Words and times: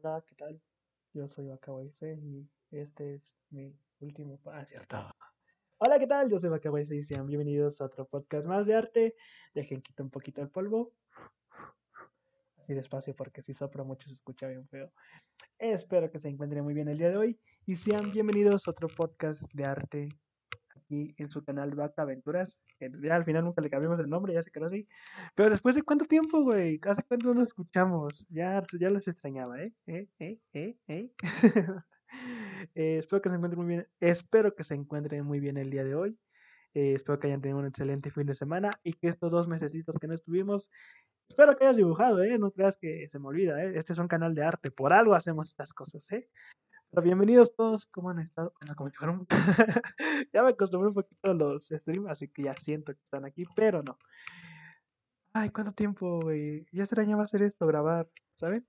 Hola, 0.00 0.22
¿qué 0.28 0.36
tal? 0.36 0.60
Yo 1.12 1.26
soy 1.26 1.48
Bakawaise 1.48 2.14
y 2.22 2.48
este 2.70 3.14
es 3.14 3.36
mi 3.50 3.76
último... 3.98 4.38
Ah, 4.44 4.64
cierto. 4.64 4.96
Hola, 5.78 5.98
¿qué 5.98 6.06
tal? 6.06 6.30
Yo 6.30 6.38
soy 6.38 6.50
Bakawaise 6.50 6.94
y 6.94 7.02
sean 7.02 7.26
bienvenidos 7.26 7.80
a 7.80 7.86
otro 7.86 8.06
podcast 8.06 8.46
más 8.46 8.64
de 8.64 8.74
arte. 8.76 9.16
Dejen 9.54 9.82
quitar 9.82 10.04
un 10.04 10.10
poquito 10.10 10.40
el 10.40 10.50
polvo. 10.50 10.92
Así 12.58 12.74
despacio 12.74 13.16
porque 13.16 13.42
si 13.42 13.54
sopro 13.54 13.84
mucho 13.84 14.08
se 14.08 14.14
escucha 14.14 14.46
bien 14.46 14.68
feo. 14.68 14.92
Espero 15.58 16.12
que 16.12 16.20
se 16.20 16.28
encuentren 16.28 16.62
muy 16.62 16.74
bien 16.74 16.86
el 16.86 16.98
día 16.98 17.10
de 17.10 17.16
hoy 17.16 17.40
y 17.66 17.74
sean 17.74 18.12
bienvenidos 18.12 18.68
a 18.68 18.70
otro 18.70 18.86
podcast 18.86 19.52
de 19.52 19.64
arte 19.64 20.08
aquí 20.88 21.14
en 21.18 21.30
su 21.30 21.44
canal 21.44 21.74
Vaca 21.74 22.02
Aventuras. 22.02 22.62
Ya 22.80 23.14
al 23.14 23.24
final 23.24 23.44
nunca 23.44 23.60
le 23.60 23.70
cambiamos 23.70 24.00
el 24.00 24.08
nombre, 24.08 24.32
ya 24.34 24.42
se 24.42 24.50
quedó 24.50 24.66
así. 24.66 24.88
Pero 25.34 25.50
después 25.50 25.74
de 25.74 25.82
cuánto 25.82 26.06
tiempo, 26.06 26.42
güey, 26.42 26.80
¿hace 26.82 27.02
cuánto 27.02 27.34
no 27.34 27.42
escuchamos? 27.42 28.26
Ya, 28.30 28.62
ya 28.78 28.90
los 28.90 29.06
extrañaba, 29.06 29.60
¿eh? 29.62 29.72
¿Eh? 29.86 30.08
¿Eh? 30.18 30.76
¿Eh? 30.88 31.12
Espero 32.74 33.20
que 33.20 33.28
se 33.28 33.36
encuentren 33.36 33.64
muy 33.64 33.68
bien. 33.68 33.88
Espero 34.00 34.54
que 34.54 34.64
se 34.64 34.74
encuentren 34.74 35.24
muy 35.24 35.40
bien 35.40 35.58
el 35.58 35.70
día 35.70 35.84
de 35.84 35.94
hoy. 35.94 36.18
Espero 36.74 37.18
que 37.18 37.26
hayan 37.26 37.40
tenido 37.40 37.58
un 37.58 37.66
excelente 37.66 38.10
fin 38.10 38.26
de 38.26 38.34
semana 38.34 38.70
y 38.84 38.92
que 38.92 39.08
estos 39.08 39.32
dos 39.32 39.48
mesecitos 39.48 39.98
que 39.98 40.06
no 40.06 40.14
estuvimos, 40.14 40.70
espero 41.28 41.56
que 41.56 41.64
hayas 41.64 41.76
dibujado, 41.76 42.22
¿eh? 42.22 42.38
No 42.38 42.52
creas 42.52 42.78
que 42.78 43.08
se 43.08 43.18
me 43.18 43.26
olvida, 43.26 43.64
¿eh? 43.64 43.72
Este 43.74 43.94
es 43.94 43.98
un 43.98 44.06
canal 44.06 44.34
de 44.34 44.44
arte, 44.44 44.70
por 44.70 44.92
algo 44.92 45.14
hacemos 45.14 45.48
estas 45.48 45.72
cosas, 45.74 46.08
¿eh? 46.12 46.28
Bienvenidos 46.90 47.54
todos, 47.54 47.86
¿cómo 47.86 48.10
han 48.10 48.18
estado? 48.18 48.54
ya 50.32 50.42
me 50.42 50.48
acostumbré 50.48 50.88
un 50.88 50.94
poquito 50.94 51.30
a 51.30 51.34
los 51.34 51.68
streams, 51.68 52.08
así 52.08 52.28
que 52.28 52.44
ya 52.44 52.56
siento 52.56 52.92
que 52.92 53.02
están 53.04 53.26
aquí, 53.26 53.44
pero 53.54 53.82
no. 53.82 53.98
Ay, 55.34 55.50
¿cuánto 55.50 55.72
tiempo, 55.72 56.20
güey? 56.20 56.66
Ya 56.72 56.84
extrañaba 56.84 57.22
hacer 57.22 57.42
esto, 57.42 57.66
grabar, 57.66 58.08
¿saben? 58.34 58.66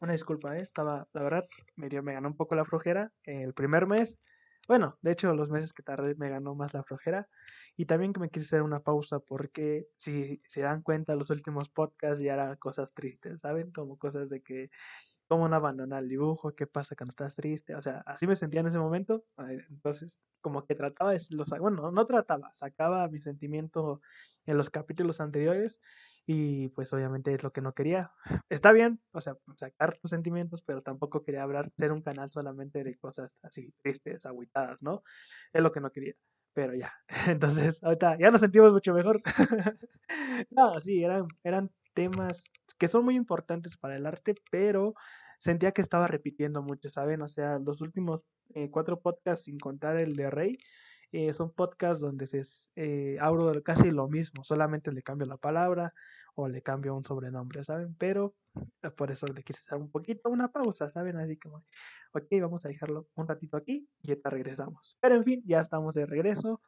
Una 0.00 0.12
disculpa, 0.12 0.58
¿eh? 0.58 0.60
Estaba, 0.60 1.08
la 1.12 1.22
verdad, 1.22 1.44
me, 1.76 1.88
dio, 1.88 2.02
me 2.02 2.14
ganó 2.14 2.28
un 2.28 2.36
poco 2.36 2.56
la 2.56 2.64
flojera 2.64 3.12
el 3.22 3.54
primer 3.54 3.86
mes. 3.86 4.18
Bueno, 4.66 4.98
de 5.00 5.12
hecho, 5.12 5.32
los 5.32 5.48
meses 5.48 5.72
que 5.72 5.84
tardé 5.84 6.16
me 6.16 6.28
ganó 6.28 6.56
más 6.56 6.74
la 6.74 6.82
flojera. 6.82 7.28
Y 7.76 7.86
también 7.86 8.12
que 8.12 8.20
me 8.20 8.28
quise 8.28 8.46
hacer 8.46 8.62
una 8.62 8.80
pausa 8.80 9.20
porque 9.20 9.86
si 9.96 10.42
se 10.46 10.62
dan 10.62 10.82
cuenta, 10.82 11.14
los 11.14 11.30
últimos 11.30 11.68
podcasts 11.68 12.20
ya 12.22 12.34
eran 12.34 12.56
cosas 12.56 12.92
tristes, 12.92 13.40
¿saben? 13.40 13.70
Como 13.70 13.96
cosas 13.96 14.28
de 14.28 14.42
que 14.42 14.68
cómo 15.28 15.48
no 15.48 15.56
abandonar 15.56 16.02
el 16.02 16.08
dibujo, 16.08 16.54
qué 16.54 16.66
pasa 16.66 16.94
cuando 16.96 17.10
estás 17.10 17.34
triste, 17.36 17.74
o 17.74 17.82
sea, 17.82 18.02
así 18.06 18.26
me 18.26 18.36
sentía 18.36 18.60
en 18.60 18.68
ese 18.68 18.78
momento, 18.78 19.24
entonces 19.70 20.18
como 20.40 20.64
que 20.64 20.74
trataba 20.74 21.12
de, 21.12 21.20
los, 21.30 21.50
bueno, 21.58 21.90
no 21.90 22.06
trataba, 22.06 22.52
sacaba 22.52 23.08
mi 23.08 23.20
sentimiento 23.20 24.00
en 24.46 24.56
los 24.56 24.70
capítulos 24.70 25.20
anteriores 25.20 25.80
y 26.26 26.68
pues 26.68 26.92
obviamente 26.92 27.32
es 27.32 27.42
lo 27.44 27.52
que 27.52 27.60
no 27.60 27.72
quería. 27.72 28.12
Está 28.50 28.72
bien, 28.72 29.00
o 29.12 29.20
sea, 29.20 29.36
sacar 29.54 29.96
tus 29.98 30.10
sentimientos, 30.10 30.62
pero 30.62 30.82
tampoco 30.82 31.22
quería 31.22 31.42
hablar, 31.44 31.70
ser 31.78 31.92
un 31.92 32.02
canal 32.02 32.30
solamente 32.30 32.82
de 32.82 32.96
cosas 32.96 33.38
así 33.42 33.72
tristes, 33.82 34.26
agüitadas, 34.26 34.82
¿no? 34.82 35.04
Es 35.52 35.62
lo 35.62 35.72
que 35.72 35.80
no 35.80 35.90
quería. 35.92 36.14
Pero 36.52 36.74
ya, 36.74 36.92
entonces 37.28 37.82
ahorita 37.82 38.18
ya 38.18 38.30
nos 38.30 38.40
sentimos 38.40 38.72
mucho 38.72 38.92
mejor. 38.94 39.22
no, 40.50 40.80
sí, 40.80 41.04
eran, 41.04 41.28
eran 41.44 41.70
temas 41.94 42.44
que 42.78 42.88
son 42.88 43.04
muy 43.04 43.16
importantes 43.16 43.76
para 43.76 43.96
el 43.96 44.06
arte, 44.06 44.34
pero 44.50 44.94
sentía 45.38 45.72
que 45.72 45.82
estaba 45.82 46.06
repitiendo 46.06 46.62
mucho, 46.62 46.88
¿saben? 46.90 47.22
O 47.22 47.28
sea, 47.28 47.58
los 47.58 47.80
últimos 47.80 48.22
eh, 48.54 48.70
cuatro 48.70 49.00
podcasts, 49.00 49.44
sin 49.44 49.58
contar 49.58 49.96
el 49.96 50.16
de 50.16 50.30
Rey, 50.30 50.58
eh, 51.12 51.32
son 51.32 51.52
podcasts 51.52 52.00
donde 52.00 52.26
se 52.26 52.42
eh, 52.74 53.18
casi 53.64 53.90
lo 53.90 54.08
mismo, 54.08 54.44
solamente 54.44 54.92
le 54.92 55.02
cambio 55.02 55.26
la 55.26 55.36
palabra 55.36 55.94
o 56.34 56.48
le 56.48 56.62
cambio 56.62 56.94
un 56.94 57.04
sobrenombre, 57.04 57.64
¿saben? 57.64 57.94
Pero 57.96 58.34
eh, 58.82 58.90
por 58.90 59.10
eso 59.10 59.26
le 59.26 59.42
quise 59.42 59.60
hacer 59.60 59.78
un 59.78 59.90
poquito 59.90 60.28
una 60.28 60.48
pausa, 60.48 60.90
¿saben? 60.90 61.16
Así 61.16 61.38
como, 61.38 61.64
ok, 62.12 62.26
vamos 62.42 62.64
a 62.66 62.68
dejarlo 62.68 63.08
un 63.14 63.26
ratito 63.26 63.56
aquí 63.56 63.88
y 64.02 64.08
ya 64.08 64.16
regresamos. 64.24 64.96
Pero 65.00 65.14
en 65.14 65.24
fin, 65.24 65.42
ya 65.46 65.60
estamos 65.60 65.94
de 65.94 66.06
regreso. 66.06 66.60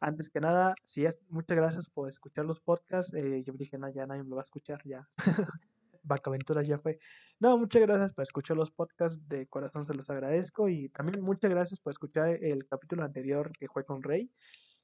Antes 0.00 0.28
que 0.28 0.40
nada, 0.40 0.74
si 0.84 1.04
es, 1.06 1.18
muchas 1.28 1.56
gracias 1.56 1.88
por 1.88 2.08
escuchar 2.08 2.44
los 2.44 2.60
podcasts. 2.60 3.14
Eh, 3.14 3.42
yo 3.44 3.52
dije, 3.54 3.78
no, 3.78 3.88
ya 3.88 4.06
nadie 4.06 4.22
me 4.22 4.30
lo 4.30 4.36
va 4.36 4.42
a 4.42 4.44
escuchar, 4.44 4.80
ya. 4.84 5.08
Vacaventuras 6.02 6.68
ya 6.68 6.78
fue. 6.78 6.98
No, 7.40 7.58
muchas 7.58 7.82
gracias 7.82 8.12
por 8.12 8.22
escuchar 8.22 8.56
los 8.56 8.70
podcasts, 8.70 9.26
de 9.28 9.46
corazón 9.46 9.86
se 9.86 9.94
los 9.94 10.08
agradezco. 10.10 10.68
Y 10.68 10.88
también 10.90 11.22
muchas 11.22 11.50
gracias 11.50 11.80
por 11.80 11.92
escuchar 11.92 12.28
el 12.42 12.66
capítulo 12.66 13.04
anterior 13.04 13.50
que 13.58 13.68
fue 13.68 13.84
con 13.84 14.02
Rey. 14.02 14.30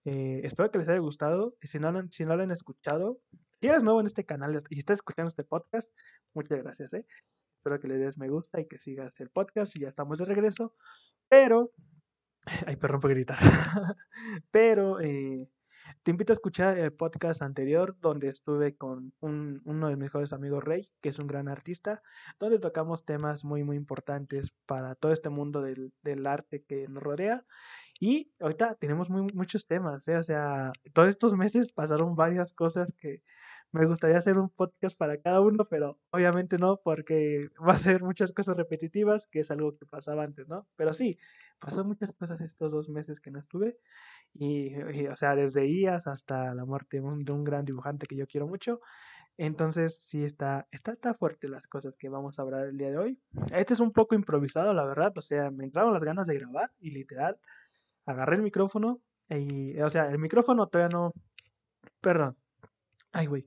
Eh, 0.05 0.41
espero 0.45 0.71
que 0.71 0.79
les 0.79 0.89
haya 0.89 0.99
gustado. 0.99 1.55
Si 1.63 1.79
no, 1.79 1.93
si 2.11 2.25
no 2.25 2.37
lo 2.37 2.43
han 2.43 2.51
escuchado, 2.51 3.21
si 3.61 3.69
eres 3.69 3.83
nuevo 3.83 4.01
en 4.01 4.07
este 4.07 4.25
canal 4.25 4.63
y 4.71 4.79
estás 4.79 4.99
escuchando 4.99 5.29
este 5.29 5.45
podcast, 5.45 5.97
muchas 6.35 6.59
gracias. 6.59 6.95
¿eh? 6.95 7.07
Espero 7.59 7.79
que 7.79 7.89
le 7.89 7.99
des 7.99 8.19
me 8.19 8.29
gusta 8.29 8.61
y 8.61 8.67
que 8.67 8.79
sigas 8.79 9.21
el 9.21 9.31
podcast 9.31 9.77
y 9.77 9.81
ya 9.81 9.89
estamos 9.89 10.19
de 10.19 10.25
regreso. 10.25 10.75
Pero 11.29 11.71
Ay, 12.67 12.77
perdón 12.77 13.01
por 13.01 13.11
gritar. 13.11 13.39
Pero 14.51 15.01
eh, 15.01 15.49
te 16.03 16.11
invito 16.11 16.33
a 16.33 16.35
escuchar 16.35 16.79
el 16.79 16.93
podcast 16.93 17.43
anterior 17.43 17.97
donde 18.01 18.29
estuve 18.29 18.77
con 18.77 19.13
uno 19.21 19.89
de 19.89 19.97
mis 19.97 20.05
mejores 20.05 20.33
amigos, 20.33 20.65
Rey, 20.65 20.89
que 21.01 21.11
es 21.11 21.19
un 21.19 21.27
gran 21.27 21.49
artista, 21.49 22.03
donde 22.39 22.59
tocamos 22.59 23.05
temas 23.05 23.45
muy, 23.45 23.63
muy 23.65 23.77
importantes 23.77 24.53
para 24.67 24.95
todo 24.95 25.13
este 25.13 25.29
mundo 25.29 25.61
del, 25.63 25.93
del 26.03 26.27
arte 26.27 26.65
que 26.65 26.89
nos 26.89 27.03
rodea. 27.03 27.45
Y 28.01 28.33
ahorita 28.41 28.75
tenemos 28.77 29.11
muy, 29.11 29.33
muchos 29.33 29.67
temas, 29.67 30.09
¿eh? 30.09 30.17
o 30.17 30.23
sea, 30.23 30.73
todos 30.93 31.09
estos 31.09 31.35
meses 31.35 31.73
pasaron 31.73 32.17
varias 32.17 32.53
cosas 32.53 32.93
que 32.99 33.23
me 33.73 33.87
gustaría 33.87 34.19
hacer 34.19 34.39
un 34.39 34.51
podcast 34.51 34.97
para 34.97 35.17
cada 35.17 35.41
uno, 35.41 35.65
pero 35.65 35.99
obviamente 36.11 36.59
no, 36.59 36.81
porque 36.85 37.49
va 37.67 37.73
a 37.73 37.77
ser 37.77 38.03
muchas 38.03 38.33
cosas 38.33 38.57
repetitivas, 38.57 39.27
que 39.27 39.41
es 39.41 39.51
algo 39.51 39.77
que 39.77 39.87
pasaba 39.87 40.25
antes, 40.25 40.49
¿no? 40.49 40.67
Pero 40.77 40.93
sí, 40.93 41.19
pasó 41.59 41.85
muchas 41.85 42.13
cosas 42.13 42.41
estos 42.43 42.71
dos 42.71 42.91
meses 42.91 43.19
que 43.19 43.31
no 43.31 43.39
estuve, 43.39 43.79
y, 44.35 44.75
o 45.07 45.17
sea, 45.17 45.35
desde 45.35 45.67
IAS 45.67 46.07
hasta 46.07 46.55
la 46.55 46.65
muerte 46.65 46.99
de 46.99 47.03
un, 47.03 47.25
de 47.25 47.33
un, 47.33 47.45
gran 47.45 47.65
dibujante 47.65 48.07
que 48.07 48.17
yo 48.17 48.27
quiero 48.27 48.47
mucho. 48.47 48.81
Entonces, 49.39 49.97
sí, 49.97 50.25
está, 50.25 50.69
está, 50.71 50.93
está 50.93 51.15
fuerte 51.15 51.49
las 51.49 51.67
cosas 51.67 51.97
que 51.97 52.09
vamos 52.09 52.39
a 52.39 52.43
hablar 52.43 52.67
el 52.67 52.77
día 52.77 52.91
de 52.91 52.99
hoy. 52.99 53.19
Este 53.55 53.75
es 53.75 53.81
un 53.81 53.93
poco 53.93 54.15
improvisado, 54.15 54.75
la 54.75 54.85
verdad, 54.85 55.13
o 55.17 55.23
sea, 55.23 55.51
me 55.51 55.65
entraron 55.65 55.95
las 55.95 56.05
ganas 56.05 56.27
de 56.29 56.35
grabar 56.39 56.71
y 56.81 56.91
literal, 56.91 57.39
agarré 58.07 58.37
el 58.37 58.43
micrófono 58.43 59.01
y, 59.29 59.79
o 59.81 59.89
sea, 59.89 60.09
el 60.11 60.19
micrófono 60.19 60.67
todavía 60.69 60.95
no, 60.95 61.13
perdón, 62.01 62.37
Ay, 63.13 63.27
güey. 63.27 63.45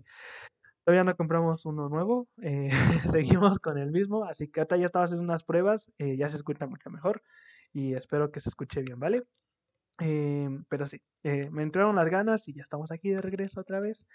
Todavía 0.86 1.04
no 1.04 1.16
compramos 1.16 1.66
uno 1.66 1.90
nuevo, 1.90 2.30
eh, 2.42 2.70
seguimos 3.18 3.60
con 3.60 3.78
el 3.80 3.92
mismo, 3.92 4.26
así 4.26 4.50
que 4.50 4.62
ahorita 4.62 4.78
ya 4.78 4.86
estaba 4.88 5.06
haciendo 5.06 5.24
unas 5.24 5.44
pruebas, 5.44 5.92
eh, 6.00 6.18
ya 6.18 6.30
se 6.30 6.38
escucha 6.38 6.68
mucho 6.68 6.90
mejor 6.92 7.24
y 7.74 7.96
espero 7.96 8.32
que 8.32 8.40
se 8.42 8.50
escuche 8.50 8.82
bien, 8.84 9.00
¿vale? 9.00 9.24
Em, 10.00 10.66
pero 10.70 10.88
sí, 10.88 11.02
eh, 11.24 11.50
me 11.52 11.64
entraron 11.64 11.96
las 11.98 12.08
ganas 12.10 12.48
y 12.50 12.54
ya 12.54 12.64
estamos 12.64 12.92
aquí 12.92 13.10
de 13.12 13.22
regreso 13.22 13.62
otra 13.62 13.80
vez 13.82 14.08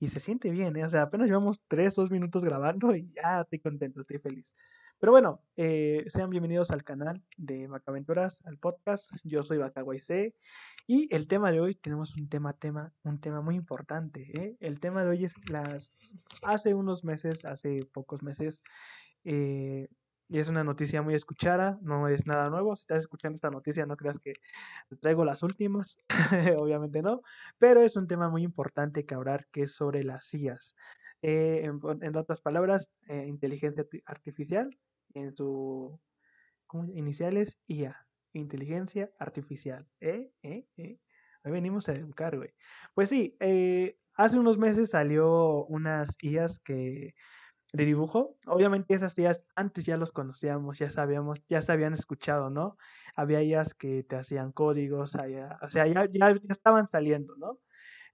y 0.00 0.08
se 0.08 0.20
siente 0.20 0.50
bien, 0.50 0.76
o 0.84 0.88
sea, 0.90 1.02
apenas 1.02 1.28
llevamos 1.28 1.60
3, 1.68 1.94
2 1.96 2.10
minutos 2.10 2.44
grabando 2.44 2.96
y 2.96 3.12
ya 3.14 3.42
estoy 3.42 3.60
contento, 3.60 4.02
estoy 4.02 4.18
feliz. 4.20 4.54
Pero 5.04 5.12
bueno, 5.12 5.42
sean 5.54 6.30
bienvenidos 6.30 6.70
al 6.70 6.82
canal 6.82 7.22
de 7.36 7.66
Vacaventuras, 7.66 8.40
al 8.46 8.56
podcast. 8.56 9.10
Yo 9.22 9.42
soy 9.42 9.60
C 10.00 10.34
y 10.86 11.14
el 11.14 11.28
tema 11.28 11.52
de 11.52 11.60
hoy 11.60 11.74
tenemos 11.74 12.16
un 12.16 12.26
tema, 12.30 12.54
tema, 12.54 12.90
un 13.02 13.20
tema 13.20 13.42
muy 13.42 13.54
importante. 13.54 14.32
¿eh? 14.32 14.56
El 14.60 14.80
tema 14.80 15.04
de 15.04 15.10
hoy 15.10 15.26
es 15.26 15.34
las, 15.50 15.92
hace 16.42 16.72
unos 16.72 17.04
meses, 17.04 17.44
hace 17.44 17.84
pocos 17.92 18.22
meses, 18.22 18.62
eh, 19.24 19.88
y 20.30 20.38
es 20.38 20.48
una 20.48 20.64
noticia 20.64 21.02
muy 21.02 21.12
escuchada, 21.12 21.78
no 21.82 22.08
es 22.08 22.26
nada 22.26 22.48
nuevo. 22.48 22.74
Si 22.74 22.84
estás 22.84 23.02
escuchando 23.02 23.34
esta 23.34 23.50
noticia, 23.50 23.84
no 23.84 23.98
creas 23.98 24.18
que 24.18 24.32
traigo 25.02 25.26
las 25.26 25.42
últimas, 25.42 25.98
obviamente 26.56 27.02
no, 27.02 27.20
pero 27.58 27.82
es 27.82 27.96
un 27.96 28.06
tema 28.06 28.30
muy 28.30 28.42
importante 28.42 29.04
que 29.04 29.14
hablar, 29.14 29.48
que 29.52 29.64
es 29.64 29.74
sobre 29.74 30.02
las 30.02 30.32
IAS. 30.32 30.74
Eh, 31.20 31.64
en, 31.64 32.16
otras 32.16 32.40
palabras, 32.40 32.90
inteligencia 33.08 33.84
artificial, 34.06 34.74
en 35.14 35.34
su 35.34 36.00
iniciales 36.94 37.58
IA 37.68 38.04
inteligencia 38.38 39.10
artificial. 39.18 39.86
¿Eh? 40.00 40.30
¿Eh? 40.42 40.66
¿Eh? 40.76 40.98
Hoy 41.44 41.52
venimos 41.52 41.88
a 41.88 41.92
educar, 41.92 42.36
güey. 42.36 42.50
Pues 42.94 43.08
sí, 43.08 43.36
eh, 43.40 43.98
hace 44.14 44.38
unos 44.38 44.58
meses 44.58 44.90
salió 44.90 45.64
unas 45.66 46.16
IAs 46.20 46.58
que 46.60 47.14
de 47.72 47.84
dibujo. 47.84 48.36
Obviamente 48.46 48.94
esas 48.94 49.18
IAs 49.18 49.44
antes 49.56 49.84
ya 49.84 49.96
los 49.96 50.12
conocíamos, 50.12 50.78
ya 50.78 50.90
sabíamos, 50.90 51.40
ya 51.48 51.60
se 51.60 51.72
habían 51.72 51.92
escuchado, 51.94 52.50
¿no? 52.50 52.76
Había 53.16 53.42
IAs 53.42 53.74
que 53.74 54.04
te 54.04 54.16
hacían 54.16 54.52
códigos, 54.52 55.14
o 55.14 55.18
sea, 55.70 55.86
ya, 55.86 56.06
ya, 56.06 56.34
estaban 56.48 56.86
saliendo, 56.88 57.36
¿no? 57.36 57.58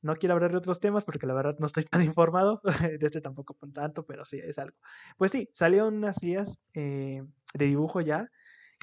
No 0.02 0.16
quiero 0.16 0.34
hablar 0.34 0.50
de 0.52 0.58
otros 0.58 0.80
temas 0.80 1.04
porque 1.04 1.26
la 1.26 1.34
verdad 1.34 1.56
no 1.58 1.66
estoy 1.66 1.84
tan 1.84 2.02
informado, 2.04 2.60
de 3.00 3.06
este 3.06 3.20
tampoco 3.20 3.56
tanto, 3.72 4.06
pero 4.06 4.24
sí, 4.24 4.40
es 4.42 4.58
algo. 4.58 4.76
Pues 5.16 5.32
sí, 5.32 5.48
salieron 5.52 5.96
unas 5.96 6.22
IAs 6.22 6.58
eh, 6.74 7.22
de 7.54 7.64
dibujo 7.66 8.00
ya, 8.00 8.30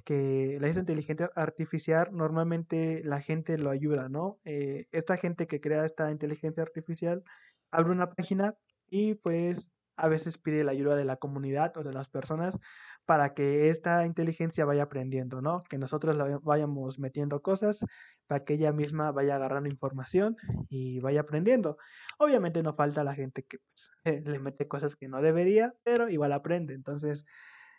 que 0.06 0.58
la 0.62 0.70
inteligencia 0.70 1.30
artificial 1.36 2.10
normalmente 2.12 3.02
la 3.04 3.22
gente 3.22 3.58
lo 3.58 3.70
ayuda, 3.72 4.10
¿no? 4.10 4.40
Eh, 4.46 4.88
esta 4.92 5.18
gente 5.18 5.48
que 5.48 5.60
crea 5.60 5.86
esta 5.86 6.12
inteligencia 6.12 6.64
artificial 6.64 7.24
abre 7.72 7.92
una 7.92 8.10
página 8.12 8.56
y 8.88 9.16
pues 9.16 9.72
a 9.98 10.08
veces 10.08 10.38
pide 10.38 10.64
la 10.64 10.72
ayuda 10.72 10.96
de 10.96 11.06
la 11.06 11.18
comunidad 11.18 11.76
o 11.78 11.84
de 11.84 11.92
las 11.92 12.08
personas 12.08 12.60
para 13.08 13.34
que 13.34 13.70
esta 13.70 14.06
inteligencia 14.06 14.66
vaya 14.66 14.84
aprendiendo, 14.84 15.42
¿no? 15.42 15.64
Que 15.64 15.78
nosotros 15.78 16.18
la 16.18 16.40
vayamos 16.44 17.00
metiendo 17.00 17.42
cosas 17.42 17.80
para 18.28 18.44
que 18.44 18.56
ella 18.56 18.74
misma 18.74 19.14
vaya 19.14 19.38
agarrando 19.38 19.70
información 19.70 20.36
y 20.68 21.00
vaya 21.00 21.22
aprendiendo. 21.22 21.78
Obviamente 22.20 22.62
no 22.62 22.76
falta 22.76 23.06
la 23.06 23.16
gente 23.16 23.44
que 23.44 23.60
pues, 23.60 23.90
le 24.26 24.40
mete 24.40 24.68
cosas 24.68 24.98
que 24.98 25.08
no 25.08 25.22
debería, 25.22 25.74
pero 25.84 26.10
igual 26.10 26.34
aprende. 26.34 26.74
Entonces, 26.74 27.26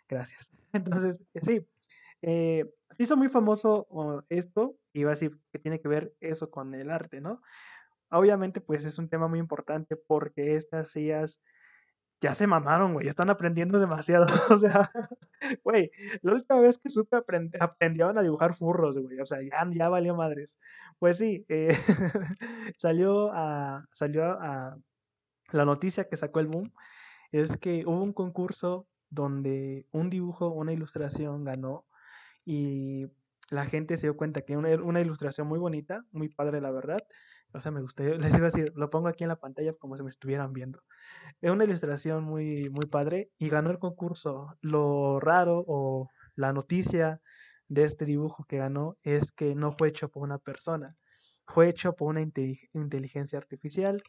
gracias. 0.09 0.51
Entonces, 0.73 1.23
sí, 1.43 1.63
eh, 2.23 2.65
hizo 2.97 3.15
muy 3.15 3.29
famoso 3.29 4.25
esto, 4.29 4.77
y 4.93 5.01
iba 5.01 5.11
a 5.11 5.13
decir 5.13 5.39
que 5.51 5.59
tiene 5.59 5.79
que 5.79 5.87
ver 5.87 6.15
eso 6.21 6.49
con 6.49 6.73
el 6.73 6.89
arte, 6.89 7.21
¿no? 7.21 7.43
Obviamente, 8.09 8.61
pues 8.61 8.83
es 8.83 8.97
un 8.97 9.09
tema 9.09 9.27
muy 9.27 9.37
importante 9.37 9.95
porque 9.95 10.55
estas 10.55 10.89
sillas 10.89 11.43
ya 12.21 12.33
se 12.33 12.47
mamaron, 12.47 12.93
güey, 12.93 13.07
están 13.07 13.29
aprendiendo 13.29 13.79
demasiado. 13.79 14.25
o 14.49 14.59
sea, 14.59 14.91
güey, 15.63 15.91
la 16.21 16.33
última 16.33 16.59
vez 16.59 16.77
que 16.77 16.89
supe 16.89 17.17
aprendieron 17.59 18.17
a 18.17 18.21
dibujar 18.21 18.55
furros, 18.55 18.97
güey, 18.97 19.19
o 19.19 19.25
sea, 19.25 19.39
ya, 19.41 19.69
ya 19.73 19.89
valió 19.89 20.15
madres. 20.15 20.59
Pues 20.99 21.17
sí, 21.17 21.45
eh, 21.49 21.69
salió 22.77 23.31
a, 23.33 23.85
salió 23.91 24.25
a, 24.25 24.77
la 25.51 25.65
noticia 25.65 26.07
que 26.07 26.17
sacó 26.17 26.39
el 26.39 26.47
boom, 26.47 26.73
es 27.31 27.57
que 27.57 27.83
hubo 27.85 28.03
un 28.03 28.13
concurso 28.13 28.87
donde 29.09 29.87
un 29.91 30.09
dibujo, 30.09 30.49
una 30.49 30.73
ilustración 30.73 31.43
ganó 31.43 31.85
y 32.45 33.07
la 33.49 33.65
gente 33.65 33.97
se 33.97 34.07
dio 34.07 34.17
cuenta 34.17 34.41
que 34.41 34.57
una, 34.57 34.69
una 34.75 35.01
ilustración 35.01 35.47
muy 35.47 35.57
bonita, 35.57 36.05
muy 36.11 36.29
padre 36.29 36.61
la 36.61 36.71
verdad, 36.71 36.99
o 37.53 37.61
sea, 37.61 37.71
me 37.71 37.81
gustaría, 37.81 38.15
les 38.33 38.33
iba 38.35 38.47
a 38.47 38.51
decir, 38.51 38.71
lo 38.75 38.89
pongo 38.89 39.07
aquí 39.07 39.23
en 39.23 39.29
la 39.29 39.39
pantalla 39.39 39.73
como 39.73 39.97
si 39.97 40.03
me 40.03 40.09
estuvieran 40.09 40.53
viendo. 40.53 40.81
Es 41.41 41.51
una 41.51 41.63
ilustración 41.65 42.23
muy, 42.23 42.69
muy 42.69 42.85
padre 42.85 43.31
y 43.37 43.49
ganó 43.49 43.71
el 43.71 43.79
concurso. 43.79 44.57
Lo 44.61 45.19
raro 45.19 45.63
o 45.67 46.09
la 46.35 46.53
noticia 46.53 47.21
de 47.67 47.83
este 47.83 48.05
dibujo 48.05 48.45
que 48.45 48.57
ganó 48.57 48.97
es 49.03 49.31
que 49.31 49.55
no 49.55 49.71
fue 49.71 49.89
hecho 49.89 50.09
por 50.09 50.23
una 50.23 50.39
persona, 50.39 50.97
fue 51.47 51.69
hecho 51.69 51.93
por 51.93 52.09
una 52.09 52.21
inteligencia 52.21 53.37
artificial 53.37 54.03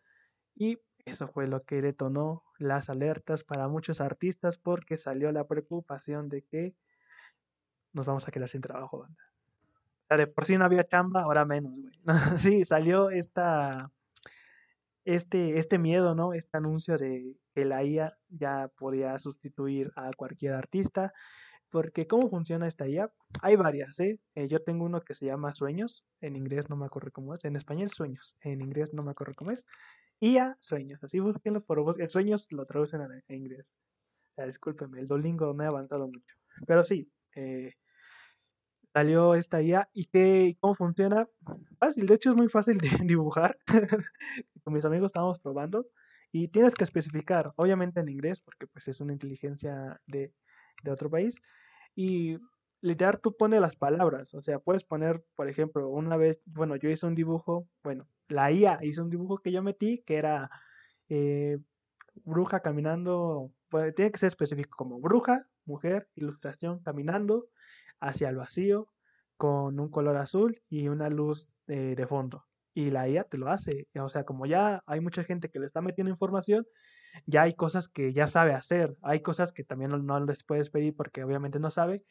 y 0.55 0.79
eso 1.05 1.29
fue 1.29 1.47
lo 1.47 1.61
que 1.61 1.83
detonó 1.83 2.43
las 2.59 2.91
alertas 2.91 3.45
para 3.45 3.69
muchos 3.69 4.01
artistas 4.01 4.59
porque 4.59 4.99
salió 4.99 5.33
la 5.33 5.47
preocupación 5.47 6.29
de 6.29 6.43
que 6.43 6.75
nos 7.93 8.07
vamos 8.07 8.29
a 8.29 8.31
quedar 8.33 8.49
sin 8.49 8.61
trabajo, 8.61 9.01
banda 9.01 9.30
por 10.35 10.45
sí 10.45 10.59
no 10.59 10.65
había 10.65 10.85
chamba, 10.85 11.23
ahora 11.23 11.45
menos, 11.45 11.79
güey. 11.79 11.95
sí, 12.39 12.65
salió 12.65 13.11
esta, 13.11 13.91
este, 15.05 15.59
este 15.59 15.79
miedo, 15.79 16.15
¿no? 16.15 16.35
Este 16.35 16.57
anuncio 16.57 16.97
de 16.97 17.37
que 17.55 17.65
la 17.65 17.85
IA 17.85 18.17
ya 18.29 18.71
podía 18.77 19.19
sustituir 19.19 19.93
a 19.97 20.11
cualquier 20.17 20.55
artista. 20.55 21.13
Porque, 21.71 22.09
¿cómo 22.09 22.29
funciona 22.29 22.67
esta 22.67 22.89
IA? 22.89 23.13
Hay 23.43 23.55
varias, 23.55 24.01
¿eh? 24.01 24.19
¿eh? 24.35 24.49
Yo 24.49 24.61
tengo 24.61 24.85
uno 24.85 25.03
que 25.03 25.15
se 25.15 25.27
llama 25.27 25.55
Sueños, 25.55 26.05
en 26.21 26.35
inglés 26.35 26.69
no 26.69 26.77
me 26.77 26.87
acuerdo 26.87 27.13
cómo 27.13 27.35
es, 27.35 27.45
en 27.45 27.55
español 27.55 27.91
Sueños, 27.91 28.37
en 28.41 28.61
inglés 28.61 28.93
no 28.93 29.05
me 29.05 29.13
acuerdo 29.13 29.35
cómo 29.37 29.53
es. 29.53 29.67
IA 30.21 30.57
Sueños, 30.59 31.03
así 31.05 31.21
búsquenlo 31.21 31.63
por 31.63 31.81
vos, 31.81 31.97
Sueños 32.09 32.49
lo 32.51 32.67
traducen 32.67 33.03
en, 33.03 33.37
inglés. 33.37 33.77
O 34.37 34.45
discúlpeme, 34.45 34.99
el 34.99 35.07
Dolingo 35.07 35.53
no 35.55 35.63
ha 35.63 35.69
avanzado 35.69 36.09
mucho. 36.09 36.35
Pero 36.67 36.85
sí, 36.85 37.09
eh, 37.37 37.75
salió 38.93 39.35
esta 39.35 39.63
IA 39.63 39.89
y 39.93 40.07
qué, 40.07 40.57
cómo 40.61 40.75
funciona. 40.75 41.29
Fácil, 41.79 42.07
de 42.07 42.15
hecho 42.15 42.31
es 42.31 42.37
muy 42.37 42.49
fácil 42.49 42.79
de 42.79 42.89
dibujar. 43.05 43.59
Con 44.65 44.75
mis 44.75 44.85
amigos 44.85 45.07
estábamos 45.09 45.39
probando 45.39 45.87
y 46.33 46.49
tienes 46.49 46.75
que 46.75 46.85
especificar, 46.85 47.53
obviamente 47.57 48.01
en 48.01 48.09
inglés, 48.09 48.41
porque 48.41 48.67
pues 48.67 48.87
es 48.89 49.01
una 49.01 49.13
inteligencia 49.13 50.01
de, 50.07 50.33
de 50.83 50.91
otro 50.91 51.11
país. 51.11 51.41
Y 51.95 52.39
literal 52.81 53.21
tú 53.21 53.37
pones 53.37 53.61
las 53.61 53.77
palabras, 53.77 54.35
o 54.35 54.43
sea, 54.43 54.59
puedes 54.59 54.85
poner, 54.85 55.25
por 55.35 55.49
ejemplo, 55.49 55.89
una 55.89 56.17
vez, 56.17 56.41
bueno, 56.47 56.77
yo 56.77 56.89
hice 56.89 57.07
un 57.07 57.15
dibujo, 57.15 57.69
bueno, 57.83 58.07
la 58.29 58.53
IA 58.53 58.79
hizo 58.83 59.03
un 59.03 59.11
dibujo 59.11 59.39
que 59.39 59.53
yo 59.53 59.63
metí 59.63 60.03
que 60.07 60.17
era 60.17 60.51
eh, 61.09 61.59
bruja 62.25 62.61
caminando, 62.61 63.53
tiene 63.97 64.11
que 64.11 64.19
ser 64.19 64.29
específico 64.29 64.77
como 64.77 65.01
bruja, 65.01 65.47
mujer, 65.65 66.09
ilustración 66.15 66.81
caminando 66.81 67.49
hacia 68.01 68.29
el 68.29 68.37
vacío 68.37 68.89
con 69.37 69.81
un 69.81 69.91
color 69.91 70.17
azul 70.17 70.61
y 70.69 70.89
una 70.89 71.09
luz 71.09 71.57
de 71.67 72.07
fondo. 72.07 72.45
Y 72.75 72.91
la 72.91 73.09
IA 73.09 73.25
te 73.25 73.39
lo 73.39 73.51
hace. 73.51 73.89
O 73.99 74.09
sea, 74.09 74.25
como 74.25 74.47
ya 74.47 74.83
hay 74.87 75.01
mucha 75.01 75.25
gente 75.25 75.49
que 75.49 75.59
le 75.59 75.67
está 75.67 75.81
metiendo 75.81 76.11
información, 76.11 76.67
ya 77.27 77.43
hay 77.43 77.55
cosas 77.55 77.89
que 77.89 78.13
ya 78.13 78.27
sabe 78.27 78.53
hacer. 78.53 78.97
Hay 79.03 79.21
cosas 79.21 79.53
que 79.53 79.65
también 79.65 79.91
no, 79.91 80.21
les 80.25 80.45
puedes 80.45 80.71
pedir 80.71 80.95
porque 80.95 81.25
obviamente 81.25 81.59
no 81.59 81.71
sabe, 81.71 82.05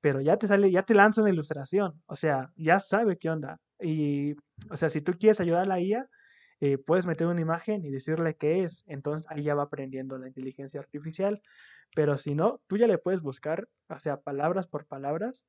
pero 0.00 0.20
ya 0.20 0.36
te 0.36 0.46
sale, 0.48 0.70
ya 0.70 0.82
te 0.82 0.94
lanza 0.94 1.22
una 1.22 1.30
ilustración. 1.30 2.02
O 2.06 2.16
sea, 2.16 2.50
ya 2.56 2.80
sabe 2.80 3.16
qué 3.18 3.30
onda. 3.30 3.58
Y, 3.80 4.34
o 4.70 4.76
sea, 4.76 4.88
si 4.88 5.00
tú 5.00 5.12
quieres 5.18 5.40
ayudar 5.40 5.62
a 5.62 5.66
la 5.66 5.80
IA, 5.80 6.06
eh, 6.64 6.78
puedes 6.78 7.04
meter 7.04 7.26
una 7.26 7.42
imagen 7.42 7.84
y 7.84 7.90
decirle 7.90 8.36
qué 8.36 8.64
es. 8.64 8.84
Entonces 8.86 9.30
ahí 9.30 9.42
ya 9.42 9.54
va 9.54 9.64
aprendiendo 9.64 10.16
la 10.16 10.28
inteligencia 10.28 10.80
artificial. 10.80 11.42
Pero 11.94 12.16
si 12.16 12.34
no, 12.34 12.62
tú 12.66 12.78
ya 12.78 12.86
le 12.86 12.96
puedes 12.96 13.20
buscar, 13.20 13.68
o 13.90 14.00
sea, 14.00 14.22
palabras 14.22 14.66
por 14.66 14.86
palabras, 14.86 15.44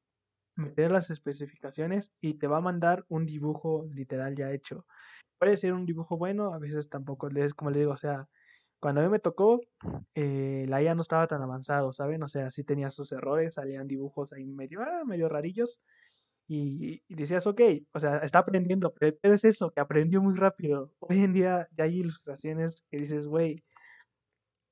meter 0.58 0.92
las 0.92 1.10
especificaciones 1.10 2.12
y 2.20 2.34
te 2.34 2.48
va 2.48 2.58
a 2.58 2.62
mandar 2.62 3.06
un 3.08 3.26
dibujo 3.26 3.88
literal 3.94 4.36
ya 4.36 4.52
hecho. 4.52 4.86
Puede 5.40 5.56
ser 5.56 5.72
un 5.74 5.86
dibujo 5.86 6.18
bueno, 6.18 6.54
a 6.54 6.60
veces 6.60 6.90
tampoco 6.90 7.30
es 7.30 7.54
como 7.54 7.72
le 7.72 7.80
digo, 7.80 7.94
o 7.94 7.98
sea, 7.98 8.28
cuando 8.82 9.00
a 9.02 9.06
mí 9.06 9.10
me 9.10 9.20
tocó, 9.20 9.62
eh, 10.16 10.66
la 10.68 10.82
IA 10.82 10.96
no 10.96 11.02
estaba 11.02 11.28
tan 11.28 11.42
avanzado, 11.42 11.94
¿saben? 11.94 12.24
O 12.24 12.28
sea, 12.28 12.50
sí 12.50 12.66
tenía 12.66 12.90
sus 12.90 13.12
errores, 13.14 13.56
salían 13.56 13.88
dibujos 13.88 14.34
ahí 14.34 14.52
medio, 14.52 14.82
ah, 14.82 15.04
medio 15.06 15.30
rarillos. 15.30 15.82
Y, 16.47 17.01
decías, 17.09 17.47
ok, 17.47 17.62
o 17.94 18.00
sea, 18.00 18.18
está 18.19 18.39
aprendiendo, 18.39 18.94
pero 18.94 19.18
es 19.24 19.45
eso, 19.45 19.71
que 19.71 19.80
aprendió 19.81 20.21
muy 20.21 20.36
rápido. 20.36 20.94
Hoy 21.00 21.24
en 21.24 21.33
día 21.33 21.68
ya 21.75 21.86
hay 21.86 22.00
ilustraciones 22.00 22.83
que 22.89 22.97
dices, 22.97 23.27
güey, 23.27 23.63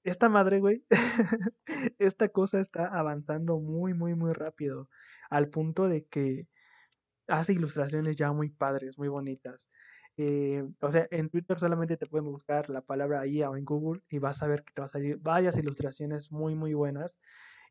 esta 0.03 0.29
madre, 0.29 0.59
güey, 0.59 0.83
esta 1.99 2.29
cosa 2.29 2.59
está 2.59 2.87
avanzando 2.87 3.59
muy, 3.59 3.93
muy, 3.93 4.15
muy 4.15 4.33
rápido, 4.33 4.89
al 5.29 5.49
punto 5.49 5.87
de 5.87 6.05
que 6.05 6.47
hace 7.27 7.53
ilustraciones 7.53 8.15
ya 8.17 8.31
muy 8.33 8.49
padres, 8.49 8.97
muy 8.97 9.07
bonitas. 9.07 9.69
Eh, 10.17 10.63
o 10.81 10.91
sea, 10.91 11.07
en 11.11 11.29
Twitter 11.29 11.57
solamente 11.59 11.97
te 11.97 12.05
pueden 12.05 12.25
buscar 12.25 12.69
la 12.69 12.81
palabra 12.81 13.25
IA 13.25 13.49
o 13.49 13.57
en 13.57 13.65
Google 13.65 14.01
y 14.09 14.19
vas 14.19 14.43
a 14.43 14.47
ver 14.47 14.63
que 14.63 14.73
te 14.73 14.81
va 14.81 14.85
a 14.85 14.89
salir 14.89 15.17
varias 15.17 15.57
ilustraciones 15.57 16.31
muy, 16.31 16.55
muy 16.55 16.73
buenas. 16.73 17.19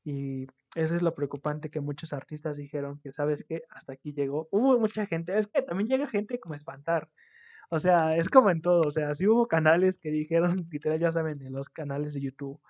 Y 0.04 0.46
eso 0.74 0.96
es 0.96 1.02
lo 1.02 1.14
preocupante 1.14 1.70
que 1.70 1.80
muchos 1.80 2.12
artistas 2.12 2.56
dijeron 2.56 2.98
que, 3.00 3.12
¿sabes 3.12 3.44
qué? 3.44 3.62
Hasta 3.70 3.92
aquí 3.92 4.12
llegó. 4.12 4.48
Hubo 4.50 4.78
mucha 4.78 5.06
gente, 5.06 5.38
es 5.38 5.46
que 5.46 5.62
también 5.62 5.88
llega 5.88 6.06
gente 6.06 6.40
como 6.40 6.54
espantar. 6.54 7.08
O 7.70 7.78
sea, 7.78 8.16
es 8.16 8.28
como 8.28 8.50
en 8.50 8.62
todo. 8.62 8.82
O 8.82 8.90
sea, 8.90 9.14
sí 9.14 9.26
hubo 9.26 9.48
canales 9.48 9.98
que 9.98 10.10
dijeron, 10.10 10.66
literal, 10.70 10.98
ya 10.98 11.12
saben, 11.12 11.42
en 11.42 11.52
los 11.52 11.68
canales 11.68 12.14
de 12.14 12.20
YouTube, 12.20 12.60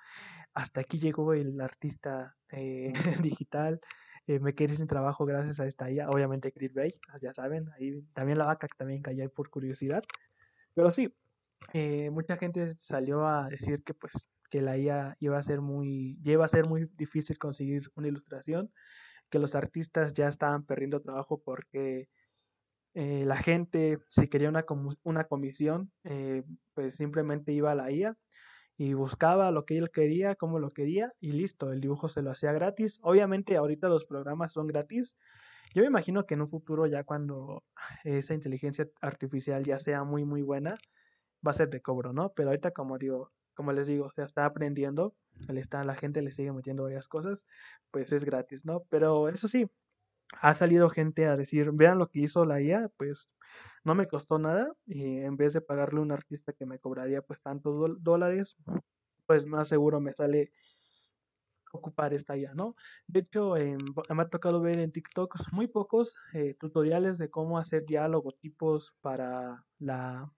hasta 0.55 0.81
aquí 0.81 0.99
llegó 0.99 1.33
el 1.33 1.61
artista 1.61 2.37
eh, 2.51 2.93
digital. 3.23 3.81
Eh, 4.29 4.39
me 4.39 4.55
quedé 4.55 4.75
sin 4.75 4.87
trabajo 4.87 5.25
gracias 5.25 5.59
a 5.61 5.67
esta 5.67 5.91
IA. 5.91 6.09
Obviamente, 6.09 6.53
Chris 6.53 6.73
Bay, 6.75 6.93
ya 7.21 7.35
saben, 7.35 7.69
ahí 7.77 8.03
también 8.15 8.39
la 8.39 8.47
vaca 8.47 8.69
que 8.69 8.79
también 8.79 9.03
cayó 9.03 9.29
por 9.31 9.51
curiosidad. 9.51 10.05
Pero 10.75 10.93
sí, 10.93 11.13
eh, 11.73 12.11
mucha 12.11 12.37
gente 12.37 12.75
salió 12.77 13.27
a 13.27 13.49
decir 13.49 13.83
que 13.83 13.95
pues 13.95 14.31
que 14.53 14.61
la 14.61 14.77
IA 14.77 15.17
iba 15.19 15.39
a 15.39 15.43
ser 15.43 15.63
muy, 15.63 16.19
a 16.39 16.49
ser 16.49 16.67
muy 16.67 16.87
difícil 16.99 17.39
conseguir 17.39 17.91
una 17.97 18.09
ilustración, 18.09 18.71
que 19.31 19.39
los 19.39 19.55
artistas 19.55 20.13
ya 20.13 20.29
estaban 20.29 20.67
perdiendo 20.67 21.01
trabajo 21.01 21.41
porque 21.43 22.11
eh, 22.93 23.25
la 23.25 23.37
gente, 23.37 23.99
si 24.09 24.29
quería 24.29 24.51
una, 24.51 24.67
una 25.05 25.25
comisión, 25.25 25.91
eh, 26.05 26.43
pues 26.75 26.97
simplemente 26.97 27.53
iba 27.53 27.73
a 27.73 27.75
la 27.75 27.91
IA 27.91 28.19
y 28.77 28.93
buscaba 28.93 29.51
lo 29.53 29.65
que 29.65 29.79
él 29.79 29.91
quería, 29.91 30.35
como 30.35 30.59
lo 30.59 30.69
quería, 30.69 31.15
y 31.19 31.33
listo, 31.33 31.73
el 31.73 31.81
dibujo 31.81 32.11
se 32.11 32.21
lo 32.21 32.31
hacía 32.31 32.53
gratis. 32.53 33.01
Obviamente 33.03 33.57
ahorita 33.57 33.89
los 33.89 34.05
programas 34.05 34.53
son 34.53 34.67
gratis. 34.67 35.17
Yo 35.75 35.81
me 35.81 35.89
imagino 35.89 36.27
que 36.27 36.35
en 36.35 36.43
un 36.43 36.51
futuro 36.51 36.87
ya 36.87 37.05
cuando 37.05 37.65
esa 38.05 38.35
inteligencia 38.35 38.87
artificial 39.01 39.65
ya 39.65 39.79
sea 39.79 40.05
muy 40.05 40.27
muy 40.27 40.43
buena, 40.43 40.77
va 41.47 41.53
a 41.53 41.55
ser 41.55 41.71
de 41.71 41.81
cobro, 41.81 42.13
¿no? 42.13 42.33
Pero 42.35 42.51
ahorita 42.51 42.73
como 42.73 42.99
digo, 42.99 43.33
como 43.55 43.73
les 43.73 43.89
digo, 43.89 44.07
o 44.17 44.23
está 44.23 44.45
aprendiendo, 44.45 45.15
le 45.49 45.61
está, 45.61 45.85
la 45.85 45.95
gente 45.95 46.23
le 46.23 46.33
sigue 46.33 46.53
metiendo 46.53 46.85
varias 46.85 47.09
cosas, 47.09 47.47
pues 47.91 48.13
es 48.13 48.25
gratis, 48.25 48.65
¿no? 48.65 48.85
Pero 48.91 49.29
eso 49.29 49.49
sí, 49.49 49.71
ha 50.41 50.55
salido 50.55 50.89
gente 50.89 51.27
a 51.27 51.37
decir, 51.37 51.71
vean 51.73 51.99
lo 51.99 52.09
que 52.09 52.21
hizo 52.21 52.45
la 52.45 52.61
IA, 52.61 52.91
pues 52.97 53.31
no 53.85 53.95
me 53.95 54.09
costó 54.09 54.39
nada 54.39 54.73
y 54.87 55.19
en 55.19 55.37
vez 55.37 55.53
de 55.53 55.61
pagarle 55.61 56.01
a 56.01 56.03
un 56.03 56.13
artista 56.13 56.53
que 56.53 56.67
me 56.67 56.79
cobraría 56.79 57.23
pues 57.23 57.41
tantos 57.41 58.03
dólares, 58.03 58.57
pues 59.27 59.47
más 59.47 59.69
seguro 59.69 60.01
me 60.01 60.13
sale 60.13 60.53
ocupar 61.73 62.13
esta 62.15 62.37
IA, 62.37 62.55
¿no? 62.55 62.77
De 63.07 63.21
hecho, 63.21 63.55
me 63.55 64.23
ha 64.23 64.29
tocado 64.29 64.61
ver 64.61 64.79
en 64.79 64.93
TikTok 64.93 65.53
muy 65.53 65.67
pocos 65.69 66.17
eh, 66.35 66.55
tutoriales 66.59 67.19
de 67.19 67.31
cómo 67.31 67.59
hacer 67.59 67.85
ya 67.87 68.09
logotipos 68.09 68.95
para 69.01 69.65
la 69.79 70.31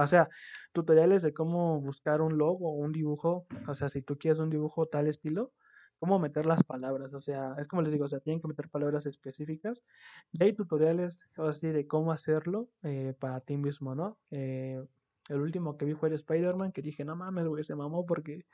O 0.00 0.06
sea, 0.06 0.28
tutoriales 0.72 1.22
de 1.22 1.34
cómo 1.34 1.80
buscar 1.80 2.22
un 2.22 2.38
logo 2.38 2.70
o 2.70 2.74
un 2.76 2.92
dibujo. 2.92 3.46
O 3.68 3.74
sea, 3.74 3.88
si 3.88 4.02
tú 4.02 4.18
quieres 4.18 4.38
un 4.38 4.50
dibujo 4.50 4.86
tal 4.86 5.06
estilo, 5.06 5.52
cómo 5.98 6.18
meter 6.18 6.46
las 6.46 6.64
palabras. 6.64 7.14
O 7.14 7.20
sea, 7.20 7.54
es 7.58 7.68
como 7.68 7.82
les 7.82 7.92
digo, 7.92 8.06
o 8.06 8.08
sea, 8.08 8.20
tienen 8.20 8.40
que 8.40 8.48
meter 8.48 8.68
palabras 8.68 9.06
específicas. 9.06 9.84
Y 10.32 10.42
hay 10.42 10.52
tutoriales, 10.52 11.28
así, 11.36 11.68
de 11.68 11.86
cómo 11.86 12.12
hacerlo 12.12 12.68
eh, 12.82 13.14
para 13.18 13.40
ti 13.40 13.56
mismo, 13.56 13.94
¿no? 13.94 14.18
Eh, 14.30 14.82
el 15.28 15.40
último 15.40 15.76
que 15.76 15.84
vi 15.84 15.94
fue 15.94 16.08
el 16.08 16.16
Spider-Man, 16.16 16.72
que 16.72 16.82
dije, 16.82 17.04
no 17.04 17.14
mames, 17.14 17.46
güey, 17.46 17.62
se 17.62 17.76
mamó 17.76 18.04
porque 18.04 18.44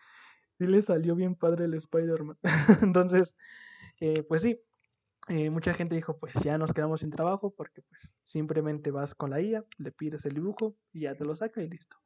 sí 0.59 0.67
le 0.67 0.83
salió 0.83 1.15
bien 1.15 1.35
padre 1.37 1.65
el 1.65 1.75
Spider-Man. 1.75 2.37
Entonces, 2.83 3.39
eh, 4.01 4.23
pues 4.25 4.43
sí, 4.43 4.61
eh, 5.29 5.51
mucha 5.51 5.75
gente 5.75 5.95
dijo, 5.95 6.19
pues 6.19 6.33
ya 6.43 6.59
nos 6.59 6.73
quedamos 6.73 7.01
sin 7.01 7.11
trabajo 7.11 7.51
porque 7.51 7.83
pues 7.83 8.15
simplemente 8.23 8.91
vas 8.91 9.15
con 9.15 9.31
la 9.31 9.41
IA, 9.41 9.65
le 9.79 9.93
pides 9.93 10.25
el 10.27 10.35
dibujo 10.35 10.77
y 10.93 11.03
ya 11.03 11.15
te 11.15 11.25
lo 11.25 11.35
saca 11.35 11.63
y 11.63 11.69
listo. 11.69 11.97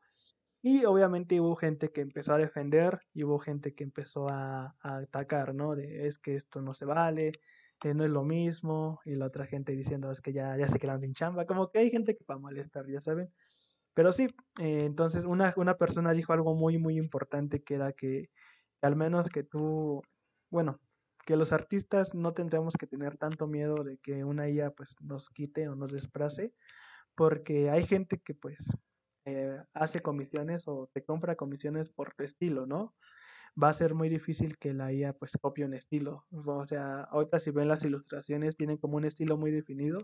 Y 0.63 0.85
obviamente 0.85 1.41
hubo 1.41 1.57
gente 1.57 1.91
que 1.91 2.03
empezó 2.03 2.35
a 2.35 2.39
defender 2.39 3.01
y 3.13 3.25
hubo 3.25 3.39
gente 3.39 3.75
que 3.75 3.83
empezó 3.85 4.29
a, 4.29 4.77
atacar, 4.81 5.55
¿no? 5.55 5.75
Es 5.75 6.19
que 6.19 6.37
esto 6.37 6.63
no 6.63 6.73
se 6.73 6.85
vale, 6.85 7.33
eh, 7.83 7.95
no 7.95 8.05
es 8.05 8.11
lo 8.11 8.23
mismo, 8.23 9.01
y 9.05 9.17
la 9.17 9.27
otra 9.27 9.47
gente 9.47 9.73
diciendo 9.73 10.11
es 10.11 10.21
que 10.21 10.33
ya, 10.33 10.57
ya 10.57 10.67
se 10.69 10.79
quedaron 10.79 11.01
sin 11.01 11.15
chamba, 11.15 11.47
como 11.47 11.71
que 11.71 11.81
hay 11.81 11.91
gente 11.91 12.17
que 12.17 12.25
para 12.25 12.39
molestar, 12.39 12.87
ya 12.89 13.01
saben. 13.01 13.33
Pero 13.95 14.13
sí, 14.13 14.29
eh, 14.61 14.85
entonces 14.85 15.25
una, 15.25 15.53
una 15.57 15.77
persona 15.77 16.13
dijo 16.13 16.33
algo 16.33 16.55
muy, 16.55 16.79
muy 16.79 16.97
importante 16.97 17.63
que 17.63 17.75
era 17.75 17.93
que 17.93 18.31
al 18.83 18.97
menos 18.97 19.31
que 19.31 19.43
tú, 19.45 20.03
bueno, 20.51 20.81
que 21.27 21.37
los 21.37 21.53
artistas 21.53 22.15
no 22.15 22.35
tendremos 22.35 22.75
que 22.77 22.87
tener 22.87 23.17
tanto 23.17 23.47
miedo 23.47 23.85
de 23.85 23.99
que 23.99 24.25
una 24.25 24.49
IA 24.49 24.71
pues 24.71 24.97
nos 25.01 25.31
quite 25.31 25.69
o 25.69 25.77
nos 25.77 25.93
desplace, 25.93 26.53
porque 27.15 27.71
hay 27.71 27.85
gente 27.87 28.19
que 28.19 28.35
pues 28.35 28.59
eh, 29.25 29.59
hace 29.75 30.01
comisiones 30.01 30.67
o 30.67 30.89
te 30.93 31.05
compra 31.05 31.37
comisiones 31.37 31.91
por 31.91 32.15
tu 32.15 32.25
estilo, 32.25 32.67
¿no? 32.67 32.95
Va 33.63 33.69
a 33.69 33.75
ser 33.75 33.95
muy 33.95 34.09
difícil 34.09 34.59
que 34.59 34.75
la 34.75 34.93
IA 34.93 35.13
pues 35.13 35.33
copie 35.41 35.65
un 35.65 35.75
estilo. 35.75 36.27
O 36.31 36.67
sea, 36.67 37.03
ahorita 37.03 37.39
si 37.39 37.51
ven 37.51 37.69
las 37.69 37.85
ilustraciones 37.85 38.57
tienen 38.57 38.79
como 38.79 38.97
un 38.97 39.05
estilo 39.05 39.37
muy 39.37 39.51
definido 39.51 39.99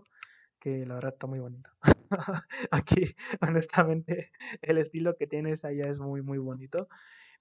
que 0.59 0.85
la 0.85 0.95
verdad 0.95 1.13
está 1.13 1.27
muy 1.27 1.39
bonito. 1.39 1.69
Aquí, 2.71 3.15
honestamente, 3.41 4.31
el 4.61 4.77
estilo 4.77 5.15
que 5.17 5.27
tiene 5.27 5.51
esa 5.51 5.71
IA 5.73 5.87
es 5.89 5.99
muy, 5.99 6.21
muy 6.21 6.37
bonito. 6.37 6.87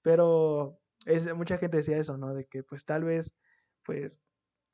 Pero 0.02 0.78
es, 1.06 1.32
mucha 1.34 1.58
gente 1.58 1.78
decía 1.78 1.98
eso, 1.98 2.18
¿no? 2.18 2.34
De 2.34 2.46
que 2.46 2.62
pues 2.62 2.84
tal 2.84 3.04
vez 3.04 3.36
pues 3.88 4.20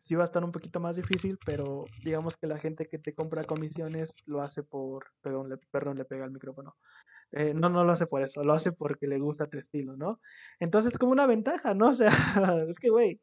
sí 0.00 0.16
va 0.16 0.23
a 0.23 0.25
estar 0.25 0.42
un 0.42 0.50
poquito 0.50 0.80
más 0.80 0.97
difícil, 0.97 1.38
pero 1.47 1.85
digamos 2.02 2.37
que 2.37 2.49
la 2.49 2.59
gente 2.59 2.88
que 2.88 2.99
te 2.99 3.14
compra 3.14 3.44
comisiones 3.44 4.16
lo 4.26 4.42
hace 4.42 4.64
por, 4.64 5.06
perdón, 5.23 5.49
le, 5.50 5.56
perdón, 5.71 5.99
le 5.99 6.04
pega 6.04 6.25
el 6.25 6.33
micrófono. 6.33 6.76
Eh, 7.30 7.54
no, 7.54 7.68
no 7.68 7.85
lo 7.85 7.92
hace 7.92 8.06
por 8.09 8.23
eso, 8.23 8.42
lo 8.42 8.54
hace 8.54 8.73
porque 8.73 9.06
le 9.06 9.21
gusta 9.21 9.47
tu 9.47 9.56
estilo, 9.56 9.97
¿no? 9.97 10.21
Entonces, 10.59 10.99
como 10.99 11.12
una 11.12 11.28
ventaja, 11.28 11.75
¿no? 11.75 11.87
O 11.90 11.94
sea, 11.94 12.09
es 12.68 12.80
que, 12.80 12.90
güey, 12.90 13.21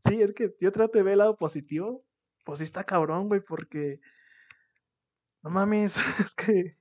sí, 0.00 0.20
es 0.20 0.32
que 0.32 0.52
yo 0.60 0.72
trato 0.72 0.98
de 0.98 1.04
ver 1.04 1.12
el 1.12 1.18
lado 1.18 1.36
positivo, 1.36 2.04
pues 2.44 2.58
sí 2.58 2.64
está 2.64 2.82
cabrón, 2.82 3.28
güey, 3.28 3.40
porque, 3.40 4.00
no 5.44 5.50
mames, 5.50 5.94
es 6.32 6.34
que, 6.34 6.76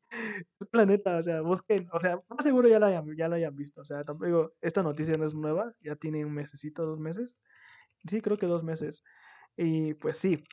es 0.59 0.67
planeta, 0.71 1.15
o 1.17 1.21
sea, 1.21 1.41
busquen, 1.41 1.87
o 1.93 2.01
sea, 2.01 2.19
más 2.27 2.43
seguro 2.43 2.67
ya 2.67 2.79
la 2.79 2.87
hayan, 2.87 3.05
ya 3.15 3.27
la 3.27 3.35
hayan 3.35 3.55
visto, 3.55 3.81
o 3.81 3.85
sea, 3.85 4.03
tampoco, 4.03 4.53
esta 4.61 4.81
noticia 4.81 5.15
no 5.15 5.25
es 5.25 5.35
nueva, 5.35 5.73
ya 5.81 5.95
tiene 5.95 6.25
un 6.25 6.33
mesecito, 6.33 6.85
dos 6.87 6.99
meses, 6.99 7.37
sí, 8.07 8.21
creo 8.21 8.37
que 8.37 8.47
dos 8.47 8.63
meses. 8.63 9.03
Y 9.57 9.93
pues 9.95 10.17
sí, 10.17 10.43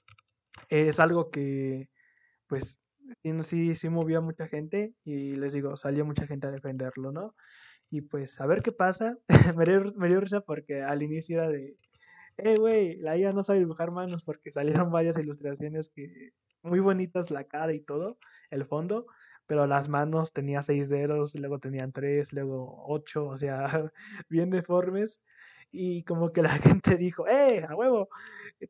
es 0.68 1.00
algo 1.00 1.30
que 1.30 1.88
pues 2.48 2.78
sí, 3.42 3.74
sí 3.74 3.88
movió 3.88 4.18
a 4.18 4.20
mucha 4.22 4.48
gente 4.48 4.94
y 5.04 5.36
les 5.36 5.52
digo, 5.52 5.76
salió 5.76 6.04
mucha 6.04 6.26
gente 6.26 6.46
a 6.46 6.50
defenderlo, 6.50 7.12
¿no? 7.12 7.34
Y 7.90 8.02
pues 8.02 8.40
a 8.40 8.46
ver 8.46 8.62
qué 8.62 8.72
pasa. 8.72 9.18
me, 9.56 9.64
dio, 9.64 9.92
me 9.96 10.08
dio 10.08 10.20
risa 10.20 10.40
porque 10.40 10.82
al 10.82 11.02
inicio 11.02 11.38
era 11.38 11.48
de, 11.50 11.76
eh, 12.38 12.56
güey, 12.58 12.96
la 12.98 13.16
IA 13.16 13.32
no 13.32 13.44
sabe 13.44 13.60
dibujar 13.60 13.90
manos 13.90 14.24
porque 14.24 14.50
salieron 14.52 14.90
varias 14.92 15.18
ilustraciones 15.18 15.88
que 15.90 16.32
muy 16.62 16.80
bonitas 16.80 17.30
la 17.30 17.44
cara 17.44 17.72
y 17.74 17.80
todo, 17.80 18.18
el 18.50 18.64
fondo, 18.66 19.06
pero 19.46 19.66
las 19.66 19.88
manos 19.88 20.32
tenía 20.32 20.62
seis 20.62 20.88
dedos, 20.88 21.34
luego 21.34 21.58
tenían 21.58 21.92
tres, 21.92 22.32
luego 22.32 22.84
ocho, 22.88 23.26
o 23.26 23.38
sea, 23.38 23.64
bien 24.28 24.50
deformes 24.50 25.20
y 25.74 26.04
como 26.04 26.32
que 26.32 26.42
la 26.42 26.50
gente 26.94 26.96
dijo, 26.96 27.26
¡eh, 27.26 27.66
a 27.68 27.74
huevo! 27.74 28.08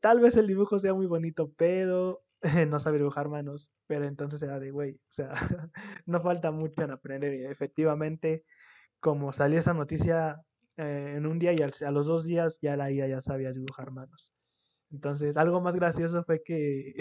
Tal 0.01 0.21
vez 0.21 0.37
el 0.37 0.47
dibujo 0.47 0.79
sea 0.79 0.95
muy 0.95 1.07
bonito, 1.07 1.53
pero 1.57 2.25
no 2.69 2.81
sabe 2.81 2.99
dibujar 2.99 3.29
manos. 3.29 3.73
Pero 3.87 4.07
entonces 4.07 4.43
era 4.43 4.59
de, 4.59 4.71
güey, 4.71 4.95
o 4.95 5.11
sea, 5.13 5.31
no 6.07 6.21
falta 6.23 6.51
mucho 6.51 6.83
en 6.83 6.93
aprender. 6.93 7.33
Efectivamente, 7.51 8.45
como 9.01 9.33
salió 9.33 9.59
esa 9.59 9.75
noticia 9.75 10.41
eh, 10.79 11.15
en 11.17 11.27
un 11.27 11.39
día 11.39 11.53
y 11.53 11.59
a 11.61 11.91
los 11.91 12.07
dos 12.07 12.25
días 12.25 12.59
ya 12.63 12.77
la 12.77 12.91
IA 12.91 13.07
ya 13.07 13.21
sabía 13.21 13.53
dibujar 13.53 13.91
manos. 13.91 14.33
Entonces, 14.91 15.37
algo 15.37 15.61
más 15.61 15.75
gracioso 15.75 16.25
fue 16.25 16.43
que 16.43 16.95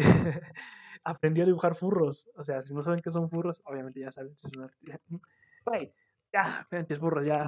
aprendió 1.05 1.43
a 1.43 1.47
dibujar 1.47 1.75
furros. 1.75 2.29
O 2.35 2.43
sea, 2.43 2.61
si 2.61 2.73
no 2.73 2.83
saben 2.83 3.01
qué 3.01 3.11
son 3.11 3.29
furros, 3.29 3.61
obviamente 3.65 4.01
ya 4.01 4.11
saben. 4.11 4.35
Si. 4.35 4.49
Güey, 5.65 5.93
ya, 6.33 6.67
furros, 6.99 7.25
ya. 7.25 7.47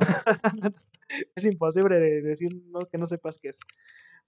es 1.36 1.45
imposible 1.45 2.00
de 2.00 2.22
decir 2.22 2.51
no, 2.67 2.86
que 2.88 2.98
no 2.98 3.07
sepas 3.07 3.38
qué 3.38 3.50
es. 3.50 3.60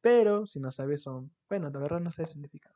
Pero 0.02 0.46
si 0.46 0.60
no 0.60 0.72
sabes, 0.72 1.04
son, 1.04 1.32
bueno, 1.50 1.70
la 1.70 1.80
verdad 1.80 2.00
no 2.00 2.12
sé 2.12 2.24
el 2.24 2.28
significado. 2.28 2.76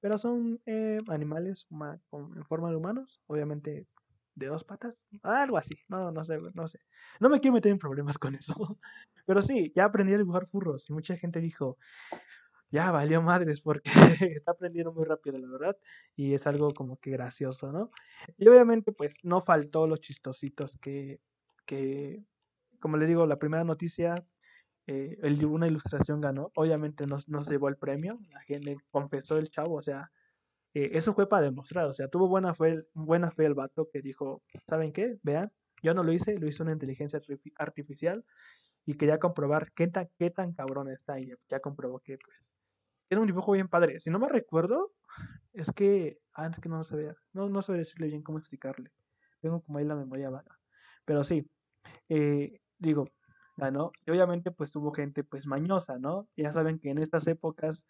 Pero 0.00 0.18
son 0.18 0.60
eh, 0.66 1.00
animales 1.08 1.66
en 2.12 2.44
forma 2.44 2.70
de 2.70 2.76
humanos, 2.76 3.20
obviamente 3.26 3.86
de 4.34 4.46
dos 4.46 4.64
patas, 4.64 5.08
algo 5.22 5.58
así, 5.58 5.74
no, 5.88 6.10
no 6.10 6.24
sé, 6.24 6.38
no 6.54 6.66
sé. 6.66 6.80
No 7.20 7.28
me 7.28 7.40
quiero 7.40 7.54
meter 7.54 7.72
en 7.72 7.78
problemas 7.78 8.18
con 8.18 8.34
eso. 8.34 8.54
Pero 9.26 9.42
sí, 9.42 9.72
ya 9.76 9.84
aprendí 9.84 10.14
a 10.14 10.18
dibujar 10.18 10.46
furros 10.46 10.88
y 10.88 10.92
mucha 10.92 11.16
gente 11.16 11.40
dijo, 11.40 11.76
ya 12.70 12.90
valió 12.90 13.20
madres 13.22 13.60
porque 13.60 13.90
está 14.36 14.52
aprendiendo 14.52 14.92
muy 14.92 15.04
rápido, 15.04 15.38
la 15.38 15.48
verdad, 15.48 15.76
y 16.16 16.34
es 16.34 16.46
algo 16.46 16.72
como 16.72 16.96
que 16.98 17.10
gracioso, 17.10 17.70
¿no? 17.70 17.90
Y 18.38 18.48
obviamente, 18.48 18.92
pues 18.92 19.18
no 19.22 19.40
faltó 19.40 19.86
los 19.86 20.00
chistositos 20.00 20.78
que, 20.78 21.20
que 21.66 22.24
como 22.82 22.96
les 22.98 23.08
digo, 23.08 23.26
la 23.26 23.38
primera 23.38 23.64
noticia, 23.64 24.26
eh, 24.86 25.16
una 25.46 25.68
ilustración 25.68 26.20
ganó. 26.20 26.50
Obviamente 26.56 27.06
no, 27.06 27.16
no, 27.28 27.42
se 27.42 27.52
llevó 27.52 27.68
el 27.68 27.76
premio, 27.76 28.18
la 28.32 28.40
gente 28.42 28.76
confesó 28.90 29.38
el 29.38 29.48
chavo, 29.50 29.76
o 29.76 29.82
sea, 29.82 30.10
eh, 30.74 30.90
eso 30.94 31.14
fue 31.14 31.28
para 31.28 31.42
demostrar, 31.42 31.86
o 31.86 31.94
sea, 31.94 32.08
tuvo 32.08 32.28
buena 32.28 32.54
fe, 32.54 32.84
buena 32.94 33.30
fe 33.30 33.46
el 33.46 33.54
vato 33.54 33.88
que 33.92 34.02
dijo, 34.02 34.42
¿saben 34.68 34.92
qué? 34.92 35.18
Vean, 35.22 35.52
yo 35.82 35.94
no 35.94 36.02
lo 36.02 36.12
hice, 36.12 36.38
lo 36.38 36.48
hizo 36.48 36.64
una 36.64 36.72
inteligencia 36.72 37.20
artificial 37.58 38.24
y 38.84 38.94
quería 38.94 39.18
comprobar 39.18 39.72
qué 39.72 39.86
tan, 39.86 40.10
qué 40.18 40.30
tan 40.30 40.52
cabrón 40.52 40.88
está 40.90 41.20
y 41.20 41.32
ya 41.48 41.60
comprobó 41.60 42.00
que 42.00 42.18
pues 42.18 42.52
era 43.10 43.20
un 43.20 43.26
dibujo 43.26 43.52
bien 43.52 43.68
padre. 43.68 44.00
Si 44.00 44.10
no 44.10 44.18
me 44.18 44.28
recuerdo, 44.28 44.92
es 45.52 45.70
que, 45.70 46.18
ah, 46.34 46.48
es 46.48 46.58
que 46.58 46.68
no 46.68 46.82
se 46.82 46.96
vea, 46.96 47.16
no, 47.32 47.48
no 47.48 47.62
sé 47.62 47.74
decirle 47.74 48.08
bien 48.08 48.22
cómo 48.22 48.38
explicarle. 48.38 48.90
Tengo 49.40 49.60
como 49.62 49.78
ahí 49.78 49.84
la 49.84 49.96
memoria 49.96 50.30
vaga. 50.30 50.58
Pero 51.04 51.22
sí, 51.22 51.46
eh, 52.08 52.60
digo, 52.82 53.08
ganó. 53.56 53.92
Y 54.06 54.10
obviamente 54.10 54.50
pues 54.50 54.74
hubo 54.76 54.92
gente 54.92 55.24
pues 55.24 55.46
mañosa, 55.46 55.98
¿no? 55.98 56.28
Ya 56.36 56.52
saben 56.52 56.78
que 56.78 56.90
en 56.90 56.98
estas 56.98 57.26
épocas, 57.26 57.86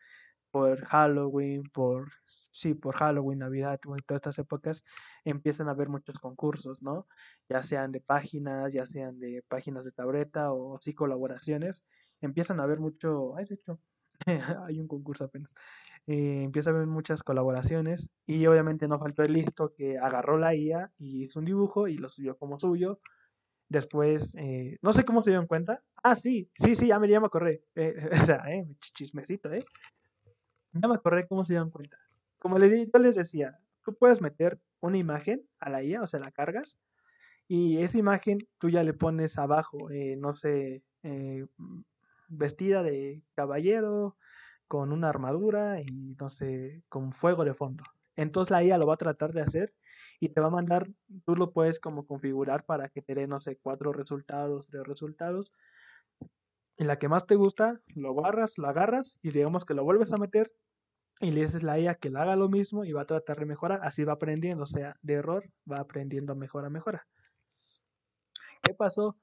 por 0.51 0.85
Halloween, 0.85 1.65
por, 1.73 2.11
sí, 2.53 2.75
por 2.75 2.97
Halloween, 2.97 3.41
Navidad, 3.41 3.81
todas 3.81 4.19
estas 4.19 4.39
épocas, 4.39 4.85
empiezan 5.25 5.69
a 5.69 5.73
haber 5.73 5.89
muchos 5.89 6.19
concursos, 6.19 6.83
¿no? 6.83 7.07
Ya 7.49 7.63
sean 7.63 7.93
de 7.93 8.01
páginas, 8.01 8.73
ya 8.73 8.87
sean 8.87 9.19
de 9.19 9.43
páginas 9.49 9.85
de 9.85 9.93
tableta 9.93 10.53
o 10.53 10.79
sí 10.81 10.95
colaboraciones. 10.95 11.83
Empiezan 12.21 12.61
a 12.61 12.65
haber 12.65 12.81
mucho, 12.81 13.35
hay 14.67 14.81
un 14.81 14.89
concurso 14.89 15.25
apenas. 15.25 15.55
Eh, 16.07 16.43
empieza 16.43 16.71
a 16.71 16.75
haber 16.75 16.87
muchas 16.87 17.23
colaboraciones 17.23 18.11
y 18.27 18.45
obviamente 18.47 18.89
no 18.89 18.99
faltó 18.99 19.23
el 19.23 19.33
listo 19.33 19.73
que 19.73 19.99
agarró 19.99 20.37
la 20.37 20.55
IA 20.55 20.93
y 20.99 21.25
hizo 21.25 21.39
un 21.39 21.45
dibujo 21.45 21.87
y 21.87 21.97
lo 21.97 22.09
subió 22.09 22.37
como 22.37 22.59
suyo 22.59 23.01
Después, 23.73 24.35
eh, 24.37 24.77
no 24.83 24.93
sé 24.93 25.03
cómo 25.03 25.23
se 25.23 25.31
dieron 25.31 25.47
cuenta. 25.47 25.83
Ah, 26.03 26.15
sí, 26.15 26.51
sí, 26.55 26.75
sí, 26.75 26.89
ya 26.89 26.99
me, 26.99 27.09
ya 27.09 27.21
me 27.21 27.27
acordé. 27.27 27.65
Eh, 27.75 27.95
o 28.23 28.27
sea, 28.27 28.45
eh, 28.53 28.67
chismecito, 28.95 29.51
¿eh? 29.51 29.65
Ya 30.75 30.89
me 30.89 30.95
acordé 30.95 31.27
cómo 31.27 31.47
se 31.47 31.55
dieron 31.55 31.71
cuenta. 31.71 31.97
Como 32.39 32.59
les, 32.59 32.71
yo 32.71 32.99
les 32.99 33.17
decía, 33.17 33.59
tú 33.83 33.95
puedes 33.95 34.21
meter 34.21 34.61
una 34.81 34.99
imagen 34.99 35.49
a 35.59 35.71
la 35.71 35.83
IA, 35.83 36.03
o 36.03 36.07
sea, 36.07 36.21
la 36.21 36.33
cargas, 36.33 36.79
y 37.49 37.79
esa 37.79 37.99
imagen 37.99 38.39
tú 38.59 38.71
ya 38.71 38.83
le 38.85 38.95
pones 38.95 39.39
abajo, 39.39 39.91
eh, 39.91 40.17
no 40.19 40.35
sé, 40.37 40.83
eh, 41.03 41.47
vestida 42.29 42.83
de 42.83 43.23
caballero, 43.35 44.17
con 44.69 44.93
una 44.93 45.09
armadura 45.09 45.81
y 45.81 46.17
no 46.21 46.29
sé, 46.29 46.83
con 46.91 47.13
fuego 47.13 47.45
de 47.45 47.55
fondo. 47.55 47.85
Entonces 48.17 48.51
la 48.51 48.65
IA 48.65 48.79
lo 48.79 48.87
va 48.87 48.95
a 48.95 48.99
tratar 48.99 49.33
de 49.33 49.43
hacer 49.43 49.75
y 50.23 50.29
te 50.29 50.41
va 50.41 50.47
a 50.47 50.51
mandar, 50.51 50.89
tú 51.25 51.35
lo 51.35 51.51
puedes 51.51 51.81
como 51.81 52.07
configurar 52.07 52.65
para 52.65 52.89
que 52.89 53.03
te 53.03 53.13
dé, 53.13 53.27
no 53.27 53.41
sé, 53.41 53.57
cuatro 53.57 53.93
resultados, 53.93 54.69
tres 54.69 54.85
resultados. 54.87 55.53
Y 56.79 56.85
la 56.85 56.97
que 57.01 57.09
más 57.09 57.27
te 57.27 57.35
gusta, 57.35 57.81
lo 57.97 58.17
agarras, 58.21 58.57
la 58.57 58.69
agarras 58.69 59.19
y 59.21 59.33
digamos 59.33 59.65
que 59.65 59.75
lo 59.75 59.83
vuelves 59.83 60.13
a 60.13 60.19
meter 60.19 60.53
y 61.19 61.33
le 61.33 61.41
dices 61.41 61.65
la 61.65 61.77
IA 61.77 61.97
que 61.97 62.09
la 62.09 62.23
haga 62.23 62.37
lo 62.37 62.49
mismo 62.49 62.85
y 62.85 62.93
va 62.93 63.03
a 63.03 63.05
tratar 63.05 63.41
de 63.41 63.47
mejorar. 63.47 63.81
Así 63.83 64.05
va 64.05 64.13
aprendiendo, 64.13 64.63
o 64.63 64.67
sea, 64.67 64.97
de 65.03 65.15
error 65.15 65.51
va 65.69 65.81
aprendiendo 65.81 66.37
mejora, 66.37 66.71
mejora. 66.71 67.05
¿Qué 68.63 68.75
pasó? 68.75 69.17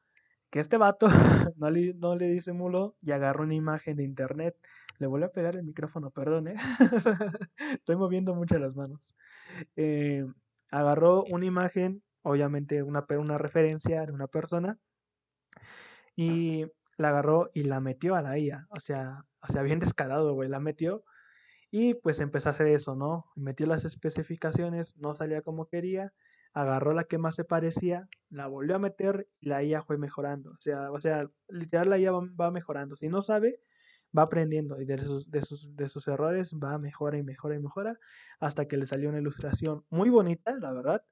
Que 0.50 0.60
este 0.60 0.76
vato 0.76 1.08
no 1.56 1.72
le, 1.72 1.94
no 1.94 2.18
le 2.18 2.28
disimuló 2.28 2.98
y 3.02 3.12
agarró 3.12 3.46
una 3.46 3.56
imagen 3.56 3.96
de 3.96 4.04
internet. 4.04 4.58
Le 4.98 5.08
volvió 5.08 5.28
a 5.28 5.32
pegar 5.32 5.56
el 5.56 5.64
micrófono, 5.64 6.12
perdón, 6.12 6.50
¿eh? 6.50 6.56
Estoy 7.72 7.96
moviendo 7.96 8.36
mucho 8.36 8.60
las 8.60 8.76
manos. 8.76 9.16
Eh, 9.78 10.26
agarró 10.72 11.24
una 11.26 11.46
imagen, 11.46 12.04
obviamente 12.22 12.84
una, 12.84 13.06
una 13.10 13.38
referencia 13.38 14.06
de 14.06 14.12
una 14.12 14.28
persona, 14.28 14.78
y 16.16 16.66
la 16.98 17.10
agarró 17.10 17.50
y 17.54 17.64
la 17.64 17.80
metió 17.80 18.16
a 18.16 18.22
la 18.22 18.38
IA. 18.38 18.68
O 18.70 18.80
sea, 18.80 19.26
o 19.42 19.48
sea, 19.52 19.62
bien 19.62 19.80
descarado, 19.80 20.34
güey, 20.34 20.50
la 20.50 20.60
metió. 20.60 21.04
Y 21.72 21.94
pues 21.96 22.20
empezó 22.20 22.50
a 22.50 22.52
hacer 22.52 22.68
eso, 22.68 22.96
¿no? 22.96 23.26
Metió 23.36 23.68
las 23.68 23.86
especificaciones, 23.86 24.98
no 24.98 25.16
salía 25.16 25.42
como 25.42 25.68
quería, 25.68 26.14
agarró 26.54 26.94
la 26.94 27.04
que 27.06 27.18
más 27.18 27.36
se 27.36 27.46
parecía, 27.46 28.10
la 28.30 28.48
volvió 28.48 28.76
a 28.76 28.80
meter 28.80 29.28
y 29.40 29.50
la 29.50 29.64
IA 29.64 29.84
fue 29.84 29.98
mejorando. 29.98 30.52
O 30.52 30.60
sea, 30.60 30.92
o 30.92 31.00
sea 31.00 31.30
literal 31.48 31.90
la 31.90 32.00
IA 32.00 32.12
va, 32.12 32.52
mejorando. 32.52 32.96
Si 32.96 33.08
no 33.08 33.24
sabe, 33.24 33.62
va 34.18 34.24
aprendiendo 34.24 34.82
y 34.82 34.86
de 34.86 34.98
sus, 34.98 35.30
de 35.30 35.42
sus, 35.42 35.76
de 35.76 35.88
sus 35.88 36.08
errores 36.08 36.54
va 36.56 36.78
mejora 36.78 37.18
y 37.18 37.24
mejora 37.24 37.56
y 37.56 37.60
mejora 37.60 38.00
hasta 38.40 38.68
que 38.68 38.78
le 38.78 38.86
salió 38.86 39.10
una 39.10 39.20
ilustración 39.20 39.86
muy 39.90 40.10
bonita, 40.10 40.56
la 40.60 40.74
verdad. 40.74 41.04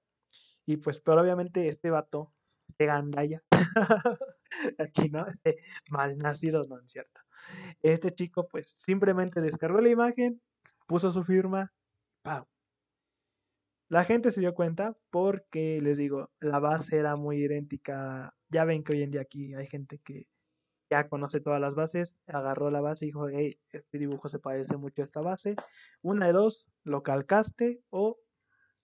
Y 0.66 0.78
pues, 0.78 1.00
pero 1.00 1.22
obviamente 1.22 1.68
este 1.68 1.90
vato, 1.90 2.34
este 2.68 2.86
gandaya, 2.86 3.44
aquí, 4.80 5.10
¿no? 5.10 5.28
Este 5.28 5.58
mal 5.90 6.18
nacido, 6.18 6.64
no 6.68 6.80
es 6.80 6.92
cierto. 6.92 7.22
Este 7.82 8.12
chico, 8.12 8.48
pues, 8.48 8.70
simplemente 8.70 9.42
descargó 9.42 9.80
la 9.80 9.90
imagen, 9.90 10.42
puso 10.88 11.10
su 11.10 11.24
firma, 11.24 11.72
¡pau! 12.22 12.46
La 13.90 14.04
gente 14.04 14.32
se 14.32 14.42
dio 14.42 14.54
cuenta 14.54 14.98
porque, 15.10 15.80
les 15.82 15.98
digo, 15.98 16.30
la 16.42 16.60
base 16.60 16.98
era 16.98 17.16
muy 17.16 17.38
idéntica. 17.38 18.36
Ya 18.50 18.66
ven 18.66 18.84
que 18.84 18.94
hoy 18.94 19.04
en 19.04 19.12
día 19.12 19.22
aquí 19.22 19.54
hay 19.54 19.68
gente 19.68 20.00
que 20.00 20.28
ya 20.90 21.10
conoce 21.10 21.40
todas 21.42 21.60
las 21.60 21.76
bases, 21.76 22.20
agarró 22.28 22.72
la 22.72 22.82
base 22.82 23.06
y 23.06 23.10
dijo, 23.10 23.28
hey, 23.30 23.60
este 23.72 23.98
dibujo 23.98 24.30
se 24.30 24.40
parece 24.40 24.78
mucho 24.78 25.02
a 25.02 25.06
esta 25.06 25.22
base. 25.22 25.56
Una 26.02 26.28
de 26.28 26.34
dos, 26.34 26.70
lo 26.84 27.04
calcaste 27.04 27.82
o, 27.90 28.18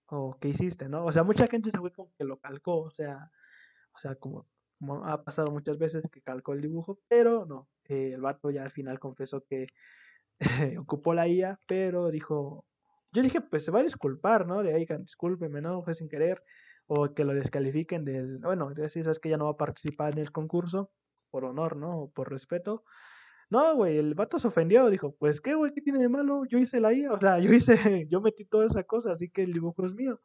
o 0.08 0.38
qué 0.40 0.50
hiciste, 0.50 0.90
¿no? 0.90 1.06
O 1.06 1.12
sea, 1.12 1.24
mucha 1.24 1.48
gente 1.48 1.72
se 1.72 1.78
fue 1.78 1.92
con 1.92 2.08
que 2.18 2.26
lo 2.26 2.38
calcó, 2.38 2.82
o 2.82 2.92
sea, 2.92 3.32
o 3.96 3.98
sea, 3.98 4.16
como, 4.16 4.48
ha 5.06 5.24
pasado 5.24 5.52
muchas 5.52 5.78
veces 5.78 6.04
que 6.12 6.22
calcó 6.22 6.54
el 6.54 6.62
dibujo, 6.62 7.00
pero 7.08 7.46
no, 7.46 7.70
eh, 7.86 8.12
el 8.14 8.22
vato 8.22 8.52
ya 8.52 8.64
al 8.64 8.72
final 8.72 9.00
confesó 9.00 9.44
que 9.46 9.68
ocupó 10.80 11.14
la 11.14 11.28
IA, 11.28 11.60
pero 11.68 12.10
dijo, 12.12 12.66
yo 13.14 13.22
dije, 13.22 13.42
pues 13.42 13.64
se 13.64 13.72
va 13.72 13.80
a 13.80 13.84
disculpar, 13.84 14.48
¿no? 14.48 14.64
De 14.64 14.74
ahí, 14.74 14.88
discúlpeme, 15.00 15.62
¿no? 15.62 15.84
Fue 15.84 15.94
sin 15.94 16.10
querer. 16.10 16.44
O 16.88 17.14
que 17.14 17.24
lo 17.24 17.34
descalifiquen 17.34 18.04
del. 18.04 18.40
Bueno, 18.40 18.74
si 18.90 19.04
sabes 19.04 19.20
que 19.20 19.30
ya 19.30 19.38
no 19.38 19.46
va 19.46 19.52
a 19.52 19.58
participar 19.58 20.14
en 20.14 20.20
el 20.20 20.32
concurso, 20.32 20.92
por 21.34 21.46
honor, 21.46 21.76
¿no? 21.76 22.04
O 22.04 22.12
por 22.12 22.30
respeto. 22.30 22.84
No, 23.50 23.76
güey, 23.76 23.98
el 23.98 24.14
vato 24.16 24.38
se 24.40 24.48
ofendió, 24.48 24.90
dijo, 24.90 25.16
pues 25.18 25.42
qué, 25.42 25.56
güey, 25.56 25.74
¿qué 25.74 25.82
tiene 25.82 26.00
de 26.00 26.10
malo? 26.10 26.46
Yo 26.46 26.60
hice 26.60 26.80
la 26.80 26.94
IA, 26.94 27.14
o 27.14 27.20
sea, 27.20 27.40
yo 27.40 27.52
hice, 27.54 27.76
yo 28.10 28.22
metí 28.22 28.46
toda 28.46 28.68
esa 28.68 28.84
cosa, 28.84 29.12
así 29.12 29.30
que 29.30 29.44
el 29.44 29.54
dibujo 29.54 29.86
es 29.86 29.96
mío. 29.96 30.22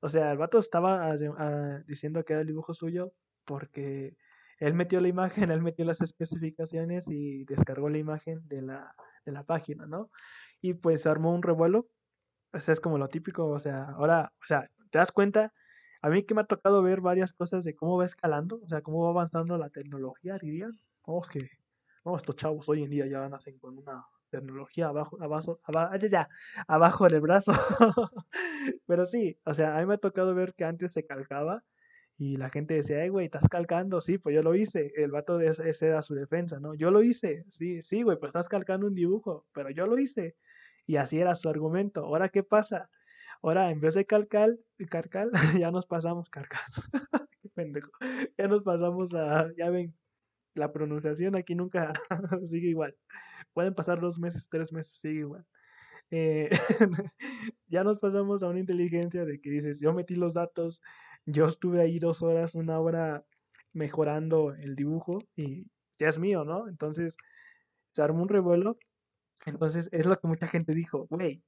O 0.00 0.08
sea, 0.08 0.32
el 0.32 0.38
vato 0.38 0.58
estaba 0.58 1.12
ah, 1.12 1.82
diciendo 1.86 2.24
que 2.24 2.32
era 2.34 2.42
el 2.42 2.48
dibujo 2.48 2.74
suyo 2.74 3.12
porque 3.44 4.16
él 4.58 4.74
metió 4.74 5.00
la 5.00 5.08
imagen, 5.08 5.50
él 5.52 5.62
metió 5.62 5.84
las 5.84 6.00
especificaciones 6.02 7.08
y 7.08 7.44
descargó 7.44 7.88
la 7.88 7.98
imagen 7.98 8.46
de 8.48 8.62
la, 8.62 8.94
de 9.24 9.32
la 9.32 9.44
página, 9.44 9.86
¿no? 9.86 10.10
Y 10.60 10.74
pues 10.74 11.06
armó 11.06 11.32
un 11.34 11.42
revuelo 11.42 11.88
o 12.52 12.60
sea, 12.60 12.72
es 12.72 12.80
como 12.80 12.98
lo 12.98 13.08
típico, 13.08 13.46
o 13.46 13.58
sea, 13.58 13.84
ahora, 13.90 14.32
o 14.40 14.44
sea, 14.44 14.70
te 14.90 14.98
das 14.98 15.12
cuenta, 15.12 15.52
a 16.00 16.08
mí 16.10 16.24
que 16.24 16.34
me 16.34 16.42
ha 16.42 16.44
tocado 16.44 16.82
ver 16.82 17.00
varias 17.00 17.32
cosas 17.32 17.64
de 17.64 17.74
cómo 17.74 17.96
va 17.98 18.04
escalando, 18.04 18.60
o 18.62 18.68
sea, 18.68 18.82
cómo 18.82 19.02
va 19.04 19.10
avanzando 19.10 19.58
la 19.58 19.70
tecnología, 19.70 20.38
dirían. 20.40 20.78
Vamos 21.06 21.28
que, 21.28 21.50
vamos, 22.04 22.22
estos 22.22 22.36
chavos 22.36 22.68
hoy 22.68 22.84
en 22.84 22.90
día 22.90 23.06
ya 23.06 23.28
nacen 23.28 23.58
con 23.58 23.78
una 23.78 24.06
tecnología 24.30 24.88
abajo, 24.88 25.18
abajo, 25.20 25.60
abajo, 25.64 25.96
ya, 26.10 26.28
abajo 26.66 27.08
del 27.08 27.20
brazo. 27.20 27.52
Pero 28.86 29.06
sí, 29.06 29.38
o 29.44 29.54
sea, 29.54 29.76
a 29.76 29.80
mí 29.80 29.86
me 29.86 29.94
ha 29.94 29.98
tocado 29.98 30.34
ver 30.34 30.54
que 30.54 30.64
antes 30.64 30.92
se 30.92 31.06
calcaba 31.06 31.64
y 32.16 32.36
la 32.36 32.50
gente 32.50 32.74
decía, 32.74 32.98
ay, 32.98 33.08
güey, 33.10 33.26
estás 33.26 33.48
calcando, 33.48 34.00
sí, 34.00 34.18
pues 34.18 34.34
yo 34.34 34.42
lo 34.42 34.54
hice. 34.54 34.92
El 34.96 35.12
vato 35.12 35.38
de 35.38 35.48
ese 35.48 35.86
era 35.86 36.02
su 36.02 36.14
defensa, 36.14 36.58
¿no? 36.60 36.74
Yo 36.74 36.90
lo 36.90 37.02
hice, 37.02 37.44
sí, 37.48 37.80
sí, 37.82 38.02
güey, 38.02 38.18
pues 38.18 38.30
estás 38.30 38.48
calcando 38.48 38.86
un 38.88 38.94
dibujo, 38.94 39.46
pero 39.52 39.70
yo 39.70 39.86
lo 39.86 39.98
hice. 39.98 40.36
Y 40.86 40.96
así 40.96 41.20
era 41.20 41.34
su 41.36 41.48
argumento. 41.48 42.04
Ahora, 42.04 42.28
¿qué 42.28 42.42
pasa? 42.42 42.90
Ahora, 43.42 43.70
en 43.70 43.80
vez 43.80 43.94
de 43.94 44.04
calcal, 44.04 44.60
carcal, 44.90 45.30
ya 45.64 45.70
nos 45.70 45.86
pasamos, 45.86 46.28
carcal. 46.30 46.60
Qué 47.42 47.48
pendejo. 47.50 47.90
Ya 48.36 48.48
nos 48.48 48.62
pasamos 48.62 49.14
a, 49.14 49.48
ya 49.56 49.70
ven, 49.70 49.94
la 50.54 50.72
pronunciación 50.72 51.36
aquí 51.36 51.54
nunca 51.54 51.92
sigue 52.44 52.68
igual. 52.68 52.96
Pueden 53.52 53.74
pasar 53.74 54.00
dos 54.00 54.18
meses, 54.18 54.48
tres 54.50 54.72
meses, 54.72 54.98
sigue 54.98 55.20
igual. 55.20 55.46
Eh, 56.10 56.48
ya 57.68 57.84
nos 57.84 57.98
pasamos 57.98 58.42
a 58.42 58.48
una 58.48 58.60
inteligencia 58.60 59.24
de 59.24 59.40
que 59.40 59.50
dices, 59.50 59.80
yo 59.80 59.92
metí 59.92 60.14
los 60.16 60.34
datos, 60.34 60.82
yo 61.26 61.46
estuve 61.46 61.80
ahí 61.80 61.98
dos 61.98 62.22
horas, 62.22 62.54
una 62.54 62.80
hora 62.80 63.24
mejorando 63.72 64.54
el 64.54 64.74
dibujo 64.74 65.18
y 65.36 65.66
ya 65.98 66.08
es 66.08 66.18
mío, 66.18 66.44
¿no? 66.44 66.68
Entonces 66.68 67.16
se 67.92 68.02
armó 68.02 68.22
un 68.22 68.28
revuelo 68.28 68.78
entonces, 69.46 69.88
es 69.92 70.06
lo 70.06 70.16
que 70.16 70.28
mucha 70.28 70.48
gente 70.48 70.74
dijo, 70.74 71.06
güey, 71.08 71.42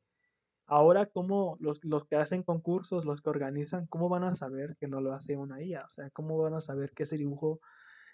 ahora 0.71 1.07
cómo 1.07 1.57
los, 1.59 1.85
los 1.85 2.07
que 2.07 2.15
hacen 2.15 2.45
concursos, 2.45 3.05
los 3.05 3.21
que 3.21 3.29
organizan, 3.29 3.87
¿cómo 3.89 4.09
van 4.09 4.23
a 4.23 4.37
saber 4.37 4.77
que 4.79 4.87
no 4.87 5.01
lo 5.01 5.13
hace 5.13 5.37
una 5.37 5.61
IA? 5.61 5.85
O 5.85 5.91
sea, 5.91 6.11
¿cómo 6.11 6.39
van 6.39 6.55
a 6.55 6.61
saber 6.61 6.93
que 6.93 7.03
ese 7.03 7.17
dibujo 7.17 7.61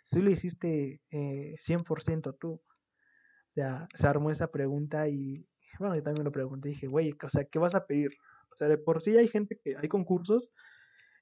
sí 0.03 0.23
lo 0.23 0.31
hiciste 0.31 1.03
eh, 1.11 1.55
100% 1.59 2.37
tú? 2.39 2.53
O 2.53 3.53
sea, 3.53 3.87
se 3.93 4.07
armó 4.07 4.31
esa 4.31 4.51
pregunta 4.51 5.07
y, 5.07 5.47
bueno, 5.79 5.97
yo 5.97 6.03
también 6.03 6.25
lo 6.25 6.33
pregunté 6.33 6.71
y 6.71 6.73
dije, 6.73 6.87
güey, 6.87 7.15
o 7.23 7.29
sea, 7.29 7.45
¿qué 7.45 7.59
vas 7.59 7.75
a 7.75 7.87
pedir? 7.87 8.13
O 8.51 8.57
sea, 8.57 8.69
de 8.69 8.79
por 8.79 9.03
sí 9.03 9.19
hay 9.19 9.29
gente 9.29 9.59
que, 9.63 9.77
hay 9.77 9.89
concursos 9.89 10.55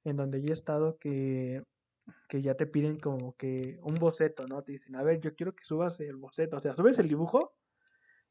en 0.05 0.17
donde 0.17 0.41
yo 0.41 0.51
he 0.51 0.53
estado 0.53 0.99
que, 0.99 1.65
que 2.29 2.43
ya 2.43 2.55
te 2.55 2.67
piden 2.67 3.01
como 3.01 3.35
que 3.37 3.81
un 3.83 3.97
boceto, 3.97 4.47
¿no? 4.47 4.63
Te 4.63 4.71
dicen, 4.71 4.95
a 4.95 5.03
ver, 5.03 5.21
yo 5.21 5.35
quiero 5.35 5.53
que 5.53 5.65
subas 5.65 5.99
el 5.99 6.15
boceto, 6.15 6.59
o 6.59 6.61
sea, 6.61 6.77
subes 6.77 7.01
el 7.01 7.09
dibujo 7.09 7.54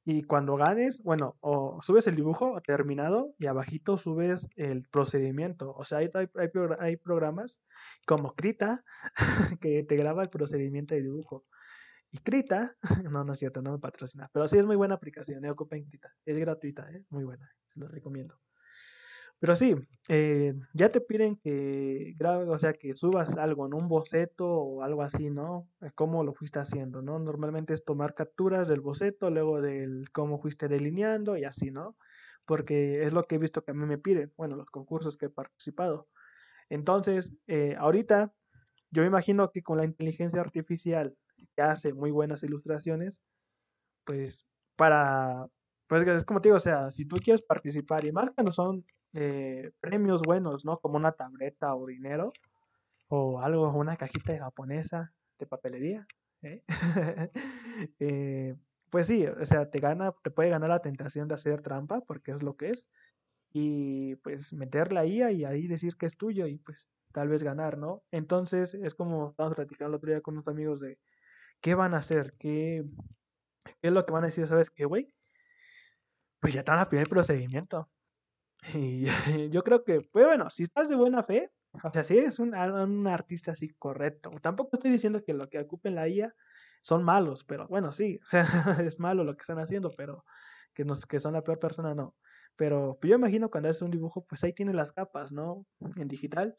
y 0.05 0.23
cuando 0.23 0.57
ganes, 0.57 1.01
bueno, 1.01 1.37
o 1.39 1.79
subes 1.81 2.07
el 2.07 2.15
dibujo 2.15 2.59
terminado 2.61 3.33
y 3.39 3.45
abajito 3.45 3.97
subes 3.97 4.49
el 4.57 4.83
procedimiento. 4.89 5.73
O 5.75 5.85
sea, 5.85 5.99
hay, 5.99 6.09
hay, 6.13 6.49
hay 6.79 6.97
programas 6.97 7.61
como 8.05 8.35
Krita 8.35 8.83
que 9.61 9.83
te 9.83 9.95
graba 9.95 10.23
el 10.23 10.29
procedimiento 10.29 10.93
de 10.93 11.03
dibujo. 11.03 11.45
Y 12.11 12.17
Krita, 12.17 12.75
no, 13.11 13.23
no 13.23 13.33
es 13.33 13.39
cierto, 13.39 13.61
no 13.61 13.71
me 13.71 13.79
patrocina, 13.79 14.29
pero 14.33 14.47
sí 14.47 14.57
es 14.57 14.65
muy 14.65 14.75
buena 14.75 14.95
aplicación, 14.95 15.45
eh, 15.45 15.49
ocupen 15.49 15.85
Krita. 15.85 16.13
Es 16.25 16.37
gratuita, 16.37 16.91
¿eh? 16.91 17.05
muy 17.09 17.23
buena, 17.23 17.49
lo 17.75 17.87
recomiendo. 17.87 18.37
Pero 19.43 19.58
sí, 19.58 19.75
eh, 20.08 20.53
ya 20.73 20.88
te 20.88 21.01
piden 21.01 21.36
que 21.36 22.13
grabes, 22.17 22.47
o 22.47 22.58
sea, 22.58 22.71
que 22.71 22.95
subas 22.95 23.36
algo, 23.38 23.65
en 23.65 23.73
Un 23.73 23.89
boceto 23.89 24.47
o 24.47 24.84
algo 24.84 25.01
así, 25.01 25.29
¿no? 25.29 25.67
Eh, 25.82 25.91
cómo 25.95 26.23
lo 26.23 26.34
fuiste 26.34 26.60
haciendo, 26.60 27.01
¿no? 27.01 27.19
Normalmente 27.19 27.73
es 27.73 27.84
tomar 27.84 28.15
capturas 28.15 28.69
del 28.69 28.79
boceto, 28.79 29.29
luego 29.29 29.60
del 29.60 30.10
cómo 30.13 30.39
fuiste 30.39 30.69
delineando 30.69 31.36
y 31.36 31.43
así, 31.43 31.71
¿no? 31.71 31.97
Porque 32.45 33.03
es 33.03 33.12
lo 33.12 33.27
que 33.27 33.36
he 33.36 33.38
visto 33.38 33.65
que 33.65 33.71
a 33.71 33.73
mí 33.73 33.86
me 33.86 33.97
piden, 33.97 34.32
bueno, 34.38 34.56
los 34.56 34.69
concursos 34.69 35.17
que 35.17 35.25
he 35.25 35.29
participado. 35.29 36.08
Entonces, 36.69 37.34
eh, 37.47 37.75
ahorita, 37.77 38.34
yo 38.91 39.01
me 39.01 39.10
imagino 39.10 39.51
que 39.51 39.62
con 39.62 39.77
la 39.77 39.84
inteligencia 39.84 40.39
artificial 40.39 41.17
que 41.58 41.62
hace 41.62 41.93
muy 41.93 42.12
buenas 42.12 42.43
ilustraciones, 42.43 43.23
pues 44.06 44.47
para, 44.77 45.47
pues 45.88 46.08
es 46.08 46.23
como 46.23 46.41
te 46.41 46.49
digo, 46.49 46.58
o 46.58 46.62
sea, 46.62 46.91
si 46.93 47.06
tú 47.06 47.17
quieres 47.17 47.41
participar 47.41 48.06
y 48.06 48.13
más 48.13 48.32
que 48.32 48.43
no 48.43 48.53
son 48.53 48.86
eh, 49.13 49.71
premios 49.80 50.21
buenos, 50.23 50.65
¿no? 50.65 50.80
Como 50.80 50.97
una 50.97 51.12
tableta 51.12 51.76
o 51.76 51.86
dinero 51.86 52.34
o 53.08 53.39
algo, 53.39 53.69
una 53.71 53.95
cajita 53.97 54.38
japonesa 54.38 55.13
de 55.39 55.45
papelería. 55.45 56.08
¿eh? 56.41 56.63
Eh, 57.99 58.56
pues 58.91 59.08
sí, 59.08 59.26
o 59.26 59.45
sea, 59.45 59.71
te 59.71 59.80
gana, 59.80 60.13
te 60.23 60.30
puede 60.30 60.52
ganar 60.52 60.69
la 60.69 60.84
tentación 60.84 61.28
de 61.28 61.34
hacer 61.34 61.62
trampa, 61.62 62.02
porque 62.02 62.32
es 62.32 62.43
lo 62.43 62.56
que 62.56 62.69
es, 62.69 62.91
y 63.52 64.15
pues 64.17 64.54
meterla 64.54 65.02
ahí 65.02 65.23
y 65.23 65.45
ahí 65.45 65.67
decir 65.67 65.95
que 65.95 66.06
es 66.06 66.17
tuyo 66.17 66.45
y 66.45 66.58
pues 66.58 66.93
tal 67.12 67.30
vez 67.30 67.43
ganar, 67.43 67.78
¿no? 67.78 68.04
Entonces 68.12 68.73
es 68.73 68.95
como 68.95 69.30
estábamos 69.30 69.56
platicando 69.56 69.89
el 69.89 69.95
otro 69.95 70.10
día 70.10 70.21
con 70.21 70.36
unos 70.36 70.47
amigos 70.47 70.80
de 70.80 70.99
qué 71.62 71.76
van 71.76 71.93
a 71.93 71.97
hacer, 71.97 72.36
qué, 72.39 72.84
es 73.82 73.91
lo 73.91 74.06
que 74.06 74.12
van 74.12 74.23
a 74.23 74.28
decir, 74.28 74.47
¿sabes 74.47 74.69
qué, 74.71 74.86
güey? 74.86 75.13
Pues 76.39 76.54
ya 76.54 76.60
están 76.62 76.80
a 76.80 76.89
pedir 76.89 77.04
el 77.04 77.10
procedimiento. 77.10 77.89
Y 78.73 79.06
yo 79.52 79.63
creo 79.63 79.84
que, 79.84 80.02
pues 80.02 80.26
bueno, 80.26 80.49
si 80.49 80.63
estás 80.63 80.89
de 80.89 80.95
buena 80.95 81.23
fe, 81.23 81.52
o 81.84 81.91
sea, 81.91 82.04
si 82.04 82.17
eres 82.17 82.39
un, 82.39 82.56
un 82.56 83.08
artista 83.08 83.52
así 83.52 83.69
correcto, 83.78 84.32
tampoco 84.41 84.69
estoy 84.73 84.91
diciendo 84.91 85.23
que 85.23 85.34
lo 85.34 85.49
que 85.49 85.60
ocupen 85.60 85.95
la 85.95 86.08
IA 86.08 86.34
son 86.82 87.04
malos, 87.04 87.43
pero 87.45 87.67
bueno, 87.67 87.91
sí, 87.91 88.19
o 88.23 88.26
sea, 88.28 88.41
es 88.86 88.99
malo 88.99 89.23
lo 89.23 89.36
que 89.36 89.41
están 89.41 89.60
haciendo, 89.60 89.91
pero 89.97 90.23
que, 90.73 90.86
nos, 90.86 91.06
que 91.06 91.19
son 91.19 91.34
la 91.34 91.43
peor 91.43 91.60
persona, 91.60 91.95
no. 91.95 92.15
Pero 92.56 92.99
yo 93.02 93.15
imagino 93.15 93.49
cuando 93.49 93.69
haces 93.69 93.82
un 93.82 93.91
dibujo, 93.91 94.26
pues 94.28 94.43
ahí 94.43 94.54
tienes 94.54 94.76
las 94.76 94.93
capas, 94.93 95.34
¿no? 95.34 95.65
En 95.95 96.08
digital, 96.08 96.56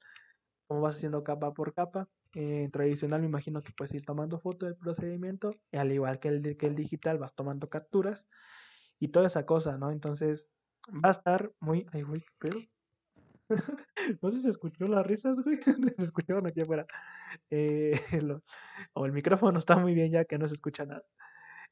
como 0.66 0.80
vas 0.82 0.96
haciendo 0.96 1.24
capa 1.24 1.52
por 1.54 1.74
capa. 1.74 2.08
eh, 2.34 2.68
tradicional 2.72 3.20
me 3.22 3.28
imagino 3.28 3.62
que 3.62 3.72
puedes 3.76 3.94
ir 3.94 4.04
tomando 4.04 4.40
foto 4.40 4.66
del 4.66 4.76
procedimiento, 4.76 5.52
al 5.72 5.92
igual 5.92 6.18
que 6.20 6.28
el, 6.28 6.56
que 6.56 6.66
el 6.66 6.74
digital 6.76 7.18
vas 7.18 7.34
tomando 7.34 7.68
capturas 7.70 8.26
y 8.98 9.08
toda 9.08 9.26
esa 9.26 9.46
cosa, 9.46 9.76
¿no? 9.78 9.90
Entonces 9.90 10.50
va 10.88 11.08
a 11.08 11.12
estar 11.12 11.52
muy... 11.60 11.86
Ay, 11.92 12.02
güey, 12.02 12.24
pero... 12.38 12.60
no 14.22 14.32
sé 14.32 14.38
si 14.38 14.44
se 14.44 14.50
escuchó 14.50 14.86
las 14.86 15.06
risas, 15.06 15.40
güey. 15.42 15.58
se 15.96 16.04
escucharon 16.04 16.46
aquí 16.46 16.60
afuera. 16.60 16.86
Eh, 17.50 17.92
o 18.94 19.06
el 19.06 19.12
micrófono 19.12 19.58
está 19.58 19.76
muy 19.76 19.94
bien 19.94 20.12
ya 20.12 20.24
que 20.24 20.38
no 20.38 20.48
se 20.48 20.54
escucha 20.54 20.84
nada. 20.84 21.04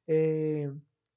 Eh, 0.07 0.70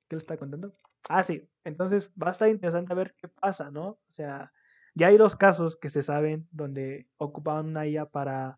¿Qué 0.08 0.16
le 0.16 0.20
está 0.20 0.38
contando? 0.38 0.76
Ah, 1.10 1.24
sí. 1.24 1.48
Entonces 1.64 2.12
va 2.22 2.30
a 2.30 2.32
estar 2.32 2.50
interesante 2.50 2.94
ver 2.94 3.16
qué 3.18 3.28
pasa, 3.28 3.72
¿no? 3.72 3.88
O 3.88 4.12
sea, 4.12 4.52
ya 4.94 5.08
hay 5.08 5.18
dos 5.18 5.36
casos 5.36 5.78
que 5.78 5.90
se 5.90 6.04
saben 6.04 6.48
donde 6.52 7.08
ocupaban 7.18 7.68
una 7.68 7.88
IA 7.88 8.06
para 8.06 8.58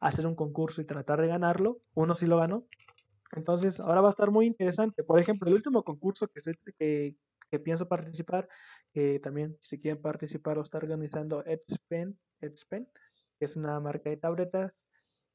hacer 0.00 0.26
un 0.26 0.34
concurso 0.34 0.80
y 0.80 0.84
tratar 0.84 1.20
de 1.20 1.28
ganarlo. 1.28 1.80
Uno 1.94 2.16
sí 2.16 2.26
lo 2.26 2.38
ganó. 2.38 2.66
Entonces 3.32 3.80
ahora 3.80 4.00
va 4.00 4.08
a 4.08 4.10
estar 4.10 4.30
muy 4.30 4.46
interesante. 4.46 5.04
Por 5.04 5.20
ejemplo, 5.20 5.48
el 5.48 5.54
último 5.54 5.84
concurso 5.84 6.26
que, 6.28 6.38
estoy, 6.38 6.56
que, 6.78 7.16
que 7.50 7.58
pienso 7.58 7.88
participar, 7.88 8.48
que 8.92 9.20
también 9.20 9.58
si 9.60 9.80
quieren 9.80 10.00
participar 10.00 10.58
o 10.58 10.62
está 10.62 10.78
organizando 10.78 11.44
EdSpen, 11.44 12.18
EdSpen, 12.40 12.88
que 13.38 13.44
es 13.44 13.56
una 13.56 13.78
marca 13.80 14.10
de 14.10 14.16
tabletas 14.16 14.88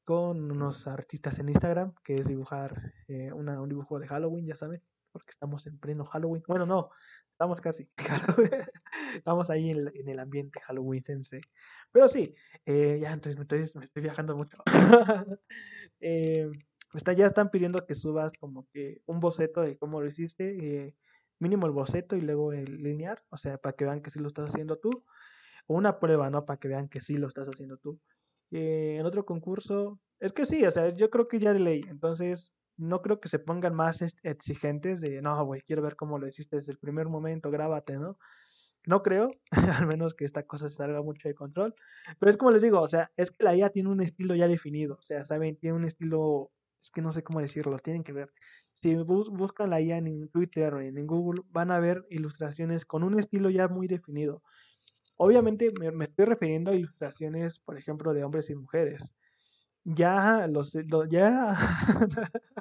con 0.04 0.50
unos 0.50 0.86
artistas 0.86 1.38
en 1.38 1.48
Instagram, 1.48 1.92
que 2.04 2.14
es 2.14 2.28
dibujar 2.28 2.94
eh, 3.08 3.32
una, 3.32 3.60
un 3.60 3.68
dibujo 3.68 3.98
de 3.98 4.06
Halloween, 4.06 4.46
ya 4.46 4.56
saben, 4.56 4.82
porque 5.10 5.30
estamos 5.30 5.66
en 5.66 5.78
pleno 5.78 6.04
Halloween. 6.04 6.44
Bueno, 6.46 6.64
no, 6.64 6.90
estamos 7.32 7.60
casi. 7.60 7.88
estamos 9.14 9.50
ahí 9.50 9.70
en 9.70 9.78
el, 9.78 9.92
en 9.94 10.08
el 10.08 10.18
ambiente 10.18 10.60
Halloween 10.60 11.02
sense. 11.02 11.40
Pero 11.92 12.08
sí, 12.08 12.34
eh, 12.64 12.98
ya 13.02 13.12
entonces 13.12 13.40
estoy, 13.40 13.80
me 13.80 13.86
estoy 13.86 14.02
viajando 14.02 14.36
mucho. 14.36 14.58
eh, 16.00 16.50
está, 16.94 17.12
ya 17.12 17.26
están 17.26 17.50
pidiendo 17.50 17.84
que 17.84 17.94
subas 17.94 18.32
como 18.38 18.68
que 18.72 19.02
un 19.06 19.20
boceto 19.20 19.60
de 19.60 19.76
cómo 19.76 20.00
lo 20.00 20.08
hiciste, 20.08 20.56
eh, 20.60 20.94
mínimo 21.38 21.66
el 21.66 21.72
boceto 21.72 22.16
y 22.16 22.20
luego 22.20 22.52
el 22.52 22.82
linear, 22.82 23.22
o 23.30 23.36
sea, 23.36 23.58
para 23.58 23.74
que 23.76 23.84
vean 23.84 24.00
que 24.02 24.10
sí 24.10 24.18
lo 24.20 24.28
estás 24.28 24.48
haciendo 24.48 24.78
tú. 24.78 25.04
O 25.66 25.74
una 25.74 25.98
prueba, 25.98 26.30
¿no? 26.30 26.44
Para 26.46 26.58
que 26.58 26.68
vean 26.68 26.88
que 26.88 27.00
sí 27.00 27.16
lo 27.16 27.26
estás 27.28 27.48
haciendo 27.48 27.76
tú. 27.78 28.00
Eh, 28.52 28.96
en 29.00 29.06
otro 29.06 29.26
concurso, 29.26 30.00
es 30.20 30.32
que 30.32 30.46
sí, 30.46 30.64
o 30.64 30.70
sea, 30.70 30.88
yo 30.88 31.10
creo 31.10 31.28
que 31.28 31.38
ya 31.38 31.52
de 31.52 31.60
ley, 31.60 31.82
entonces 31.88 32.52
no 32.76 33.02
creo 33.02 33.20
que 33.20 33.28
se 33.28 33.38
pongan 33.38 33.74
más 33.74 34.02
exigentes 34.22 35.00
de, 35.00 35.22
no, 35.22 35.44
güey, 35.44 35.62
quiero 35.62 35.82
ver 35.82 35.96
cómo 35.96 36.18
lo 36.18 36.28
hiciste 36.28 36.56
desde 36.56 36.72
el 36.72 36.78
primer 36.78 37.08
momento, 37.08 37.50
grábate, 37.50 37.98
¿no? 37.98 38.18
No 38.86 39.02
creo, 39.02 39.30
al 39.82 39.86
menos 39.86 40.14
que 40.14 40.24
esta 40.24 40.44
cosa 40.44 40.68
se 40.68 40.76
salga 40.76 41.02
mucho 41.02 41.28
de 41.28 41.34
control, 41.34 41.74
pero 42.18 42.30
es 42.30 42.36
como 42.36 42.50
les 42.52 42.62
digo, 42.62 42.80
o 42.80 42.88
sea, 42.88 43.10
es 43.16 43.30
que 43.30 43.44
la 43.44 43.56
IA 43.56 43.70
tiene 43.70 43.88
un 43.90 44.00
estilo 44.00 44.34
ya 44.34 44.46
definido, 44.48 44.96
o 44.96 45.02
sea, 45.02 45.24
saben, 45.24 45.56
tiene 45.56 45.76
un 45.76 45.84
estilo, 45.84 46.52
es 46.82 46.90
que 46.90 47.02
no 47.02 47.12
sé 47.12 47.22
cómo 47.24 47.40
decirlo, 47.40 47.78
tienen 47.78 48.04
que 48.04 48.12
ver. 48.12 48.30
Si 48.80 48.94
buscan 48.94 49.70
la 49.70 49.80
IA 49.80 49.98
en 49.98 50.28
Twitter 50.28 50.74
o 50.74 50.80
en 50.80 51.06
Google, 51.06 51.42
van 51.50 51.70
a 51.70 51.80
ver 51.80 52.04
ilustraciones 52.10 52.84
con 52.84 53.02
un 53.02 53.18
estilo 53.18 53.48
ya 53.48 53.68
muy 53.68 53.88
definido. 53.88 54.42
Obviamente 55.16 55.72
me, 55.80 56.04
estoy 56.04 56.26
refiriendo 56.26 56.70
a 56.70 56.74
ilustraciones, 56.74 57.58
por 57.58 57.78
ejemplo, 57.78 58.12
de 58.12 58.22
hombres 58.22 58.50
y 58.50 58.54
mujeres. 58.54 59.14
Ya 59.84 60.46
los, 60.46 60.76
ya 61.08 61.56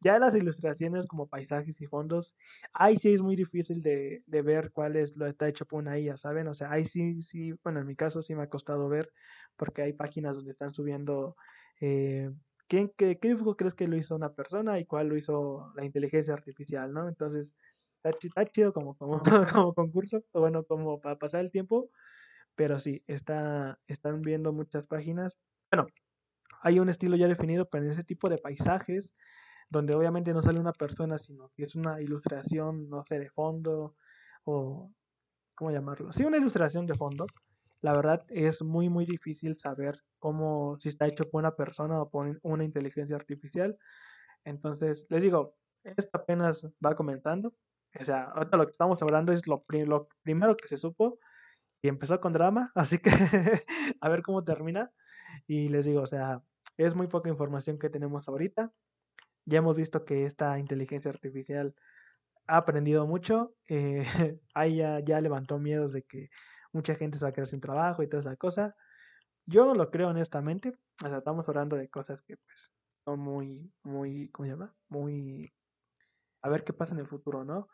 ya 0.00 0.18
las 0.18 0.34
ilustraciones 0.36 1.06
como 1.06 1.26
paisajes 1.26 1.80
y 1.80 1.86
fondos, 1.86 2.34
ahí 2.72 2.96
sí 2.98 3.14
es 3.14 3.22
muy 3.22 3.34
difícil 3.34 3.82
de, 3.82 4.22
de 4.26 4.42
ver 4.42 4.70
cuál 4.70 4.96
es 4.96 5.16
lo 5.16 5.26
está 5.26 5.48
hecho 5.48 5.66
por 5.66 5.80
una 5.80 5.98
IA, 5.98 6.16
¿saben? 6.16 6.46
O 6.46 6.54
sea, 6.54 6.70
ahí 6.70 6.84
sí, 6.84 7.20
sí, 7.22 7.52
bueno, 7.64 7.80
en 7.80 7.86
mi 7.86 7.96
caso 7.96 8.22
sí 8.22 8.34
me 8.34 8.42
ha 8.42 8.48
costado 8.48 8.88
ver, 8.88 9.10
porque 9.56 9.82
hay 9.82 9.92
páginas 9.92 10.36
donde 10.36 10.52
están 10.52 10.72
subiendo 10.72 11.36
eh, 11.80 12.30
¿quién, 12.72 12.90
qué, 12.96 13.18
qué 13.18 13.28
dibujo 13.28 13.54
crees 13.54 13.74
que 13.74 13.86
lo 13.86 13.98
hizo 13.98 14.16
una 14.16 14.32
persona 14.32 14.80
y 14.80 14.86
cuál 14.86 15.08
lo 15.08 15.18
hizo 15.18 15.70
la 15.76 15.84
inteligencia 15.84 16.32
artificial, 16.32 16.90
¿no? 16.90 17.06
Entonces, 17.06 17.54
está, 18.02 18.46
chido 18.46 18.72
como, 18.72 18.96
como, 18.96 19.20
como 19.54 19.74
concurso, 19.74 20.24
o 20.32 20.40
bueno, 20.40 20.64
como 20.64 20.98
para 20.98 21.16
pasar 21.18 21.42
el 21.42 21.50
tiempo, 21.50 21.90
pero 22.54 22.78
sí, 22.78 23.02
está, 23.06 23.78
están 23.88 24.22
viendo 24.22 24.54
muchas 24.54 24.86
páginas. 24.86 25.36
Bueno, 25.70 25.86
hay 26.62 26.78
un 26.78 26.88
estilo 26.88 27.14
ya 27.16 27.28
definido, 27.28 27.68
pero 27.68 27.84
en 27.84 27.90
ese 27.90 28.04
tipo 28.04 28.30
de 28.30 28.38
paisajes, 28.38 29.14
donde 29.68 29.94
obviamente 29.94 30.32
no 30.32 30.40
sale 30.40 30.58
una 30.58 30.72
persona, 30.72 31.18
sino 31.18 31.50
que 31.54 31.64
es 31.64 31.74
una 31.74 32.00
ilustración, 32.00 32.88
no 32.88 33.04
sé, 33.04 33.18
de 33.18 33.28
fondo, 33.28 33.96
o 34.44 34.90
¿cómo 35.54 35.70
llamarlo? 35.70 36.10
Sí, 36.10 36.24
una 36.24 36.38
ilustración 36.38 36.86
de 36.86 36.94
fondo. 36.94 37.26
La 37.82 37.92
verdad 37.92 38.24
es 38.28 38.62
muy, 38.62 38.88
muy 38.88 39.04
difícil 39.04 39.58
saber 39.58 40.02
cómo, 40.20 40.76
si 40.78 40.88
está 40.88 41.06
hecho 41.06 41.28
por 41.28 41.40
una 41.40 41.56
persona 41.56 42.00
o 42.00 42.08
por 42.08 42.38
una 42.42 42.64
inteligencia 42.64 43.16
artificial. 43.16 43.76
Entonces, 44.44 45.06
les 45.10 45.22
digo, 45.22 45.56
esto 45.82 46.16
apenas 46.16 46.64
va 46.84 46.94
comenzando. 46.94 47.52
O 48.00 48.04
sea, 48.04 48.24
ahorita 48.24 48.56
lo 48.56 48.64
que 48.64 48.70
estamos 48.70 49.02
hablando 49.02 49.32
es 49.32 49.46
lo, 49.48 49.64
primero 50.22 50.56
que 50.56 50.68
se 50.68 50.76
supo 50.76 51.18
y 51.82 51.88
empezó 51.88 52.20
con 52.20 52.32
drama, 52.32 52.70
así 52.76 52.98
que 52.98 53.10
a 54.00 54.08
ver 54.08 54.22
cómo 54.22 54.44
termina. 54.44 54.92
Y 55.48 55.68
les 55.68 55.84
digo, 55.84 56.02
o 56.02 56.06
sea, 56.06 56.40
es 56.76 56.94
muy 56.94 57.08
poca 57.08 57.28
información 57.30 57.78
que 57.78 57.90
tenemos 57.90 58.28
ahorita. 58.28 58.72
Ya 59.44 59.58
hemos 59.58 59.76
visto 59.76 60.04
que 60.04 60.24
esta 60.24 60.58
inteligencia 60.58 61.10
artificial 61.10 61.74
ha 62.46 62.58
aprendido 62.58 63.06
mucho. 63.08 63.54
Eh, 63.68 64.04
ahí 64.54 64.76
ya, 64.76 65.00
ya 65.00 65.20
levantó 65.20 65.58
miedos 65.58 65.92
de 65.92 66.04
que 66.04 66.30
mucha 66.72 66.94
gente 66.94 67.18
se 67.18 67.24
va 67.24 67.30
a 67.30 67.32
quedar 67.32 67.48
sin 67.48 67.60
trabajo 67.60 68.02
y 68.02 68.08
toda 68.08 68.20
esa 68.20 68.36
cosa. 68.36 68.76
Yo 69.46 69.66
no 69.66 69.74
lo 69.74 69.90
creo 69.90 70.08
honestamente. 70.08 70.72
O 71.04 71.08
sea, 71.08 71.18
estamos 71.18 71.48
hablando 71.48 71.76
de 71.76 71.88
cosas 71.88 72.22
que 72.22 72.36
pues 72.36 72.72
son 73.04 73.20
muy, 73.20 73.72
muy, 73.82 74.28
¿cómo 74.30 74.46
se 74.46 74.52
llama? 74.52 74.74
Muy... 74.88 75.52
A 76.42 76.48
ver 76.48 76.64
qué 76.64 76.72
pasa 76.72 76.94
en 76.94 77.00
el 77.00 77.06
futuro, 77.06 77.44
¿no? 77.44 77.68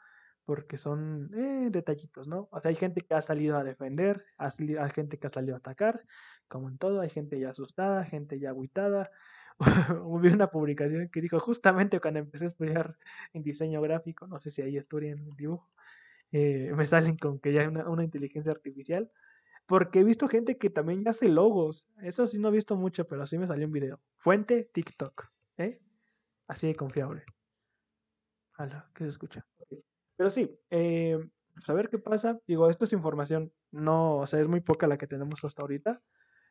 porque 0.49 0.79
son 0.79 1.31
eh, 1.35 1.69
detallitos, 1.71 2.27
¿no? 2.27 2.49
O 2.51 2.59
sea, 2.59 2.71
hay 2.71 2.75
gente 2.75 3.03
que 3.03 3.13
ha 3.15 3.21
salido 3.21 3.59
a 3.59 3.65
defender, 3.65 4.25
hay 4.39 4.91
gente 4.95 5.19
que 5.19 5.27
ha 5.27 5.31
salido 5.31 5.55
a 5.55 5.59
atacar, 5.59 6.07
como 6.49 6.71
en 6.71 6.79
todo, 6.79 7.03
hay 7.03 7.11
gente 7.11 7.39
ya 7.39 7.51
asustada, 7.51 8.03
gente 8.05 8.41
ya 8.41 8.49
aguitada. 8.49 9.11
Hubo 10.03 10.17
una 10.17 10.51
publicación 10.51 11.11
que 11.11 11.21
dijo 11.21 11.39
justamente 11.39 12.01
cuando 12.01 12.21
empecé 12.21 12.47
a 12.47 12.49
estudiar 12.49 12.97
en 13.35 13.43
diseño 13.43 13.83
gráfico, 13.83 14.27
no 14.27 14.41
sé 14.41 14.49
si 14.49 14.63
ahí 14.63 14.79
estudié 14.79 15.11
en 15.11 15.37
dibujo, 15.37 15.69
eh, 16.33 16.73
me 16.77 16.87
salen 16.87 17.17
con 17.17 17.38
que 17.38 17.53
ya 17.53 17.62
hay 17.62 17.67
una, 17.69 17.88
una, 17.88 18.05
inteligencia 18.05 18.53
artificial, 18.53 19.11
porque 19.67 20.01
he 20.01 20.05
visto 20.05 20.29
gente 20.29 20.59
que 20.59 20.71
también 20.71 21.05
ya 21.05 21.11
hace 21.11 21.29
logos, 21.29 21.88
eso 22.03 22.27
sí 22.27 22.38
no 22.38 22.49
he 22.49 22.53
visto 22.53 22.77
mucho, 22.77 23.07
pero 23.07 23.27
sí 23.27 23.38
me 23.38 23.47
salió 23.47 23.67
un 23.67 23.73
video. 23.73 24.01
Fuente 24.17 24.64
TikTok, 24.64 25.27
¿eh? 25.59 25.81
Así 26.47 26.67
de 26.67 26.75
confiable. 26.75 27.25
¿qué 28.95 29.05
se 29.05 29.11
escucha? 29.11 29.47
Pero 30.17 30.31
sí, 30.31 30.59
eh, 30.71 31.19
pues 31.55 31.69
a 31.71 31.75
ver 31.75 31.88
qué 31.88 31.99
pasa. 31.99 32.41
Digo, 32.47 32.69
esto 32.69 32.85
es 32.85 32.93
información, 32.93 33.53
no, 33.71 34.17
o 34.17 34.27
sea, 34.27 34.41
es 34.41 34.49
muy 34.49 34.61
poca 34.61 34.87
la 34.87 34.99
que 34.99 35.07
tenemos 35.07 35.45
hasta 35.45 35.62
ahorita. 35.62 36.03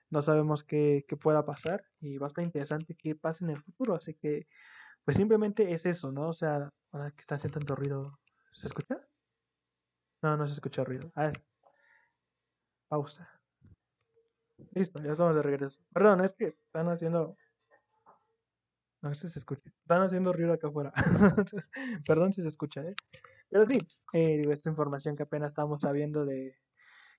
No 0.10 0.22
sabemos 0.22 0.64
qué, 0.64 1.06
qué 1.08 1.18
pueda 1.18 1.46
pasar 1.46 1.84
y 2.00 2.18
va 2.18 2.28
a 2.28 2.30
estar 2.30 2.44
interesante 2.44 2.96
qué 2.96 3.16
pase 3.16 3.44
en 3.44 3.52
el 3.52 3.62
futuro. 3.62 3.96
Así 3.96 4.14
que, 4.14 4.48
pues 5.04 5.18
simplemente 5.18 5.74
es 5.74 5.86
eso, 5.86 6.12
¿no? 6.12 6.30
O 6.30 6.34
sea, 6.34 6.72
que 6.92 7.22
está 7.22 7.36
haciendo 7.36 7.60
tanto 7.60 7.76
ruido. 7.76 8.20
¿Se 8.54 8.68
escucha? 8.68 9.07
No, 10.22 10.36
no 10.38 10.46
se 10.48 10.54
escucha 10.54 10.84
ruido. 10.84 11.12
A 11.16 11.28
ver. 11.28 11.44
Pausa. 12.88 13.30
Listo, 14.74 15.00
ya 15.02 15.12
estamos 15.12 15.36
de 15.36 15.44
regreso. 15.44 15.82
Perdón, 15.94 16.24
es 16.24 16.34
que 16.34 16.56
están 16.66 16.88
haciendo. 16.90 17.38
No 19.02 19.14
sé 19.14 19.28
si 19.28 19.34
se 19.34 19.40
escucha. 19.40 19.70
Están 19.82 20.02
haciendo 20.02 20.34
ruido 20.34 20.54
acá 20.54 20.68
afuera. 20.68 20.92
Perdón 22.08 22.34
si 22.34 22.42
se 22.42 22.48
escucha, 22.48 22.82
¿eh? 22.82 22.96
Pero 23.50 23.68
sí, 23.68 23.78
eh, 24.14 24.38
digo, 24.38 24.52
esta 24.52 24.70
información 24.70 25.16
que 25.16 25.24
apenas 25.24 25.50
estamos 25.50 25.82
sabiendo 25.82 26.26
de 26.26 26.58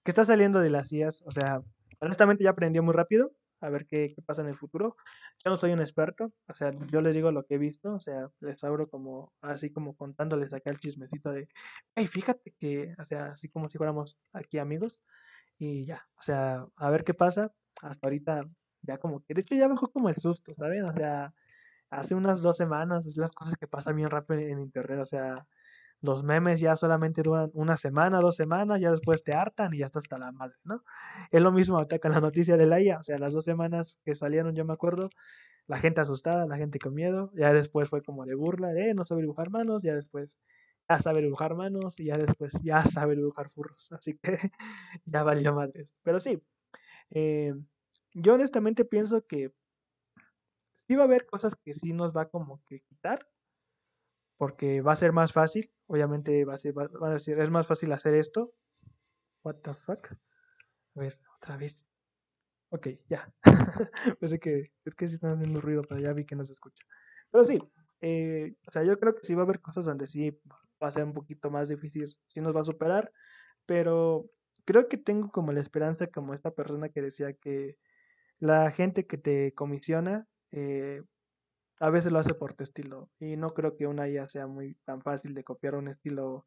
que 0.04 0.10
está 0.10 0.24
saliendo 0.24 0.60
de 0.60 0.70
las 0.70 0.92
IAS, 0.92 1.22
o 1.26 1.30
sea, 1.30 1.62
honestamente 2.00 2.44
ya 2.44 2.50
aprendió 2.50 2.82
muy 2.82 2.94
rápido, 2.94 3.32
a 3.60 3.70
ver 3.70 3.86
qué, 3.86 4.12
qué, 4.14 4.22
pasa 4.22 4.42
en 4.42 4.48
el 4.48 4.56
futuro. 4.56 4.96
Yo 5.44 5.50
no 5.50 5.56
soy 5.56 5.72
un 5.72 5.80
experto, 5.80 6.32
o 6.48 6.54
sea, 6.54 6.72
yo 6.90 7.00
les 7.00 7.14
digo 7.14 7.30
lo 7.32 7.44
que 7.44 7.54
he 7.54 7.58
visto, 7.58 7.94
o 7.94 8.00
sea, 8.00 8.30
les 8.40 8.62
abro 8.64 8.88
como, 8.88 9.32
así 9.40 9.70
como 9.70 9.96
contándoles 9.96 10.52
acá 10.52 10.70
el 10.70 10.78
chismecito 10.78 11.32
de, 11.32 11.48
hey, 11.94 12.06
fíjate 12.06 12.54
que, 12.58 12.94
o 12.98 13.04
sea, 13.04 13.26
así 13.32 13.48
como 13.48 13.68
si 13.68 13.78
fuéramos 13.78 14.18
aquí 14.32 14.58
amigos, 14.58 15.02
y 15.58 15.84
ya, 15.84 16.08
o 16.18 16.22
sea, 16.22 16.66
a 16.76 16.90
ver 16.90 17.04
qué 17.04 17.14
pasa. 17.14 17.52
Hasta 17.82 18.06
ahorita, 18.06 18.44
ya 18.82 18.98
como 18.98 19.22
que, 19.24 19.34
de 19.34 19.42
hecho 19.42 19.54
ya 19.54 19.68
bajó 19.68 19.90
como 19.90 20.08
el 20.08 20.16
susto, 20.16 20.54
¿saben? 20.54 20.84
O 20.84 20.92
sea, 20.92 21.34
hace 21.90 22.14
unas 22.14 22.42
dos 22.42 22.56
semanas, 22.58 23.06
es 23.06 23.16
las 23.16 23.30
cosas 23.32 23.56
que 23.56 23.66
pasan 23.68 23.96
bien 23.96 24.10
rápido 24.10 24.40
en 24.40 24.60
internet, 24.60 25.00
o 25.00 25.06
sea, 25.06 25.46
los 26.00 26.22
memes 26.22 26.60
ya 26.60 26.76
solamente 26.76 27.22
duran 27.22 27.50
una 27.54 27.76
semana, 27.76 28.20
dos 28.20 28.36
semanas, 28.36 28.80
ya 28.80 28.90
después 28.90 29.24
te 29.24 29.32
hartan 29.34 29.74
y 29.74 29.78
ya 29.78 29.86
está 29.86 29.98
hasta 29.98 30.18
la 30.18 30.32
madre, 30.32 30.56
¿no? 30.64 30.82
Es 31.30 31.40
lo 31.40 31.52
mismo 31.52 31.76
ahorita 31.76 31.98
con 31.98 32.12
la 32.12 32.20
noticia 32.20 32.56
de 32.56 32.66
la 32.66 32.80
IA, 32.80 32.98
o 32.98 33.02
sea, 33.02 33.18
las 33.18 33.32
dos 33.32 33.44
semanas 33.44 33.98
que 34.04 34.14
salieron, 34.14 34.54
yo 34.54 34.64
me 34.64 34.72
acuerdo, 34.72 35.10
la 35.66 35.78
gente 35.78 36.00
asustada, 36.00 36.46
la 36.46 36.56
gente 36.56 36.78
con 36.78 36.94
miedo, 36.94 37.30
ya 37.34 37.52
después 37.52 37.88
fue 37.88 38.02
como 38.02 38.24
de 38.26 38.34
burla, 38.34 38.68
de, 38.68 38.90
eh, 38.90 38.94
no 38.94 39.04
sabe 39.04 39.22
dibujar 39.22 39.50
manos, 39.50 39.82
ya 39.82 39.94
después 39.94 40.38
ya 40.88 40.98
sabe 40.98 41.20
dibujar 41.20 41.54
manos 41.54 42.00
y 42.00 42.06
ya 42.06 42.16
después 42.16 42.54
ya 42.62 42.82
sabe 42.84 43.14
dibujar 43.16 43.50
furros, 43.50 43.92
así 43.92 44.18
que 44.22 44.38
ya 45.04 45.22
valió 45.22 45.54
madres. 45.54 45.94
Pero 46.02 46.20
sí, 46.20 46.42
eh, 47.10 47.54
yo 48.14 48.34
honestamente 48.34 48.84
pienso 48.84 49.26
que 49.26 49.52
sí 50.74 50.94
va 50.94 51.02
a 51.02 51.06
haber 51.06 51.26
cosas 51.26 51.54
que 51.56 51.74
sí 51.74 51.92
nos 51.92 52.16
va 52.16 52.28
como 52.28 52.62
que 52.66 52.80
quitar, 52.80 53.28
porque 54.38 54.80
va 54.80 54.92
a 54.92 54.96
ser 54.96 55.12
más 55.12 55.32
fácil, 55.32 55.70
obviamente 55.86 56.44
va 56.44 56.54
a 56.54 56.58
ser, 56.58 56.74
es 57.40 57.50
más 57.50 57.66
fácil 57.66 57.92
hacer 57.92 58.14
esto. 58.14 58.54
What 59.42 59.56
the 59.56 59.74
fuck? 59.74 60.12
A 60.94 61.00
ver, 61.00 61.20
otra 61.36 61.56
vez. 61.56 61.86
Ok, 62.70 62.88
ya. 63.08 63.32
Pensé 64.20 64.38
que 64.38 64.72
es 64.84 64.94
que 64.94 65.08
sí 65.08 65.16
están 65.16 65.34
haciendo 65.34 65.60
ruido, 65.60 65.82
pero 65.82 66.00
ya 66.00 66.12
vi 66.12 66.24
que 66.24 66.36
no 66.36 66.44
se 66.44 66.52
escucha. 66.52 66.84
Pero 67.30 67.44
sí, 67.44 67.58
eh, 68.00 68.54
o 68.66 68.70
sea, 68.70 68.84
yo 68.84 68.98
creo 68.98 69.14
que 69.14 69.24
sí 69.24 69.34
va 69.34 69.42
a 69.42 69.44
haber 69.44 69.60
cosas 69.60 69.84
donde 69.84 70.06
sí 70.06 70.30
va 70.82 70.88
a 70.88 70.92
ser 70.92 71.04
un 71.04 71.12
poquito 71.12 71.50
más 71.50 71.68
difícil, 71.68 72.06
sí 72.28 72.40
nos 72.40 72.54
va 72.54 72.60
a 72.60 72.64
superar, 72.64 73.12
pero 73.66 74.30
creo 74.64 74.88
que 74.88 74.98
tengo 74.98 75.30
como 75.30 75.52
la 75.52 75.60
esperanza, 75.60 76.06
como 76.06 76.34
esta 76.34 76.52
persona 76.52 76.90
que 76.90 77.02
decía 77.02 77.32
que 77.32 77.76
la 78.38 78.70
gente 78.70 79.06
que 79.06 79.18
te 79.18 79.52
comisiona 79.54 80.28
eh, 80.52 81.02
a 81.80 81.90
veces 81.90 82.12
lo 82.12 82.18
hace 82.18 82.34
por 82.34 82.54
tu 82.54 82.62
estilo 82.62 83.10
y 83.18 83.36
no 83.36 83.54
creo 83.54 83.76
que 83.76 83.86
una 83.86 84.08
IA 84.08 84.28
sea 84.28 84.46
muy 84.46 84.74
tan 84.84 85.02
fácil 85.02 85.34
de 85.34 85.44
copiar 85.44 85.74
un 85.74 85.88
estilo 85.88 86.44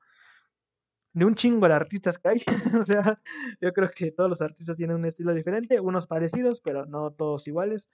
de 1.14 1.26
un 1.26 1.36
chingo 1.36 1.68
de 1.68 1.74
artistas 1.74 2.18
que 2.18 2.30
hay. 2.30 2.44
o 2.82 2.86
sea, 2.86 3.22
yo 3.60 3.74
creo 3.74 3.90
que 3.90 4.12
todos 4.12 4.30
los 4.30 4.42
artistas 4.42 4.78
tienen 4.78 4.96
un 4.96 5.06
estilo 5.06 5.34
diferente, 5.34 5.80
unos 5.80 6.08
parecidos, 6.08 6.62
pero 6.62 6.86
no 6.86 7.12
todos 7.12 7.48
iguales. 7.48 7.90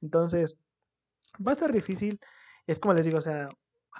Entonces, 0.00 0.56
va 1.44 1.52
a 1.52 1.52
estar 1.52 1.72
difícil. 1.72 2.20
Es 2.66 2.78
como 2.78 2.94
les 2.94 3.06
digo, 3.06 3.18
o 3.18 3.22
sea, 3.22 3.48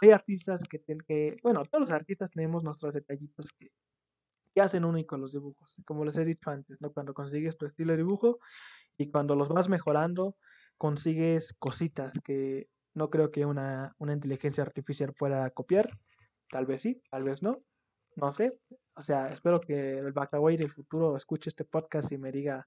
hay 0.00 0.10
artistas 0.10 0.64
que, 0.68 0.78
tienen 0.78 1.04
que 1.06 1.36
bueno, 1.42 1.64
todos 1.64 1.82
los 1.82 1.90
artistas 1.90 2.30
tenemos 2.30 2.64
nuestros 2.64 2.92
detallitos 2.92 3.52
que, 3.52 3.70
que 4.54 4.60
hacen 4.60 4.84
únicos 4.84 5.18
los 5.18 5.32
dibujos. 5.32 5.76
Como 5.84 6.04
les 6.04 6.16
he 6.16 6.24
dicho 6.24 6.50
antes, 6.50 6.80
¿no? 6.80 6.92
Cuando 6.92 7.14
consigues 7.14 7.56
tu 7.56 7.66
estilo 7.66 7.92
de 7.92 7.98
dibujo 7.98 8.38
y 8.98 9.10
cuando 9.10 9.36
los 9.36 9.48
vas 9.48 9.68
mejorando, 9.68 10.36
consigues 10.76 11.52
cositas 11.58 12.20
que 12.20 12.68
no 12.96 13.10
creo 13.10 13.30
que 13.30 13.44
una, 13.44 13.94
una 13.98 14.14
inteligencia 14.14 14.64
artificial 14.64 15.12
pueda 15.12 15.50
copiar. 15.50 15.90
Tal 16.48 16.64
vez 16.66 16.82
sí, 16.82 17.02
tal 17.10 17.24
vez 17.24 17.42
no. 17.42 17.62
No 18.16 18.34
sé. 18.34 18.58
O 18.94 19.04
sea, 19.04 19.30
espero 19.30 19.60
que 19.60 19.98
el 19.98 20.12
Bacaway 20.12 20.56
del 20.56 20.70
futuro 20.70 21.14
escuche 21.14 21.50
este 21.50 21.66
podcast 21.66 22.10
y 22.12 22.18
me 22.18 22.32
diga, 22.32 22.66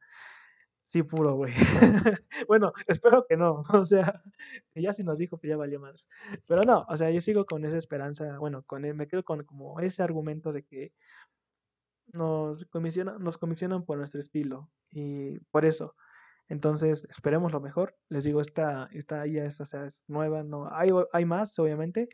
sí, 0.83 1.01
puro, 1.01 1.35
güey. 1.35 1.51
bueno, 2.47 2.73
espero 2.87 3.25
que 3.27 3.37
no. 3.37 3.63
O 3.83 3.85
sea, 3.85 4.21
ya 4.75 4.93
si 4.93 5.03
nos 5.03 5.17
dijo, 5.17 5.39
que 5.39 5.47
ya 5.47 5.57
valió 5.57 5.79
más. 5.79 6.05
Pero 6.47 6.61
no, 6.63 6.85
o 6.87 6.95
sea, 6.95 7.09
yo 7.09 7.21
sigo 7.21 7.45
con 7.45 7.65
esa 7.65 7.77
esperanza. 7.77 8.37
Bueno, 8.37 8.63
con 8.63 8.83
me 8.83 9.07
quedo 9.07 9.23
con 9.23 9.43
como 9.45 9.79
ese 9.79 10.03
argumento 10.03 10.53
de 10.53 10.63
que 10.63 10.93
nos 12.13 12.65
comisionan, 12.65 13.23
nos 13.23 13.39
comisionan 13.39 13.83
por 13.83 13.97
nuestro 13.97 14.21
estilo. 14.21 14.69
Y 14.91 15.39
por 15.51 15.65
eso. 15.65 15.95
Entonces, 16.49 17.05
esperemos 17.09 17.51
lo 17.51 17.61
mejor. 17.61 17.95
Les 18.09 18.23
digo, 18.23 18.41
esta, 18.41 18.89
esta 18.91 19.25
IA 19.27 19.45
es, 19.45 19.61
o 19.61 19.65
sea, 19.65 19.85
es 19.85 20.03
nueva, 20.07 20.43
no, 20.43 20.67
hay, 20.71 20.89
hay 21.13 21.25
más, 21.25 21.57
obviamente, 21.59 22.09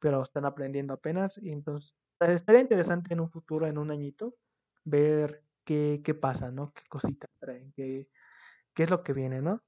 pero 0.00 0.22
están 0.22 0.44
aprendiendo 0.44 0.92
apenas. 0.94 1.38
Y 1.38 1.50
entonces, 1.52 1.96
estaría 2.20 2.60
interesante 2.60 3.14
en 3.14 3.20
un 3.20 3.30
futuro, 3.30 3.66
en 3.66 3.78
un 3.78 3.90
añito, 3.90 4.36
ver 4.84 5.44
qué, 5.64 6.00
qué 6.04 6.14
pasa, 6.14 6.50
¿no? 6.50 6.72
Qué 6.74 6.82
cositas 6.88 7.30
traen, 7.38 7.72
qué, 7.72 8.08
qué 8.74 8.82
es 8.84 8.90
lo 8.90 9.02
que 9.02 9.12
viene, 9.12 9.40
¿no? 9.40 9.62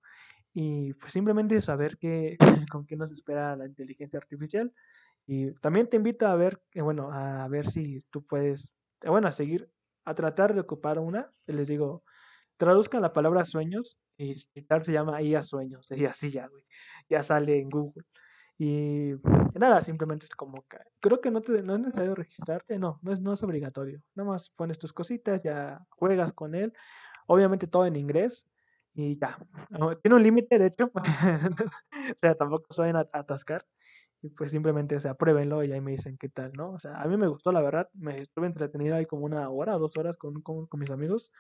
Y 0.53 0.95
pues 0.95 1.13
simplemente 1.13 1.61
saber 1.61 1.99
qué, 1.99 2.37
con 2.73 2.87
qué 2.87 2.97
nos 2.97 3.13
espera 3.13 3.57
la 3.57 3.67
inteligencia 3.67 4.19
artificial. 4.19 4.73
Y 5.27 5.53
también 5.61 5.89
te 5.89 5.97
invito 5.97 6.27
a 6.27 6.35
ver, 6.37 6.63
eh, 6.73 6.83
bueno, 6.83 7.13
a 7.13 7.47
ver 7.49 7.67
si 7.67 8.03
tú 8.11 8.27
puedes, 8.27 8.73
eh, 9.03 9.11
bueno, 9.11 9.29
a 9.29 9.33
seguir, 9.33 9.71
a 10.05 10.15
tratar 10.15 10.55
de 10.55 10.61
ocupar 10.61 10.99
una. 10.99 11.33
Les 11.47 11.69
digo, 11.69 12.03
traduzcan 12.59 13.03
la 13.03 13.13
palabra 13.13 13.45
sueños 13.45 13.97
y 14.19 14.35
tal 14.63 14.85
se 14.85 14.93
llama 14.93 15.23
IA 15.23 15.43
Sueños. 15.43 15.87
Y 15.97 16.05
así 16.05 16.31
ya, 16.31 16.49
güey. 16.49 16.65
Ya 17.09 17.23
sale 17.23 17.59
en 17.59 17.71
Google. 17.71 18.05
Y 18.59 19.13
nada, 19.55 19.81
simplemente 19.81 20.27
es 20.27 20.35
como 20.35 20.65
creo 21.01 21.21
que 21.21 21.31
no, 21.31 21.41
te, 21.41 21.63
no 21.63 21.75
es 21.77 21.81
necesario 21.81 22.17
registrarte, 22.17 22.77
no, 22.77 22.99
no 23.03 23.13
es, 23.13 23.21
no 23.21 23.33
es 23.33 23.43
obligatorio. 23.45 24.03
Nada 24.17 24.31
más 24.31 24.51
pones 24.51 24.79
tus 24.79 24.93
cositas, 24.93 25.45
ya 25.45 25.81
juegas 25.91 26.33
con 26.33 26.57
él. 26.57 26.73
Obviamente 27.29 27.69
todo 27.69 27.87
en 27.87 27.95
inglés 27.95 28.49
y 28.95 29.17
ya. 29.17 29.39
Tiene 30.03 30.17
un 30.17 30.23
límite, 30.25 30.59
de 30.59 30.67
hecho. 30.67 30.91
o 32.15 32.19
sea, 32.19 32.35
tampoco 32.35 32.67
suelen 32.73 32.97
atascar. 32.97 33.65
Y 34.21 34.31
pues 34.31 34.51
simplemente, 34.51 34.97
o 34.97 35.01
sea, 35.01 35.15
pruébenlo 35.15 35.63
y 35.63 35.71
ahí 35.71 35.81
me 35.81 35.93
dicen 35.93 36.19
qué 36.19 36.29
tal, 36.29 36.53
¿no? 36.55 36.73
O 36.73 36.81
sea, 36.81 37.01
a 37.01 37.07
mí 37.07 37.17
me 37.17 37.29
gustó, 37.29 37.53
la 37.53 37.63
verdad. 37.63 37.89
Me 37.95 38.21
estuve 38.21 38.49
entretenido 38.49 38.97
ahí 38.97 39.07
como 39.07 39.25
una 39.25 39.49
hora, 39.49 39.75
dos 39.79 39.97
horas 39.97 40.17
con, 40.17 40.43
con, 40.43 40.67
con 40.67 40.81
mis 40.81 40.91
amigos. 40.91 41.31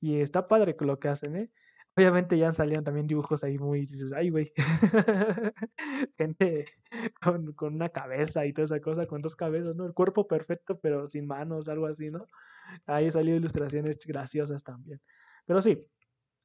Y 0.00 0.20
está 0.20 0.48
padre 0.48 0.76
lo 0.80 0.98
que 0.98 1.08
hacen, 1.08 1.36
¿eh? 1.36 1.50
Obviamente 1.96 2.38
ya 2.38 2.52
salían 2.52 2.84
también 2.84 3.08
dibujos 3.08 3.42
ahí 3.42 3.58
muy, 3.58 3.80
dices, 3.80 4.12
ay, 4.12 4.30
güey. 4.30 4.52
Gente 6.16 6.66
con, 7.20 7.52
con, 7.54 7.74
una 7.74 7.88
cabeza 7.88 8.46
y 8.46 8.52
toda 8.52 8.66
esa 8.66 8.80
cosa, 8.80 9.06
con 9.06 9.20
dos 9.20 9.34
cabezas, 9.34 9.74
¿no? 9.74 9.84
El 9.84 9.94
cuerpo 9.94 10.28
perfecto, 10.28 10.78
pero 10.80 11.08
sin 11.08 11.26
manos, 11.26 11.68
algo 11.68 11.86
así, 11.86 12.10
¿no? 12.10 12.24
Ahí 12.86 13.10
salió 13.10 13.34
ilustraciones 13.34 13.98
graciosas 14.06 14.62
también. 14.62 15.00
Pero 15.44 15.60
sí, 15.60 15.84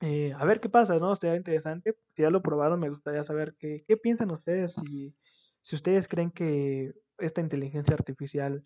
eh, 0.02 0.34
a 0.36 0.44
ver 0.46 0.60
qué 0.60 0.70
pasa, 0.70 0.98
¿no? 0.98 1.16
Sería 1.16 1.36
interesante. 1.36 1.96
Si 2.16 2.24
ya 2.24 2.32
lo 2.32 2.42
probaron, 2.42 2.80
me 2.80 2.90
gustaría 2.90 3.24
saber 3.24 3.56
qué, 3.60 3.84
qué 3.88 3.96
piensan 3.96 4.32
ustedes, 4.32 4.74
si, 4.74 5.16
si 5.62 5.76
ustedes 5.76 6.08
creen 6.08 6.32
que 6.32 6.94
esta 7.20 7.42
inteligencia 7.42 7.94
artificial 7.94 8.64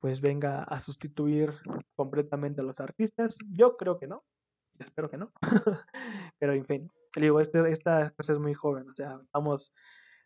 pues 0.00 0.20
venga 0.20 0.62
a 0.62 0.80
sustituir 0.80 1.54
completamente 1.94 2.60
a 2.60 2.64
los 2.64 2.80
artistas. 2.80 3.36
Yo 3.50 3.76
creo 3.76 3.98
que 3.98 4.06
no, 4.06 4.24
espero 4.78 5.10
que 5.10 5.16
no. 5.16 5.32
Pero 6.38 6.52
en 6.52 6.64
fin, 6.66 6.90
digo, 7.16 7.40
este, 7.40 7.70
esta 7.70 8.10
cosa 8.10 8.32
es 8.32 8.38
muy 8.38 8.54
joven, 8.54 8.88
o 8.88 8.94
sea, 8.94 9.18
estamos, 9.22 9.72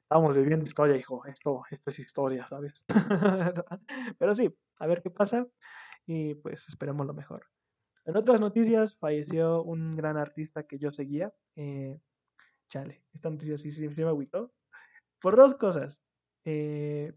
estamos 0.02 0.36
viviendo 0.36 0.64
historia, 0.64 0.96
hijo, 0.96 1.24
esto, 1.26 1.62
esto 1.70 1.90
es 1.90 1.98
historia, 1.98 2.46
¿sabes? 2.46 2.84
Pero 4.18 4.34
sí, 4.34 4.54
a 4.78 4.86
ver 4.86 5.02
qué 5.02 5.10
pasa 5.10 5.46
y 6.06 6.34
pues 6.34 6.68
esperemos 6.68 7.06
lo 7.06 7.14
mejor. 7.14 7.46
En 8.04 8.16
otras 8.16 8.40
noticias, 8.40 8.96
falleció 8.96 9.62
un 9.62 9.94
gran 9.94 10.16
artista 10.16 10.64
que 10.64 10.78
yo 10.78 10.90
seguía. 10.90 11.32
Eh, 11.56 12.00
chale, 12.70 13.04
esta 13.12 13.30
noticia 13.30 13.58
sí, 13.58 13.70
sí, 13.70 13.88
me 13.88 14.02
agüitó. 14.04 14.52
Por 15.20 15.36
dos 15.36 15.54
cosas. 15.54 16.02
Eh, 16.44 17.12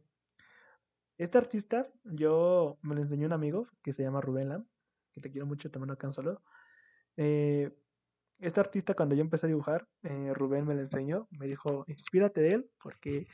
este 1.17 1.37
artista, 1.37 1.87
yo 2.03 2.77
me 2.81 2.95
lo 2.95 3.01
enseñó 3.01 3.27
un 3.27 3.33
amigo 3.33 3.67
que 3.83 3.93
se 3.93 4.03
llama 4.03 4.21
Rubén 4.21 4.49
Lam, 4.49 4.67
que 5.11 5.21
te 5.21 5.31
quiero 5.31 5.45
mucho, 5.45 5.69
también 5.69 5.91
acá 5.91 6.11
solo. 6.11 6.41
Eh, 7.17 7.71
este 8.39 8.59
artista, 8.59 8.93
cuando 8.93 9.15
yo 9.15 9.21
empecé 9.21 9.45
a 9.45 9.49
dibujar, 9.49 9.87
eh, 10.03 10.33
Rubén 10.33 10.65
me 10.65 10.73
lo 10.73 10.81
enseñó, 10.81 11.27
me 11.31 11.47
dijo, 11.47 11.85
inspírate 11.87 12.41
de 12.41 12.49
él, 12.49 12.71
porque 12.81 13.27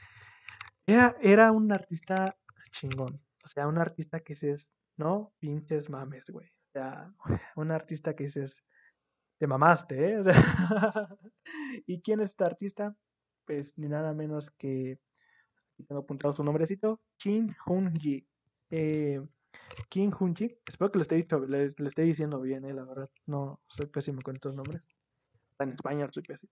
era, 0.85 1.15
era 1.21 1.51
un 1.51 1.71
artista 1.71 2.37
chingón. 2.71 3.21
O 3.43 3.47
sea, 3.47 3.67
un 3.67 3.77
artista 3.77 4.19
que 4.19 4.33
dices, 4.33 4.75
no 4.97 5.33
pinches 5.39 5.89
mames, 5.89 6.25
güey. 6.29 6.47
O 6.47 6.71
sea, 6.73 7.13
un 7.55 7.71
artista 7.71 8.15
que 8.15 8.25
dices, 8.25 8.63
te 9.39 9.47
mamaste, 9.47 10.15
¿eh? 10.15 10.21
¿Y 11.87 12.01
quién 12.01 12.19
es 12.19 12.31
este 12.31 12.43
artista? 12.43 12.95
Pues 13.45 13.77
ni 13.77 13.87
nada 13.87 14.13
menos 14.13 14.51
que 14.51 14.99
tengo 15.83 16.01
apuntado 16.01 16.33
su 16.33 16.43
nombrecito, 16.43 16.99
Kim 17.17 17.53
Hun-ji. 17.65 18.25
Eh, 18.69 19.21
Kim 19.89 20.11
Hun-ji, 20.17 20.57
espero 20.65 20.91
que 20.91 20.99
lo 20.99 21.01
esté, 21.01 21.15
dicho, 21.15 21.39
diciendo 21.97 22.41
bien, 22.41 22.65
eh, 22.65 22.73
la 22.73 22.85
verdad, 22.85 23.09
no 23.25 23.61
soy 23.67 23.87
pésimo 23.87 24.21
con 24.21 24.35
estos 24.35 24.55
nombres. 24.55 24.87
En 25.59 25.71
español, 25.71 26.09
soy 26.13 26.23
pésimo. 26.23 26.51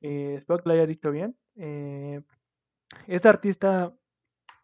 Espero 0.00 0.58
que 0.58 0.68
lo 0.68 0.74
haya 0.74 0.86
dicho 0.86 1.10
bien. 1.10 1.36
Eh, 1.56 2.20
este 3.06 3.28
artista 3.28 3.94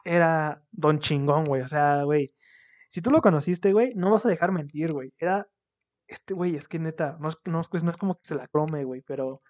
era 0.04 0.62
Don 0.72 0.98
Chingón, 0.98 1.44
güey. 1.44 1.62
O 1.62 1.68
sea, 1.68 2.02
güey, 2.02 2.34
si 2.88 3.00
tú 3.02 3.10
lo 3.10 3.22
conociste, 3.22 3.72
güey, 3.72 3.94
no 3.94 4.10
vas 4.10 4.26
a 4.26 4.28
dejar 4.28 4.52
mentir, 4.52 4.92
güey. 4.92 5.12
Era, 5.18 5.48
este 6.06 6.34
güey, 6.34 6.56
es 6.56 6.68
que 6.68 6.78
neta, 6.78 7.16
no 7.20 7.28
es, 7.28 7.38
no, 7.44 7.60
es, 7.60 7.84
no 7.84 7.90
es 7.90 7.96
como 7.96 8.14
que 8.16 8.24
se 8.24 8.34
la 8.34 8.48
crome, 8.48 8.84
güey, 8.84 9.02
pero 9.02 9.42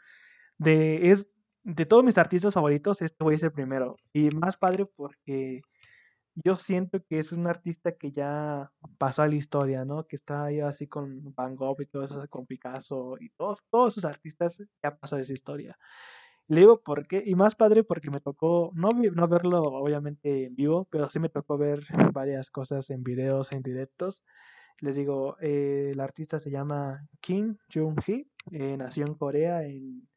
de, 0.58 1.10
es 1.10 1.26
de 1.68 1.84
todos 1.84 2.02
mis 2.02 2.16
artistas 2.16 2.54
favoritos, 2.54 3.02
este 3.02 3.22
güey 3.22 3.36
es 3.36 3.42
el 3.42 3.52
primero. 3.52 3.96
Y 4.12 4.30
más 4.30 4.56
padre 4.56 4.86
porque 4.86 5.60
yo 6.34 6.56
siento 6.56 7.04
que 7.04 7.18
es 7.18 7.32
un 7.32 7.46
artista 7.46 7.92
que 7.92 8.10
ya 8.10 8.72
pasó 8.96 9.22
a 9.22 9.28
la 9.28 9.34
historia, 9.34 9.84
¿no? 9.84 10.06
Que 10.06 10.16
está 10.16 10.44
ahí 10.44 10.60
así 10.60 10.86
con 10.86 11.34
Van 11.34 11.56
Gogh 11.56 11.82
y 11.82 11.86
todo 11.86 12.04
eso, 12.04 12.26
con 12.30 12.46
Picasso 12.46 13.16
y 13.20 13.30
todos, 13.30 13.62
todos 13.70 13.92
sus 13.94 14.04
artistas 14.06 14.62
ya 14.82 14.96
pasó 14.96 15.18
esa 15.18 15.32
historia. 15.34 15.78
Le 16.46 16.60
digo 16.60 16.80
por 16.82 17.06
qué, 17.06 17.22
y 17.26 17.34
más 17.34 17.54
padre 17.54 17.84
porque 17.84 18.10
me 18.10 18.20
tocó, 18.20 18.70
no, 18.74 18.90
no 18.92 19.28
verlo 19.28 19.62
obviamente 19.62 20.46
en 20.46 20.56
vivo, 20.56 20.88
pero 20.90 21.10
sí 21.10 21.18
me 21.20 21.28
tocó 21.28 21.58
ver 21.58 21.84
varias 22.14 22.50
cosas 22.50 22.88
en 22.88 23.02
videos, 23.02 23.52
en 23.52 23.62
directos. 23.62 24.24
Les 24.80 24.96
digo, 24.96 25.36
eh, 25.42 25.90
el 25.92 26.00
artista 26.00 26.38
se 26.38 26.50
llama 26.50 27.06
Kim 27.20 27.58
Jung-hee, 27.74 28.26
eh, 28.52 28.76
nació 28.78 29.06
en 29.06 29.14
Corea 29.14 29.64
en 29.64 30.08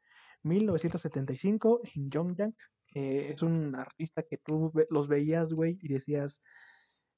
1975 0.44 1.82
en 1.96 2.10
Yongyang. 2.10 2.56
Eh, 2.94 3.32
es 3.34 3.42
un 3.42 3.76
artista 3.76 4.24
que 4.24 4.38
tú 4.38 4.72
los 4.90 5.08
veías, 5.08 5.54
güey, 5.54 5.78
y 5.82 5.88
decías, 5.88 6.42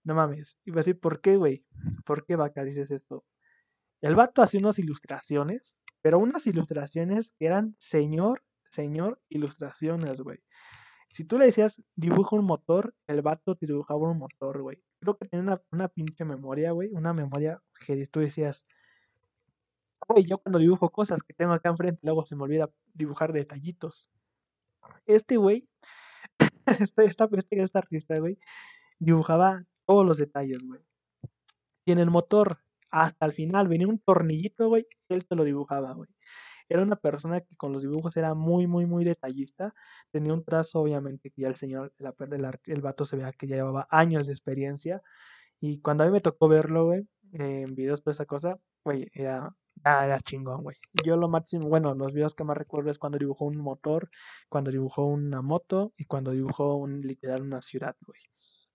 no 0.03 0.15
mames. 0.15 0.57
Y 0.65 0.71
a 0.71 0.75
decir, 0.75 0.99
¿por 0.99 1.21
qué, 1.21 1.37
güey? 1.37 1.65
¿Por 2.05 2.25
qué, 2.25 2.35
vaca, 2.35 2.63
dices 2.63 2.91
esto? 2.91 3.25
El 4.01 4.15
vato 4.15 4.41
hacía 4.41 4.59
unas 4.59 4.79
ilustraciones 4.79 5.79
pero 6.03 6.19
unas 6.19 6.45
ilustraciones 6.45 7.33
que 7.39 7.45
eran 7.45 7.75
señor, 7.79 8.43
señor 8.69 9.21
ilustraciones, 9.29 10.19
güey. 10.19 10.39
Si 11.09 11.23
tú 11.23 11.37
le 11.37 11.45
decías, 11.45 11.81
dibuja 11.95 12.35
un 12.35 12.45
motor, 12.45 12.93
el 13.07 13.21
vato 13.21 13.55
te 13.55 13.65
dibujaba 13.67 14.11
un 14.11 14.17
motor, 14.17 14.61
güey. 14.61 14.83
Creo 14.99 15.17
que 15.17 15.27
tenía 15.29 15.43
una, 15.43 15.61
una 15.71 15.87
pinche 15.87 16.25
memoria, 16.25 16.71
güey. 16.71 16.89
Una 16.91 17.13
memoria 17.13 17.61
que 17.85 18.05
tú 18.07 18.19
decías, 18.19 18.67
güey, 20.07 20.25
yo 20.25 20.37
cuando 20.37 20.59
dibujo 20.59 20.89
cosas 20.89 21.23
que 21.23 21.33
tengo 21.33 21.53
acá 21.53 21.69
enfrente, 21.69 21.99
luego 22.03 22.25
se 22.25 22.35
me 22.35 22.43
olvida 22.43 22.69
dibujar 22.93 23.33
detallitos. 23.33 24.09
Este 25.05 25.37
güey, 25.37 25.67
este, 26.79 27.05
esta, 27.05 27.29
este, 27.31 27.61
esta 27.61 27.79
artista, 27.79 28.17
güey, 28.19 28.37
dibujaba 28.99 29.65
todos 29.85 30.05
los 30.05 30.17
detalles, 30.17 30.63
güey. 30.63 30.81
Y 31.85 31.91
en 31.91 31.99
el 31.99 32.09
motor, 32.09 32.59
hasta 32.89 33.25
el 33.25 33.33
final, 33.33 33.67
venía 33.67 33.87
un 33.87 33.99
tornillito, 33.99 34.69
güey, 34.69 34.87
él 35.09 35.25
te 35.25 35.35
lo 35.35 35.43
dibujaba, 35.43 35.93
güey. 35.93 36.09
Era 36.69 36.81
una 36.81 36.95
persona 36.95 37.41
que 37.41 37.55
con 37.57 37.73
los 37.73 37.81
dibujos 37.81 38.15
era 38.17 38.33
muy, 38.33 38.67
muy, 38.67 38.85
muy 38.85 39.03
detallista. 39.03 39.73
Tenía 40.11 40.33
un 40.33 40.43
trazo, 40.45 40.79
obviamente, 40.79 41.29
que 41.29 41.41
ya 41.41 41.49
el 41.49 41.55
señor, 41.55 41.93
el, 41.99 42.13
el, 42.31 42.59
el 42.65 42.81
vato 42.81 43.05
se 43.05 43.17
vea 43.17 43.33
que 43.33 43.47
ya 43.47 43.57
llevaba 43.57 43.87
años 43.91 44.27
de 44.27 44.33
experiencia. 44.33 45.01
Y 45.59 45.81
cuando 45.81 46.03
a 46.03 46.07
mí 46.07 46.13
me 46.13 46.21
tocó 46.21 46.47
verlo, 46.47 46.85
güey, 46.85 47.07
en 47.33 47.75
videos, 47.75 48.01
toda 48.01 48.13
esa 48.13 48.25
cosa, 48.25 48.59
güey, 48.83 49.09
era, 49.13 49.55
era 49.85 50.19
chingón, 50.19 50.63
güey. 50.63 50.77
Yo 51.05 51.17
lo 51.17 51.29
máximo, 51.29 51.67
bueno, 51.67 51.93
los 51.95 52.13
videos 52.13 52.35
que 52.35 52.43
más 52.43 52.57
recuerdo 52.57 52.91
es 52.91 52.99
cuando 52.99 53.17
dibujó 53.17 53.45
un 53.45 53.57
motor, 53.57 54.09
cuando 54.49 54.71
dibujó 54.71 55.05
una 55.05 55.41
moto 55.41 55.93
y 55.97 56.05
cuando 56.05 56.31
dibujó 56.31 56.75
un, 56.77 57.01
literal 57.01 57.41
una 57.41 57.61
ciudad, 57.61 57.95
güey 58.05 58.21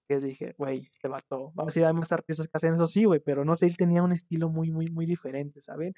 que 0.09 0.17
dije, 0.19 0.55
güey, 0.57 0.89
este 0.91 1.07
vato, 1.07 1.53
vamos 1.55 1.73
a 1.73 1.75
decir, 1.75 1.85
hay 1.85 1.93
más 1.93 2.11
artistas 2.13 2.49
que 2.49 2.57
hacen 2.57 2.75
eso, 2.75 2.87
sí, 2.87 3.05
güey, 3.05 3.21
pero 3.21 3.45
no 3.45 3.57
sé, 3.57 3.67
él 3.67 3.77
tenía 3.77 4.03
un 4.03 4.13
estilo 4.13 4.49
muy, 4.49 4.71
muy, 4.71 4.89
muy 4.89 5.05
diferente, 5.05 5.61
¿saben? 5.61 5.95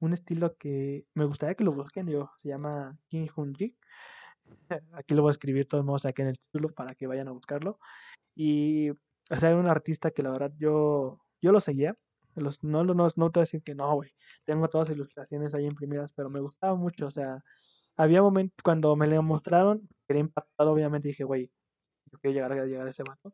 Un 0.00 0.14
estilo 0.14 0.56
que 0.56 1.04
me 1.14 1.26
gustaría 1.26 1.54
que 1.54 1.64
lo 1.64 1.72
busquen, 1.72 2.08
yo, 2.08 2.30
se 2.38 2.48
llama 2.48 2.98
Kim 3.08 3.28
Hun-ji. 3.36 3.76
Aquí 4.94 5.14
lo 5.14 5.22
voy 5.22 5.30
a 5.30 5.32
escribir 5.32 5.64
de 5.64 5.68
todos 5.68 5.84
modos 5.84 6.06
aquí 6.06 6.22
en 6.22 6.28
el 6.28 6.38
título 6.38 6.70
para 6.74 6.94
que 6.94 7.06
vayan 7.06 7.28
a 7.28 7.32
buscarlo. 7.32 7.78
Y, 8.34 8.90
o 8.90 9.36
sea, 9.36 9.50
era 9.50 9.58
un 9.58 9.68
artista 9.68 10.10
que 10.10 10.22
la 10.22 10.30
verdad 10.30 10.52
yo, 10.58 11.20
yo 11.42 11.52
lo 11.52 11.60
seguía. 11.60 11.96
Los, 12.34 12.62
no, 12.62 12.84
no, 12.84 12.94
no, 12.94 13.08
no 13.14 13.30
te 13.30 13.38
voy 13.38 13.42
a 13.42 13.46
decir 13.46 13.62
que 13.62 13.74
no, 13.74 13.94
güey. 13.94 14.10
Tengo 14.44 14.68
todas 14.68 14.88
las 14.88 14.96
ilustraciones 14.96 15.54
ahí 15.54 15.66
imprimidas, 15.66 16.12
pero 16.12 16.30
me 16.30 16.40
gustaba 16.40 16.74
mucho, 16.74 17.06
o 17.06 17.10
sea, 17.10 17.42
había 17.96 18.22
momentos 18.22 18.56
cuando 18.64 18.96
me 18.96 19.06
lo 19.06 19.22
mostraron, 19.22 19.88
quedé 20.08 20.20
impactado, 20.20 20.72
obviamente 20.72 21.08
dije, 21.08 21.24
güey, 21.24 21.50
yo 22.10 22.18
quiero 22.18 22.34
llegar 22.34 22.52
a 22.52 22.64
llegar 22.66 22.86
a 22.86 22.90
ese 22.90 23.02
vato. 23.02 23.32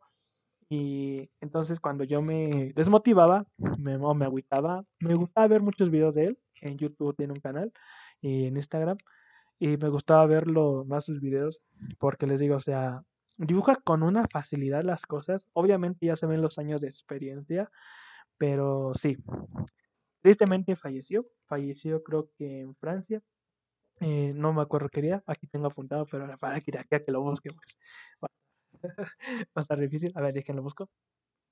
Y 0.69 1.31
entonces 1.41 1.79
cuando 1.81 2.05
yo 2.05 2.23
me 2.23 2.73
desmotivaba, 2.75 3.47
me, 3.79 3.99
me 3.99 4.25
agüitaba, 4.25 4.85
me 4.99 5.15
gustaba 5.15 5.47
ver 5.47 5.63
muchos 5.63 5.91
videos 5.91 6.15
de 6.15 6.27
él. 6.27 6.39
En 6.61 6.77
YouTube 6.79 7.15
tiene 7.17 7.33
un 7.33 7.41
canal 7.41 7.73
y 8.21 8.47
en 8.47 8.57
Instagram. 8.57 8.99
Y 9.59 9.77
me 9.77 9.89
gustaba 9.89 10.27
verlo 10.27 10.85
más 10.87 11.05
sus 11.05 11.21
videos 11.21 11.63
porque 11.99 12.27
les 12.27 12.41
digo, 12.41 12.57
o 12.57 12.61
sea, 12.61 13.05
dibuja 13.39 13.77
con 13.77 14.03
una 14.03 14.27
facilidad 14.29 14.83
las 14.83 15.07
cosas. 15.07 15.49
Obviamente 15.53 16.07
ya 16.07 16.17
se 16.17 16.27
ven 16.27 16.43
los 16.43 16.59
años 16.59 16.81
de 16.81 16.89
experiencia, 16.89 17.71
pero 18.38 18.92
sí. 18.94 19.16
Tristemente 20.22 20.77
falleció. 20.77 21.27
Falleció 21.46 22.03
creo 22.03 22.31
que 22.37 22.61
en 22.61 22.75
Francia. 22.77 23.22
Eh, 24.01 24.33
no 24.35 24.53
me 24.53 24.62
acuerdo 24.62 24.88
qué 24.90 25.03
día. 25.03 25.22
Aquí 25.27 25.46
tengo 25.46 25.66
apuntado, 25.68 26.07
pero 26.11 26.27
para 26.38 26.61
que, 26.61 26.72
que 26.72 27.12
lo 27.12 27.22
busque, 27.22 27.51
pues. 27.51 27.79
Va 29.57 29.57
a 29.57 29.61
estar 29.61 29.79
difícil. 29.79 30.12
A 30.14 30.20
ver, 30.20 30.35
déjenlo 30.35 30.62
busco. 30.62 30.88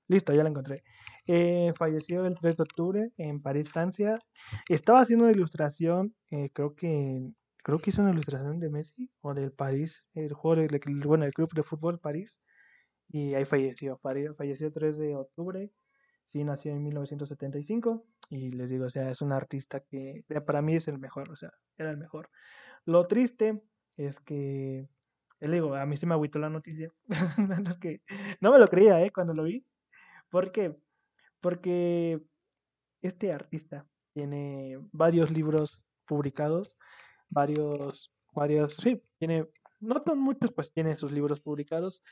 Listo, 0.07 0.33
ya 0.33 0.43
lo 0.43 0.49
encontré. 0.49 0.83
Eh, 1.27 1.73
falleció 1.77 2.25
el 2.27 2.37
3 2.39 2.57
de 2.57 2.63
octubre 2.63 3.11
en 3.17 3.41
París, 3.41 3.69
Francia. 3.69 4.19
Estaba 4.69 5.01
haciendo 5.01 5.25
una 5.25 5.33
ilustración, 5.33 6.15
eh, 6.31 6.51
creo 6.53 6.75
que 6.75 7.31
creo 7.63 7.79
que 7.79 7.89
hizo 7.89 8.03
una 8.03 8.11
ilustración 8.11 8.59
de 8.59 8.69
Messi 8.69 9.09
o 9.21 9.33
del 9.33 9.51
París, 9.51 10.07
el 10.13 10.33
juego, 10.33 10.61
de, 10.61 10.79
bueno, 11.05 11.25
el 11.25 11.33
club 11.33 11.51
de 11.55 11.63
fútbol 11.63 11.99
París. 11.99 12.39
Y 13.09 13.33
ahí 13.35 13.45
falleció. 13.45 13.99
Falleció 13.99 14.67
el 14.67 14.73
3 14.73 14.97
de 14.99 15.15
octubre. 15.15 15.71
Sí, 16.25 16.43
nació 16.43 16.73
en 16.73 16.83
1975. 16.83 18.05
Y 18.29 18.51
les 18.51 18.69
digo, 18.69 18.85
o 18.85 18.89
sea, 18.89 19.09
es 19.09 19.21
un 19.21 19.31
artista 19.31 19.81
que 19.81 20.25
para 20.45 20.61
mí 20.61 20.75
es 20.75 20.87
el 20.87 20.97
mejor, 20.97 21.31
o 21.31 21.37
sea, 21.37 21.51
era 21.77 21.91
el 21.91 21.97
mejor. 21.97 22.29
Lo 22.85 23.07
triste 23.07 23.61
es 23.97 24.19
que 24.19 24.89
le 25.39 25.55
digo, 25.55 25.75
a 25.75 25.85
mí 25.85 25.97
se 25.97 26.05
me 26.05 26.13
agüitó 26.13 26.39
la 26.39 26.49
noticia. 26.49 26.91
no 28.41 28.51
me 28.51 28.59
lo 28.59 28.67
creía, 28.67 29.03
¿eh? 29.03 29.11
Cuando 29.11 29.33
lo 29.33 29.43
vi. 29.43 29.65
¿Por 30.29 30.51
qué? 30.51 30.75
Porque 31.39 32.21
este 33.01 33.31
artista 33.31 33.85
tiene 34.13 34.79
varios 34.91 35.31
libros 35.31 35.85
publicados, 36.05 36.77
varios, 37.29 38.13
varios, 38.33 38.75
sí, 38.75 39.01
tiene, 39.17 39.47
no 39.79 40.01
tan 40.01 40.19
muchos, 40.19 40.51
pues 40.53 40.71
tiene 40.71 40.97
sus 40.97 41.11
libros 41.11 41.41
publicados, 41.41 42.03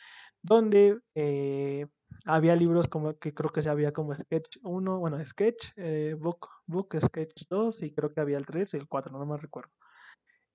donde 0.42 1.00
eh, 1.16 1.88
había 2.26 2.56
libros 2.56 2.88
como 2.88 3.18
que 3.18 3.34
creo 3.34 3.52
que 3.52 3.62
se 3.62 3.70
había 3.70 3.92
como 3.94 4.18
Sketch 4.18 4.58
1, 4.64 5.00
bueno, 5.00 5.26
Sketch, 5.26 5.72
eh, 5.78 6.16
Book, 6.20 6.48
Book, 6.66 6.96
Sketch 7.00 7.44
2 7.50 7.84
y 7.84 7.92
creo 7.94 8.12
que 8.14 8.22
había 8.22 8.38
el 8.38 8.46
3 8.46 8.74
y 8.74 8.78
el 8.78 8.88
4, 8.88 9.18
no 9.18 9.26
me 9.26 9.38
recuerdo. 9.38 9.72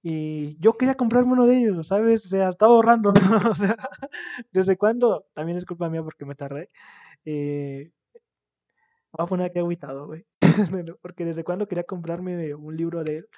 Y 0.02 0.56
yo 0.60 0.74
quería 0.74 0.94
comprarme 0.94 1.32
uno 1.32 1.46
de 1.46 1.58
ellos, 1.58 1.88
¿sabes? 1.88 2.24
O 2.26 2.28
sea, 2.28 2.48
estaba 2.48 2.72
ahorrando, 2.72 3.12
¿no? 3.42 3.50
O 3.50 3.54
sea, 3.54 3.76
¿desde 4.52 4.76
cuándo? 4.76 5.26
También 5.34 5.58
es 5.58 5.64
culpa 5.64 5.88
mía 5.90 6.02
porque 6.02 6.24
me 6.24 6.34
tardé. 6.34 6.70
Eh, 7.24 7.90
voy 9.12 9.24
a 9.24 9.26
poner 9.26 9.46
aquí 9.46 9.58
aguitado, 9.58 10.06
güey. 10.06 10.24
porque 11.02 11.24
desde 11.24 11.44
cuándo 11.44 11.66
quería 11.68 11.84
comprarme 11.84 12.54
un 12.54 12.76
libro 12.76 13.04
de 13.04 13.18
él. 13.18 13.28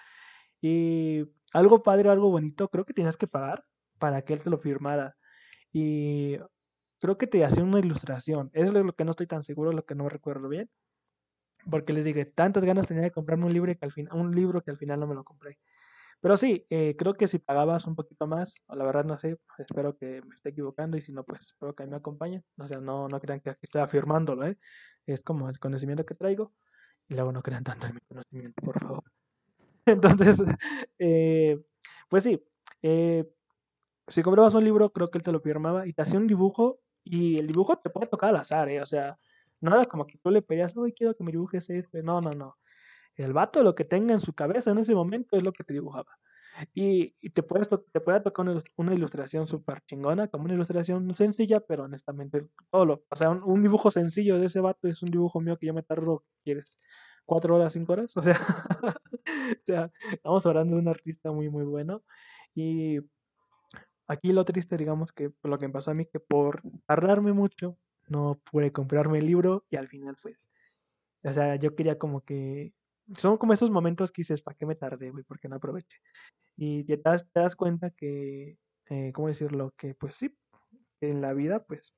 Y 0.63 1.25
algo 1.53 1.83
padre, 1.83 2.11
algo 2.11 2.31
bonito, 2.31 2.69
creo 2.69 2.85
que 2.85 2.95
tenías 2.95 3.17
que 3.17 3.27
pagar 3.27 3.65
para 3.99 4.23
que 4.23 4.35
él 4.35 4.43
te 4.43 4.51
lo 4.51 4.59
firmara. 4.59 5.17
Y 5.73 6.37
creo 7.01 7.19
que 7.19 7.27
te 7.27 7.45
hacía 7.45 7.65
una 7.65 7.81
ilustración. 7.81 8.51
Eso 8.53 8.77
es 8.79 8.85
lo 8.85 8.93
que 8.95 9.05
no 9.05 9.11
estoy 9.13 9.27
tan 9.27 9.43
seguro, 9.43 9.73
lo 9.73 9.85
que 9.85 9.95
no 9.95 10.09
recuerdo 10.09 10.49
bien. 10.49 10.71
Porque 11.71 11.93
les 11.93 12.05
dije, 12.05 12.25
tantas 12.25 12.65
ganas 12.65 12.87
tenía 12.87 13.03
de 13.03 13.11
comprarme 13.11 13.47
un 13.47 13.53
libro 13.53 13.75
que 13.77 13.85
al 13.85 13.93
final, 13.93 14.15
un 14.17 14.35
libro 14.35 14.63
que 14.63 14.71
al 14.71 14.79
final 14.79 15.01
no 15.01 15.07
me 15.07 15.15
lo 15.15 15.25
compré. 15.25 15.59
Pero 16.21 16.37
sí, 16.37 16.67
eh, 16.71 16.97
creo 16.99 17.15
que 17.15 17.27
si 17.27 17.39
pagabas 17.39 17.87
un 17.87 17.97
poquito 17.97 18.27
más, 18.27 18.55
o 18.67 18.77
la 18.77 18.85
verdad 18.85 19.05
no 19.05 19.19
sé, 19.19 19.39
espero 19.59 19.97
que 19.97 20.23
me 20.23 20.35
esté 20.35 20.51
equivocando 20.51 20.97
y 20.97 21.03
si 21.03 21.13
no, 21.13 21.25
pues 21.25 21.47
espero 21.47 21.75
que 21.75 21.87
me 21.87 21.97
acompañen. 21.97 22.45
O 22.59 22.69
sea, 22.69 22.81
no, 22.81 23.09
no 23.09 23.21
crean 23.21 23.41
que 23.41 23.51
aquí 23.51 23.61
estoy 23.63 23.83
afirmándolo, 23.83 24.47
¿eh? 24.47 24.59
Es 25.07 25.23
como 25.25 25.49
el 25.49 25.59
conocimiento 25.59 26.05
que 26.05 26.15
traigo 26.15 26.53
y 27.09 27.15
luego 27.15 27.33
no 27.33 27.43
crean 27.43 27.65
tanto 27.65 27.87
en 27.87 27.95
mi 27.95 28.01
conocimiento, 28.03 28.63
por 28.63 28.79
favor. 28.81 29.05
Entonces, 29.87 30.37
eh, 30.99 31.59
pues 32.09 32.25
sí, 32.25 32.43
eh, 32.83 33.31
si 34.09 34.23
comprabas 34.23 34.55
un 34.55 34.65
libro, 34.65 34.93
creo 34.93 35.11
que 35.11 35.19
él 35.19 35.25
te 35.25 35.33
lo 35.33 35.41
firmaba 35.41 35.87
y 35.87 35.93
te 35.93 36.03
hacía 36.03 36.19
un 36.19 36.27
dibujo 36.27 36.81
y 37.05 37.39
el 37.39 37.47
dibujo 37.47 37.77
te 37.79 37.91
puede 37.91 38.07
tocar 38.07 38.31
al 38.31 38.37
azar, 38.37 38.69
¿eh? 38.69 38.81
O 38.81 38.87
sea, 38.87 39.19
no 39.61 39.75
era 39.75 39.87
como 39.87 40.07
que 40.07 40.19
tú 40.19 40.31
le 40.31 40.43
pedías, 40.43 40.77
uy, 40.77 40.93
quiero 40.93 41.15
que 41.15 41.25
me 41.25 41.33
dibujes 41.33 41.71
este. 41.71 42.03
No, 42.03 42.21
no, 42.21 42.33
no. 42.33 42.57
El 43.17 43.33
vato 43.33 43.63
lo 43.63 43.75
que 43.75 43.85
tenga 43.85 44.15
en 44.15 44.21
su 44.21 44.33
cabeza 44.33 44.71
en 44.71 44.79
ese 44.79 44.95
momento 44.95 45.37
es 45.37 45.43
lo 45.43 45.53
que 45.53 45.65
te 45.65 45.75
dibujaba. 45.75 46.19
Y, 46.75 47.11
te, 47.31 47.43
puedes 47.43 47.69
te 47.69 48.01
puede 48.01 48.21
tocar 48.21 48.47
una, 48.77 48.95
ilustración 48.95 49.47
súper 49.47 49.81
chingona, 49.87 50.29
como 50.29 50.45
una 50.45 50.55
ilustración 50.55 51.15
sencilla, 51.15 51.61
pero 51.61 51.85
honestamente, 51.85 52.47
todo 52.71 52.85
lo, 52.85 53.05
o 53.09 53.17
sea, 53.17 53.31
un, 53.31 53.63
dibujo 53.63 53.91
sencillo 53.91 54.39
de 54.39 54.47
ese 54.47 54.61
vato 54.61 54.89
es 54.89 55.03
un 55.03 55.11
dibujo 55.11 55.41
mío 55.41 55.57
que 55.59 55.67
yo 55.67 55.75
me 55.75 55.83
tardo, 55.83 56.25
¿quieres? 56.45 56.79
¿Cuatro 57.25 57.57
horas, 57.57 57.73
cinco 57.73 57.93
horas? 57.95 58.15
O 58.21 58.23
sea, 58.23 58.37
o 59.61 59.65
sea, 59.65 59.93
estamos 60.13 60.45
hablando 60.47 60.77
de 60.77 60.83
un 60.83 60.89
artista 60.89 61.33
muy, 61.33 61.49
muy 61.49 61.65
bueno. 61.65 62.03
Y 62.55 62.99
aquí 64.11 64.33
lo 64.33 64.45
triste, 64.45 64.77
digamos, 64.77 65.13
que 65.13 65.33
lo 65.45 65.59
que 65.59 65.69
me 65.69 65.73
pasó 65.75 65.91
a 65.93 65.95
mí, 65.95 66.07
que 66.07 66.21
por 66.21 66.63
tardarme 66.87 67.33
mucho, 67.33 67.79
no 68.09 68.41
pude 68.51 68.73
comprarme 68.73 69.19
el 69.19 69.27
libro 69.27 69.67
y 69.71 69.77
al 69.77 69.89
final, 69.89 70.17
pues, 70.23 70.51
o 71.25 71.33
sea, 71.33 71.57
yo 71.57 71.77
quería 71.77 71.99
como 71.99 72.23
que 72.25 72.75
son 73.19 73.39
como 73.39 73.53
esos 73.55 73.71
momentos 73.71 74.13
que 74.13 74.23
dices, 74.23 74.43
¿para 74.43 74.57
qué 74.57 74.67
me 74.67 74.77
tardé, 74.77 75.11
güey? 75.11 75.25
¿Por 75.25 75.41
qué 75.41 75.49
no 75.49 75.57
aproveché? 75.57 75.99
Y 76.57 76.85
te 76.85 76.99
das, 76.99 77.27
das 77.35 77.57
cuenta 77.57 77.91
que, 77.91 78.59
eh, 78.91 79.13
¿cómo 79.15 79.29
decirlo? 79.29 79.75
Que 79.79 79.95
pues 79.95 80.17
sí, 80.17 80.37
en 81.03 81.23
la 81.23 81.35
vida, 81.35 81.65
pues, 81.65 81.95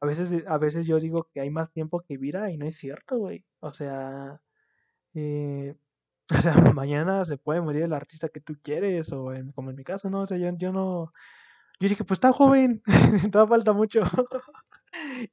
a 0.00 0.06
veces, 0.06 0.44
a 0.46 0.58
veces 0.58 0.86
yo 0.86 0.98
digo 0.98 1.28
que 1.32 1.40
hay 1.40 1.50
más 1.50 1.70
tiempo 1.72 2.00
que 2.00 2.16
vida 2.16 2.50
y 2.50 2.56
no 2.56 2.66
es 2.66 2.76
cierto, 2.76 3.18
güey. 3.18 3.44
O 3.60 3.70
sea, 3.70 4.40
eh, 5.14 5.76
o 6.38 6.40
sea, 6.40 6.54
mañana 6.74 7.24
se 7.24 7.36
puede 7.36 7.60
morir 7.60 7.82
el 7.82 7.92
artista 7.92 8.28
que 8.28 8.40
tú 8.40 8.54
quieres, 8.62 9.12
o 9.12 9.32
como 9.54 9.70
en 9.70 9.76
mi 9.76 9.84
caso, 9.84 10.10
¿no? 10.10 10.22
O 10.22 10.26
sea, 10.26 10.38
yo, 10.38 10.50
yo 10.56 10.72
no... 10.72 11.12
Yo 11.80 11.88
dije, 11.88 12.04
pues 12.04 12.18
está 12.18 12.32
joven, 12.32 12.82
todavía 13.32 13.56
falta 13.56 13.72
mucho. 13.72 14.02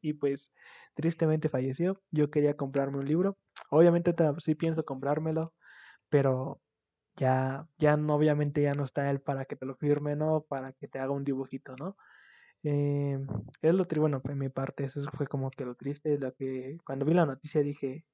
y 0.02 0.14
pues, 0.14 0.54
tristemente 0.96 1.50
falleció. 1.50 2.02
Yo 2.12 2.32
quería 2.32 2.56
comprarme 2.56 3.00
un 3.00 3.06
libro, 3.06 3.38
Obviamente 3.70 4.16
sí 4.40 4.56
pienso 4.56 4.86
comprármelo, 4.86 5.54
pero 6.10 6.62
ya, 7.18 7.68
ya 7.78 7.96
obviamente 7.96 8.62
ya 8.62 8.74
no 8.74 8.84
está 8.84 9.10
él 9.12 9.22
para 9.22 9.46
que 9.46 9.56
te 9.56 9.66
lo 9.66 9.76
firme, 9.76 10.16
¿no? 10.16 10.46
Para 10.48 10.74
que 10.74 10.88
te 10.88 11.00
haga 11.00 11.12
un 11.12 11.24
dibujito, 11.26 11.76
¿no? 11.78 11.98
Eh, 12.64 13.20
es 13.62 13.74
lo 13.74 13.86
bueno, 14.00 14.22
en 14.26 14.38
mi 14.38 14.50
parte, 14.50 14.86
eso 14.86 15.02
fue 15.14 15.28
como 15.28 15.52
que 15.52 15.66
lo 15.66 15.76
triste, 15.76 16.18
lo 16.18 16.34
que 16.34 16.78
cuando 16.86 17.06
vi 17.06 17.14
la 17.14 17.26
noticia 17.26 17.62
dije, 17.62 18.06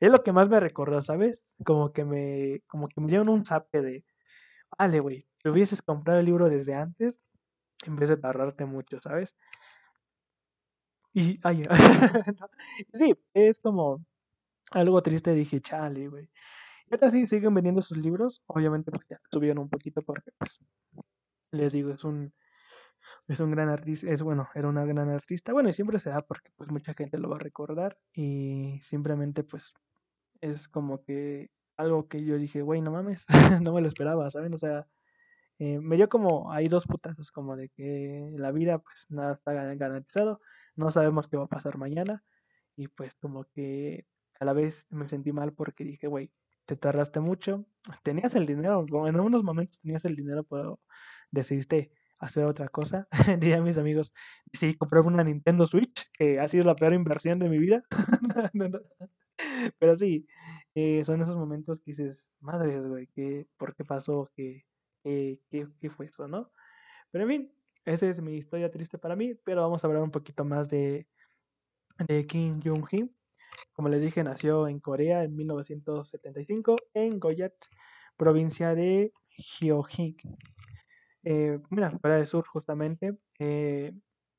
Es 0.00 0.10
lo 0.10 0.22
que 0.22 0.32
más 0.32 0.48
me 0.48 0.60
recordó, 0.60 1.02
¿sabes? 1.02 1.56
Como 1.64 1.92
que 1.92 2.04
me, 2.04 2.62
como 2.68 2.88
que 2.88 3.00
me 3.00 3.08
dieron 3.08 3.28
un 3.28 3.44
zape 3.44 3.82
de, 3.82 4.04
vale, 4.78 5.00
güey, 5.00 5.26
te 5.42 5.50
hubieses 5.50 5.82
comprado 5.82 6.20
el 6.20 6.26
libro 6.26 6.48
desde 6.50 6.74
antes 6.74 7.20
en 7.86 7.96
vez 7.96 8.10
de 8.10 8.16
tardarte 8.18 8.66
mucho, 8.66 9.00
¿sabes? 9.00 9.36
Y, 11.14 11.38
ay, 11.42 11.64
sí, 12.92 13.14
es 13.34 13.58
como 13.58 14.04
algo 14.72 15.02
triste, 15.02 15.34
dije, 15.34 15.60
chale, 15.60 16.08
güey. 16.08 16.30
Y 16.88 16.94
ahora 16.94 17.10
sí 17.10 17.28
siguen 17.28 17.54
vendiendo 17.54 17.82
sus 17.82 17.98
libros, 17.98 18.42
obviamente 18.46 18.90
porque 18.92 19.14
ya 19.16 19.20
subieron 19.32 19.58
un 19.60 19.70
poquito 19.70 20.02
porque, 20.02 20.32
pues, 20.38 20.60
les 21.52 21.72
digo, 21.72 21.90
es 21.92 22.04
un, 22.04 22.32
es 23.28 23.40
un 23.40 23.50
gran 23.52 23.68
artista, 23.70 24.10
es 24.10 24.22
bueno, 24.22 24.48
era 24.54 24.68
una 24.68 24.84
gran 24.86 25.10
artista, 25.10 25.52
bueno, 25.52 25.68
y 25.70 25.72
siempre 25.74 25.98
se 25.98 26.10
da 26.10 26.22
porque, 26.22 26.50
pues, 26.56 26.70
mucha 26.70 26.94
gente 26.94 27.18
lo 27.18 27.30
va 27.30 27.36
a 27.36 27.40
recordar 27.40 27.98
y 28.14 28.80
simplemente, 28.82 29.44
pues, 29.44 29.74
es 30.40 30.68
como 30.68 31.02
que 31.04 31.50
algo 31.76 32.08
que 32.08 32.24
yo 32.24 32.38
dije, 32.38 32.62
güey, 32.62 32.80
no 32.82 32.90
mames, 32.92 33.26
no 33.62 33.72
me 33.72 33.80
lo 33.80 33.88
esperaba, 33.88 34.30
¿saben? 34.30 34.54
O 34.54 34.58
sea, 34.58 34.86
eh, 35.58 35.80
me 35.80 35.96
dio 35.96 36.08
como, 36.08 36.52
hay 36.52 36.68
dos 36.68 36.86
putazos, 36.86 37.30
como 37.30 37.56
de 37.56 37.68
que 37.70 38.30
la 38.36 38.52
vida, 38.52 38.78
pues, 38.78 39.06
nada 39.10 39.34
está 39.34 39.52
garantizado, 39.52 40.40
no 40.76 40.90
sabemos 40.90 41.28
qué 41.28 41.36
va 41.36 41.44
a 41.44 41.48
pasar 41.48 41.78
mañana, 41.78 42.24
y 42.76 42.88
pues 42.88 43.14
como 43.16 43.44
que 43.46 44.06
a 44.40 44.44
la 44.44 44.52
vez 44.52 44.86
me 44.90 45.08
sentí 45.08 45.32
mal 45.32 45.52
porque 45.52 45.84
dije, 45.84 46.06
güey, 46.06 46.30
te 46.66 46.76
tardaste 46.76 47.20
mucho, 47.20 47.66
tenías 48.04 48.34
el 48.34 48.46
dinero, 48.46 48.86
en 49.08 49.16
algunos 49.16 49.42
momentos 49.42 49.80
tenías 49.80 50.04
el 50.04 50.16
dinero, 50.16 50.44
pero 50.44 50.80
decidiste 51.30 51.92
hacer 52.18 52.44
otra 52.44 52.68
cosa. 52.68 53.08
Diría 53.40 53.58
a 53.58 53.62
mis 53.62 53.78
amigos, 53.78 54.12
decidí 54.52 54.74
comprar 54.76 55.04
una 55.04 55.24
Nintendo 55.24 55.66
Switch, 55.66 56.06
que 56.12 56.40
ha 56.40 56.48
sido 56.48 56.64
la 56.64 56.76
peor 56.76 56.94
inversión 56.94 57.38
de 57.38 57.48
mi 57.48 57.58
vida. 57.58 57.82
pero 59.78 59.96
sí, 59.96 60.26
eh, 60.74 61.04
son 61.04 61.22
esos 61.22 61.36
momentos 61.36 61.80
que 61.80 61.92
dices, 61.92 62.34
madre, 62.40 62.80
güey, 62.80 63.06
¿qué, 63.08 63.46
¿por 63.56 63.74
qué 63.74 63.84
pasó? 63.84 64.30
¿Qué, 64.34 64.64
qué, 65.02 65.40
qué 65.80 65.90
fue 65.90 66.06
eso, 66.06 66.28
no? 66.28 66.50
Pero 67.10 67.24
en 67.24 67.30
fin, 67.30 67.52
esa 67.84 68.08
es 68.08 68.20
mi 68.20 68.36
historia 68.36 68.70
triste 68.70 68.98
para 68.98 69.16
mí, 69.16 69.34
pero 69.44 69.62
vamos 69.62 69.82
a 69.82 69.86
hablar 69.86 70.02
un 70.02 70.10
poquito 70.10 70.44
más 70.44 70.68
de, 70.68 71.06
de 72.06 72.26
Kim 72.26 72.60
Jong-un. 72.62 73.14
Como 73.72 73.88
les 73.88 74.02
dije, 74.02 74.22
nació 74.22 74.68
en 74.68 74.80
Corea 74.80 75.24
en 75.24 75.34
1975 75.34 76.76
en 76.94 77.18
Goyat, 77.18 77.54
provincia 78.16 78.74
de 78.74 79.12
Gyeonggi. 79.30 80.16
Eh, 81.24 81.58
mira, 81.70 81.96
Corea 82.00 82.18
del 82.18 82.26
Sur 82.26 82.46
justamente. 82.46 83.16
Eh, 83.38 83.92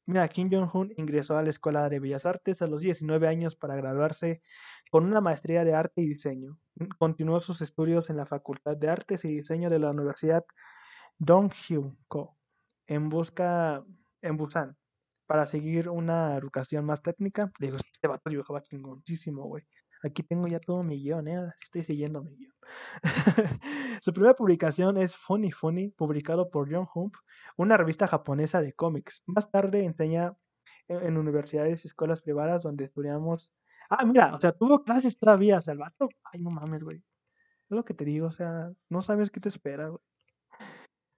mira, 0.09 0.27
Kim 0.27 0.49
Jong-un 0.51 0.91
ingresó 0.97 1.37
a 1.37 1.43
la 1.43 1.49
Escuela 1.49 1.87
de 1.87 1.99
Bellas 1.99 2.25
Artes 2.25 2.61
a 2.61 2.67
los 2.67 2.81
19 2.81 3.27
años 3.27 3.55
para 3.55 3.75
graduarse 3.75 4.41
con 4.89 5.05
una 5.05 5.21
maestría 5.21 5.63
de 5.63 5.75
arte 5.75 6.01
y 6.01 6.07
diseño. 6.07 6.57
Continuó 6.97 7.41
sus 7.41 7.61
estudios 7.61 8.09
en 8.09 8.17
la 8.17 8.25
Facultad 8.25 8.75
de 8.75 8.89
Artes 8.89 9.23
y 9.25 9.29
Diseño 9.29 9.69
de 9.69 9.79
la 9.79 9.91
Universidad 9.91 10.45
Donghyun-ko 11.19 12.37
en 12.87 13.09
busca 13.09 13.83
en 14.21 14.37
Busan 14.37 14.77
para 15.27 15.45
seguir 15.45 15.89
una 15.89 16.35
educación 16.35 16.85
más 16.85 17.03
técnica. 17.03 17.51
Digo, 17.59 17.77
este 17.77 18.07
vato 18.07 18.31
dibujaba 18.31 18.63
chingoncísimo, 18.63 19.43
güey. 19.43 19.63
Aquí 20.01 20.23
tengo 20.23 20.47
ya 20.47 20.59
todo 20.59 20.81
mi 20.81 21.01
guion, 21.01 21.27
¿eh? 21.27 21.49
Estoy 21.61 21.83
siguiendo 21.83 22.23
mi 22.23 22.35
guion. 22.35 22.53
Su 24.01 24.13
primera 24.13 24.33
publicación 24.33 24.97
es 24.97 25.17
Funny 25.17 25.51
Funny, 25.51 25.89
publicado 25.89 26.49
por 26.49 26.71
John 26.71 26.87
Hump, 26.93 27.15
una 27.57 27.75
revista 27.75 28.07
japonesa 28.07 28.61
de 28.61 28.73
cómics. 28.73 29.23
Más 29.25 29.51
tarde 29.51 29.83
enseña 29.83 30.37
en, 30.87 31.17
universidades 31.17 31.83
y 31.83 31.87
escuelas 31.87 32.21
privadas 32.21 32.63
donde 32.63 32.85
estudiamos. 32.85 33.51
Ah, 33.89 34.05
mira, 34.05 34.33
o 34.35 34.39
sea, 34.39 34.53
tuvo 34.53 34.83
clases 34.83 35.17
todavía, 35.17 35.59
o. 35.59 36.09
Ay, 36.31 36.39
no 36.41 36.49
mames, 36.49 36.83
güey. 36.83 36.97
Es 36.97 37.75
lo 37.75 37.83
que 37.83 37.93
te 37.93 38.05
digo, 38.05 38.27
o 38.27 38.31
sea, 38.31 38.71
no 38.89 39.01
sabes 39.01 39.29
qué 39.29 39.39
te 39.39 39.49
espera, 39.49 39.89
güey. 39.89 40.01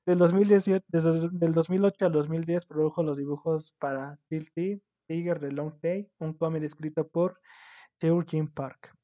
Del, 0.07 0.17
2018, 0.17 0.83
desde 0.87 1.29
del 1.29 1.53
2008 1.53 2.05
al 2.07 2.11
2010 2.11 2.65
produjo 2.65 3.03
los 3.03 3.17
dibujos 3.17 3.75
para 3.77 4.17
Tilty, 4.29 4.81
Tiger 5.07 5.39
de 5.39 5.51
Long 5.51 5.79
Day, 5.79 6.09
un 6.17 6.33
cómic 6.33 6.63
escrito 6.63 7.07
por 7.07 7.39
Jim 8.27 8.47
Park. 8.47 8.95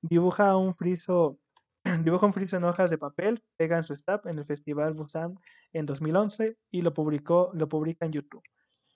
Dibuja 0.00 0.56
un 0.56 0.74
friso, 0.74 1.38
dibuja 2.04 2.26
un 2.26 2.32
friso 2.32 2.56
en 2.56 2.64
hojas 2.64 2.90
de 2.90 2.98
papel, 2.98 3.42
pega 3.56 3.76
en 3.76 3.84
su 3.84 3.94
stab 3.94 4.26
en 4.26 4.38
el 4.38 4.46
Festival 4.46 4.94
Busan 4.94 5.34
en 5.72 5.86
2011 5.86 6.56
y 6.70 6.82
lo 6.82 6.94
publicó, 6.94 7.50
lo 7.54 7.68
publica 7.68 8.06
en 8.06 8.12
YouTube. 8.12 8.42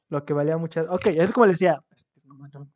Lo 0.08 0.24
que 0.24 0.32
valía 0.32 0.56
mucho. 0.56 0.82
Ok, 0.90 1.06
es 1.06 1.32
como 1.32 1.46
le 1.46 1.52
decía. 1.52 1.82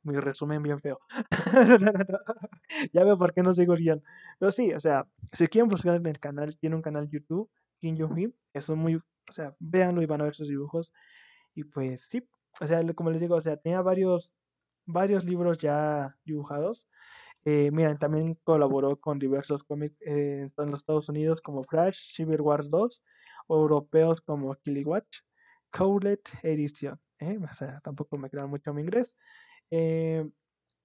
Mi 0.03 0.17
resumen 0.17 0.63
bien 0.63 0.81
feo. 0.81 0.99
ya 2.93 3.05
veo 3.05 3.19
por 3.19 3.33
qué 3.35 3.43
no 3.43 3.55
sigo 3.55 3.75
bien. 3.75 4.03
Pero 4.39 4.51
sí, 4.51 4.73
o 4.73 4.81
sea, 4.81 5.07
si 5.33 5.47
quieren 5.49 5.69
buscar 5.69 5.97
en 5.97 6.07
el 6.07 6.19
canal, 6.21 6.57
tiene 6.59 6.77
un 6.77 6.83
canal 6.83 7.09
YouTube 7.09 7.51
Kim 7.81 7.97
Jong-un. 7.99 8.35
Eso 8.53 8.73
es 8.73 8.79
muy, 8.79 8.97
o 8.97 9.33
sea, 9.33 9.55
véanlo 9.59 10.03
y 10.03 10.07
van 10.07 10.21
a 10.21 10.25
ver 10.25 10.35
sus 10.35 10.49
dibujos. 10.49 10.93
Y 11.55 11.65
pues 11.65 12.07
sí, 12.09 12.27
o 12.61 12.67
sea, 12.67 12.83
como 12.95 13.11
les 13.11 13.21
digo, 13.21 13.37
o 13.37 13.41
sea, 13.41 13.57
tenía 13.57 13.83
varios, 13.83 14.35
varios 14.89 15.25
libros 15.25 15.59
ya 15.59 16.17
dibujados. 16.25 16.89
Eh, 17.45 17.71
también 18.01 18.35
colaboró 18.43 18.97
con 18.99 19.19
diversos 19.19 19.63
cómics 19.63 19.97
eh, 20.05 20.51
en 20.57 20.71
los 20.71 20.81
Estados 20.81 21.09
Unidos 21.09 21.41
como 21.41 21.63
Flash, 21.65 22.15
Cyber 22.17 22.43
Wars 22.43 22.69
2, 22.71 23.05
europeos 23.49 24.21
como 24.21 24.55
Killiwatch, 24.57 25.21
Cowlet 25.71 26.29
Edition. 26.43 26.99
Eh, 27.21 27.39
tampoco 27.83 28.19
me 28.19 28.29
queda 28.31 28.47
mucho 28.47 28.75
mi 28.75 28.83
inglés. 28.83 29.17
Eh, 29.71 30.29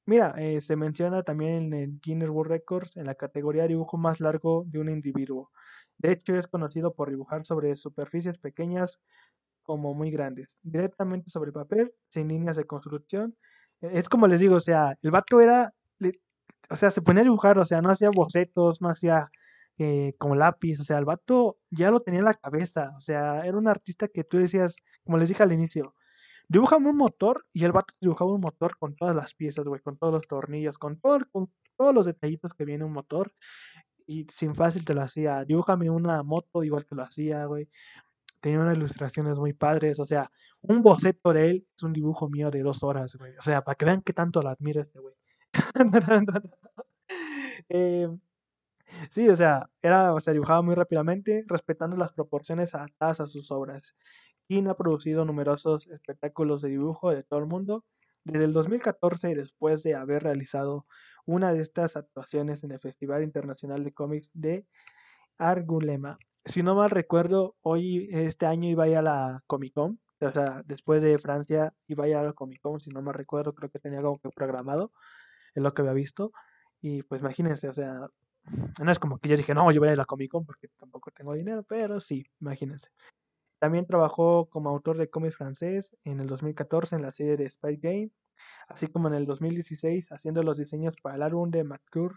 mira, 0.05 0.35
se 0.59 0.75
menciona 0.75 1.23
también 1.23 1.73
en 1.73 1.99
Guinness 2.01 2.29
World 2.29 2.51
Records 2.51 2.97
en 2.97 3.05
la 3.05 3.15
categoría 3.15 3.67
dibujo 3.67 3.97
más 3.97 4.19
largo 4.19 4.65
de 4.67 4.79
un 4.79 4.89
individuo. 4.89 5.51
De 5.97 6.11
hecho, 6.11 6.35
es 6.35 6.47
conocido 6.47 6.93
por 6.93 7.09
dibujar 7.09 7.45
sobre 7.45 7.75
superficies 7.75 8.37
pequeñas 8.37 8.99
como 9.63 9.93
muy 9.93 10.11
grandes, 10.11 10.57
directamente 10.61 11.29
sobre 11.29 11.51
papel, 11.51 11.93
sin 12.09 12.27
líneas 12.27 12.57
de 12.57 12.65
construcción. 12.65 13.35
Es 13.91 14.09
como 14.09 14.27
les 14.27 14.39
digo, 14.39 14.55
o 14.55 14.61
sea, 14.61 14.97
el 15.01 15.11
vato 15.11 15.41
era, 15.41 15.73
o 16.69 16.75
sea, 16.75 16.91
se 16.91 17.01
ponía 17.01 17.21
a 17.21 17.23
dibujar, 17.25 17.59
o 17.59 17.65
sea, 17.65 17.81
no 17.81 17.89
hacía 17.89 18.09
bocetos, 18.09 18.81
no 18.81 18.89
hacía 18.89 19.27
eh, 19.77 20.13
como 20.17 20.35
lápiz, 20.35 20.79
o 20.79 20.83
sea, 20.83 20.97
el 20.99 21.05
vato 21.05 21.57
ya 21.69 21.91
lo 21.91 22.01
tenía 22.01 22.19
en 22.19 22.25
la 22.25 22.33
cabeza, 22.33 22.93
o 22.97 23.01
sea, 23.01 23.45
era 23.45 23.57
un 23.57 23.67
artista 23.67 24.07
que 24.07 24.23
tú 24.23 24.37
decías, 24.37 24.75
como 25.03 25.17
les 25.17 25.29
dije 25.29 25.43
al 25.43 25.51
inicio, 25.51 25.95
dibújame 26.47 26.89
un 26.89 26.97
motor 26.97 27.45
y 27.53 27.63
el 27.65 27.71
vato 27.71 27.93
dibujaba 27.99 28.31
un 28.31 28.41
motor 28.41 28.77
con 28.77 28.95
todas 28.95 29.15
las 29.15 29.33
piezas, 29.33 29.65
güey, 29.65 29.81
con 29.81 29.97
todos 29.97 30.13
los 30.13 30.27
tornillos, 30.27 30.77
con, 30.77 30.99
todo, 30.99 31.19
con 31.31 31.51
todos 31.77 31.93
los 31.93 32.05
detallitos 32.05 32.53
que 32.53 32.65
viene 32.65 32.85
un 32.85 32.93
motor 32.93 33.33
y 34.05 34.27
sin 34.33 34.55
fácil 34.55 34.85
te 34.85 34.93
lo 34.93 35.01
hacía. 35.01 35.43
Dibújame 35.45 35.89
una 35.89 36.23
moto, 36.23 36.63
igual 36.63 36.85
te 36.85 36.95
lo 36.95 37.03
hacía, 37.03 37.45
güey. 37.45 37.69
Tenía 38.41 38.59
unas 38.59 38.75
ilustraciones 38.75 39.39
muy 39.39 39.53
padres, 39.53 39.99
o 39.99 40.05
sea, 40.05 40.29
un 40.63 40.81
boceto 40.81 41.33
de 41.33 41.49
él 41.49 41.67
es 41.75 41.83
un 41.83 41.93
dibujo 41.93 42.29
mío 42.29 42.49
de 42.49 42.63
dos 42.63 42.83
horas, 42.83 43.15
güey. 43.15 43.35
O 43.37 43.41
sea, 43.41 43.63
para 43.63 43.75
que 43.75 43.85
vean 43.85 44.01
qué 44.01 44.13
tanto 44.13 44.41
la 44.41 44.51
admiro 44.51 44.81
este 44.81 44.99
güey. 44.99 45.13
eh, 47.69 48.07
sí, 49.09 49.27
o 49.29 49.35
sea, 49.35 49.69
era, 49.81 50.13
o 50.13 50.19
dibujaba 50.19 50.61
muy 50.61 50.75
rápidamente, 50.75 51.43
respetando 51.47 51.97
las 51.97 52.13
proporciones 52.13 52.75
adaptadas 52.75 53.19
a 53.19 53.27
sus 53.27 53.51
obras. 53.51 53.93
King 54.47 54.67
ha 54.67 54.75
producido 54.75 55.25
numerosos 55.25 55.87
espectáculos 55.87 56.61
de 56.61 56.69
dibujo 56.69 57.11
de 57.11 57.23
todo 57.23 57.39
el 57.39 57.45
mundo. 57.45 57.83
Desde 58.23 58.45
el 58.45 58.53
2014, 58.53 59.35
después 59.35 59.83
de 59.83 59.95
haber 59.95 60.23
realizado 60.23 60.85
una 61.25 61.53
de 61.53 61.61
estas 61.61 61.97
actuaciones 61.97 62.63
en 62.63 62.71
el 62.71 62.79
Festival 62.79 63.23
Internacional 63.23 63.83
de 63.83 63.93
Cómics 63.93 64.31
de 64.33 64.65
Argulema. 65.37 66.17
Si 66.45 66.63
no 66.63 66.75
mal 66.75 66.89
recuerdo, 66.89 67.55
hoy, 67.61 68.09
este 68.11 68.45
año 68.45 68.69
iba 68.69 68.85
a 68.85 68.87
ir 68.87 68.97
a 68.97 69.01
la 69.01 69.43
Comic 69.47 69.73
Con, 69.73 69.99
o 70.25 70.31
sea, 70.31 70.63
después 70.65 71.03
de 71.03 71.17
Francia 71.19 71.73
iba 71.87 72.05
a 72.05 72.07
ir 72.07 72.15
a 72.15 72.23
la 72.23 72.33
Comic 72.33 72.61
Con, 72.61 72.79
si 72.79 72.89
no 72.89 73.01
mal 73.01 73.13
recuerdo, 73.13 73.53
creo 73.53 73.69
que 73.69 73.79
tenía 73.79 73.99
algo 73.99 74.19
que 74.19 74.29
programado, 74.29 74.91
es 75.55 75.63
lo 75.63 75.73
que 75.73 75.81
había 75.81 75.93
visto, 75.93 76.31
y 76.81 77.03
pues 77.03 77.21
imagínense, 77.21 77.69
o 77.69 77.73
sea, 77.73 78.07
no 78.83 78.91
es 78.91 78.99
como 78.99 79.19
que 79.19 79.29
yo 79.29 79.37
dije, 79.37 79.53
no, 79.53 79.71
yo 79.71 79.79
voy 79.79 79.89
a 79.89 79.91
ir 79.93 79.99
a 79.99 80.01
la 80.01 80.05
Comic 80.05 80.31
Con 80.31 80.45
porque 80.45 80.67
tampoco 80.79 81.11
tengo 81.11 81.33
dinero, 81.33 81.63
pero 81.63 81.99
sí, 81.99 82.25
imagínense. 82.41 82.89
También 83.59 83.85
trabajó 83.85 84.49
como 84.49 84.69
autor 84.69 84.97
de 84.97 85.09
cómics 85.09 85.37
francés 85.37 85.95
en 86.03 86.19
el 86.19 86.27
2014 86.27 86.97
en 86.97 87.01
la 87.01 87.11
serie 87.11 87.37
de 87.37 87.49
Spy 87.49 87.77
Game, 87.77 88.11
así 88.67 88.87
como 88.87 89.07
en 89.07 89.13
el 89.13 89.25
2016 89.25 90.11
haciendo 90.11 90.43
los 90.43 90.57
diseños 90.57 90.95
para 91.01 91.15
el 91.15 91.21
álbum 91.21 91.49
de 91.49 91.63
McCure 91.63 92.15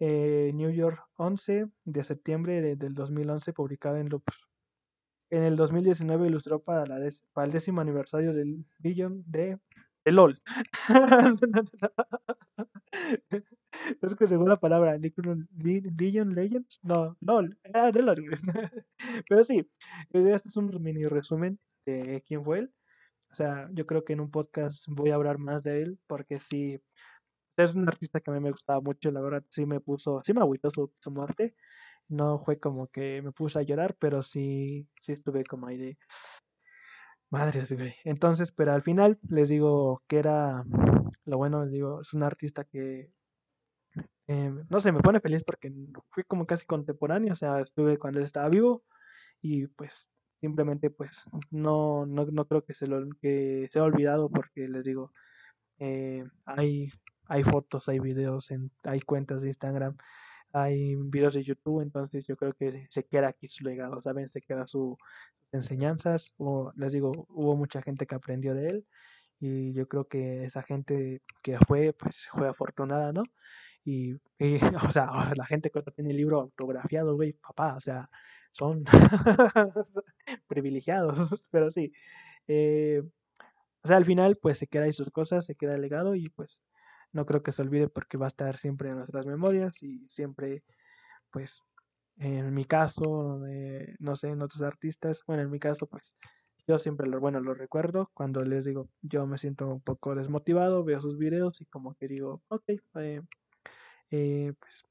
eh, 0.00 0.52
New 0.54 0.70
York 0.70 1.02
11 1.16 1.66
de 1.84 2.04
septiembre 2.04 2.76
del 2.76 2.94
2011 2.94 3.52
publicado 3.52 3.96
en 3.96 4.08
Loops. 4.08 4.47
En 5.30 5.42
el 5.42 5.56
2019 5.56 6.28
ilustró 6.28 6.62
para, 6.62 6.86
la 6.86 7.06
el 7.06 7.50
décimo 7.50 7.80
aniversario 7.80 8.32
del 8.32 8.64
Legion 8.78 9.24
de, 9.26 9.58
LOL. 10.06 10.40
es 14.02 14.14
que 14.14 14.26
según 14.26 14.48
la 14.48 14.58
palabra 14.58 14.96
Legion 14.96 15.46
Legends, 16.34 16.80
no, 16.82 17.16
LOL, 17.20 17.58
ah, 17.74 17.92
de 17.92 18.02
LOL. 18.02 18.24
Pero 19.28 19.44
sí, 19.44 19.70
este 20.12 20.48
es 20.48 20.56
un 20.56 20.82
mini 20.82 21.04
resumen 21.06 21.58
de 21.84 22.24
quién 22.26 22.42
fue 22.42 22.60
él. 22.60 22.72
O 23.30 23.34
sea, 23.34 23.68
yo 23.72 23.86
creo 23.86 24.04
que 24.04 24.14
en 24.14 24.20
un 24.20 24.30
podcast 24.30 24.86
voy 24.88 25.10
a 25.10 25.16
hablar 25.16 25.36
más 25.38 25.62
de 25.62 25.82
él 25.82 25.98
porque 26.06 26.40
sí, 26.40 26.80
es 27.58 27.74
un 27.74 27.86
artista 27.86 28.20
que 28.20 28.30
a 28.30 28.34
mí 28.34 28.40
me 28.40 28.50
gustaba 28.50 28.80
mucho, 28.80 29.10
la 29.10 29.20
verdad 29.20 29.44
sí 29.50 29.66
me 29.66 29.80
puso, 29.80 30.22
sí 30.24 30.32
me 30.32 30.40
agüitó 30.40 30.70
su 30.70 31.10
muerte. 31.10 31.54
No 32.08 32.38
fue 32.38 32.58
como 32.58 32.88
que 32.88 33.22
me 33.22 33.32
puse 33.32 33.58
a 33.58 33.62
llorar, 33.62 33.96
pero 33.98 34.22
sí, 34.22 34.88
sí 35.00 35.12
estuve 35.12 35.44
como 35.44 35.66
ahí 35.66 35.76
de 35.78 35.98
madre, 37.30 37.62
güey. 37.70 37.94
Entonces, 38.04 38.52
pero 38.52 38.72
al 38.72 38.82
final 38.82 39.18
les 39.28 39.48
digo 39.50 40.02
que 40.08 40.18
era 40.18 40.64
lo 41.24 41.36
bueno, 41.36 41.64
les 41.64 41.72
digo, 41.72 42.00
es 42.00 42.14
un 42.14 42.22
artista 42.22 42.64
que 42.64 43.10
eh, 44.28 44.52
no 44.68 44.80
sé, 44.80 44.92
me 44.92 45.00
pone 45.00 45.20
feliz 45.20 45.42
porque 45.44 45.72
fui 46.10 46.22
como 46.24 46.46
casi 46.46 46.66
contemporáneo, 46.66 47.32
o 47.32 47.36
sea, 47.36 47.60
estuve 47.60 47.98
cuando 47.98 48.20
él 48.20 48.26
estaba 48.26 48.48
vivo 48.48 48.84
y 49.40 49.66
pues 49.68 50.10
simplemente 50.40 50.90
pues 50.90 51.24
no, 51.50 52.06
no, 52.06 52.26
no 52.26 52.46
creo 52.46 52.64
que 52.64 52.74
se 52.74 52.86
lo 52.86 53.08
que 53.20 53.68
se 53.70 53.78
ha 53.78 53.84
olvidado 53.84 54.30
porque 54.30 54.68
les 54.68 54.84
digo 54.84 55.12
eh, 55.78 56.24
hay 56.44 56.90
hay 57.26 57.42
fotos 57.44 57.88
hay 57.88 57.98
videos 58.00 58.50
en 58.50 58.70
hay 58.84 59.00
cuentas 59.00 59.42
de 59.42 59.48
Instagram 59.48 59.96
hay 60.62 60.94
videos 60.96 61.34
de 61.34 61.42
YouTube 61.44 61.80
entonces 61.82 62.26
yo 62.26 62.36
creo 62.36 62.52
que 62.52 62.86
se 62.90 63.04
queda 63.04 63.28
aquí 63.28 63.48
su 63.48 63.64
legado 63.64 64.00
saben 64.02 64.28
se 64.28 64.42
queda 64.42 64.66
su, 64.66 64.96
sus 65.40 65.54
enseñanzas 65.54 66.34
o 66.38 66.72
les 66.76 66.92
digo 66.92 67.26
hubo 67.30 67.56
mucha 67.56 67.82
gente 67.82 68.06
que 68.06 68.14
aprendió 68.14 68.54
de 68.54 68.68
él 68.68 68.86
y 69.40 69.72
yo 69.72 69.88
creo 69.88 70.06
que 70.08 70.44
esa 70.44 70.62
gente 70.62 71.22
que 71.42 71.58
fue 71.58 71.92
pues 71.92 72.28
fue 72.32 72.48
afortunada 72.48 73.12
no 73.12 73.22
y, 73.84 74.14
y 74.38 74.58
o 74.88 74.92
sea 74.92 75.32
la 75.36 75.44
gente 75.44 75.70
que 75.70 75.82
tiene 75.94 76.10
el 76.10 76.16
libro 76.16 76.40
autografiado 76.40 77.14
güey 77.16 77.32
papá 77.32 77.74
o 77.76 77.80
sea 77.80 78.10
son 78.50 78.84
privilegiados, 80.48 81.18
pero 81.50 81.70
sí. 81.70 81.92
Eh, 82.46 83.02
o 83.82 83.88
sea, 83.88 83.96
al 83.96 84.04
final, 84.04 84.36
pues 84.36 84.58
se 84.58 84.66
queda 84.66 84.84
ahí 84.84 84.92
sus 84.92 85.10
cosas, 85.10 85.46
se 85.46 85.54
queda 85.54 85.74
el 85.74 85.82
legado 85.82 86.14
y 86.14 86.28
pues 86.28 86.64
no 87.12 87.26
creo 87.26 87.42
que 87.42 87.52
se 87.52 87.62
olvide 87.62 87.88
porque 87.88 88.16
va 88.18 88.26
a 88.26 88.28
estar 88.28 88.56
siempre 88.56 88.90
en 88.90 88.96
nuestras 88.98 89.26
memorias 89.26 89.82
y 89.82 90.06
siempre, 90.08 90.64
pues, 91.30 91.62
en 92.18 92.54
mi 92.54 92.64
caso, 92.64 93.40
no 94.00 94.16
sé, 94.16 94.28
en 94.30 94.42
otros 94.42 94.62
artistas, 94.62 95.22
bueno, 95.26 95.42
en 95.44 95.50
mi 95.50 95.58
caso, 95.60 95.86
pues, 95.88 96.16
yo 96.66 96.78
siempre 96.78 97.08
lo, 97.08 97.20
bueno, 97.20 97.40
lo 97.40 97.54
recuerdo 97.54 98.10
cuando 98.14 98.42
les 98.44 98.64
digo, 98.64 98.90
yo 99.02 99.26
me 99.26 99.38
siento 99.38 99.68
un 99.68 99.80
poco 99.82 100.14
desmotivado, 100.14 100.84
veo 100.84 101.00
sus 101.00 101.18
videos 101.18 101.60
y 101.60 101.66
como 101.66 101.94
que 101.94 102.08
digo, 102.08 102.42
ok, 102.48 102.64
eh, 102.96 103.22
eh, 104.10 104.52
pues, 104.60 104.84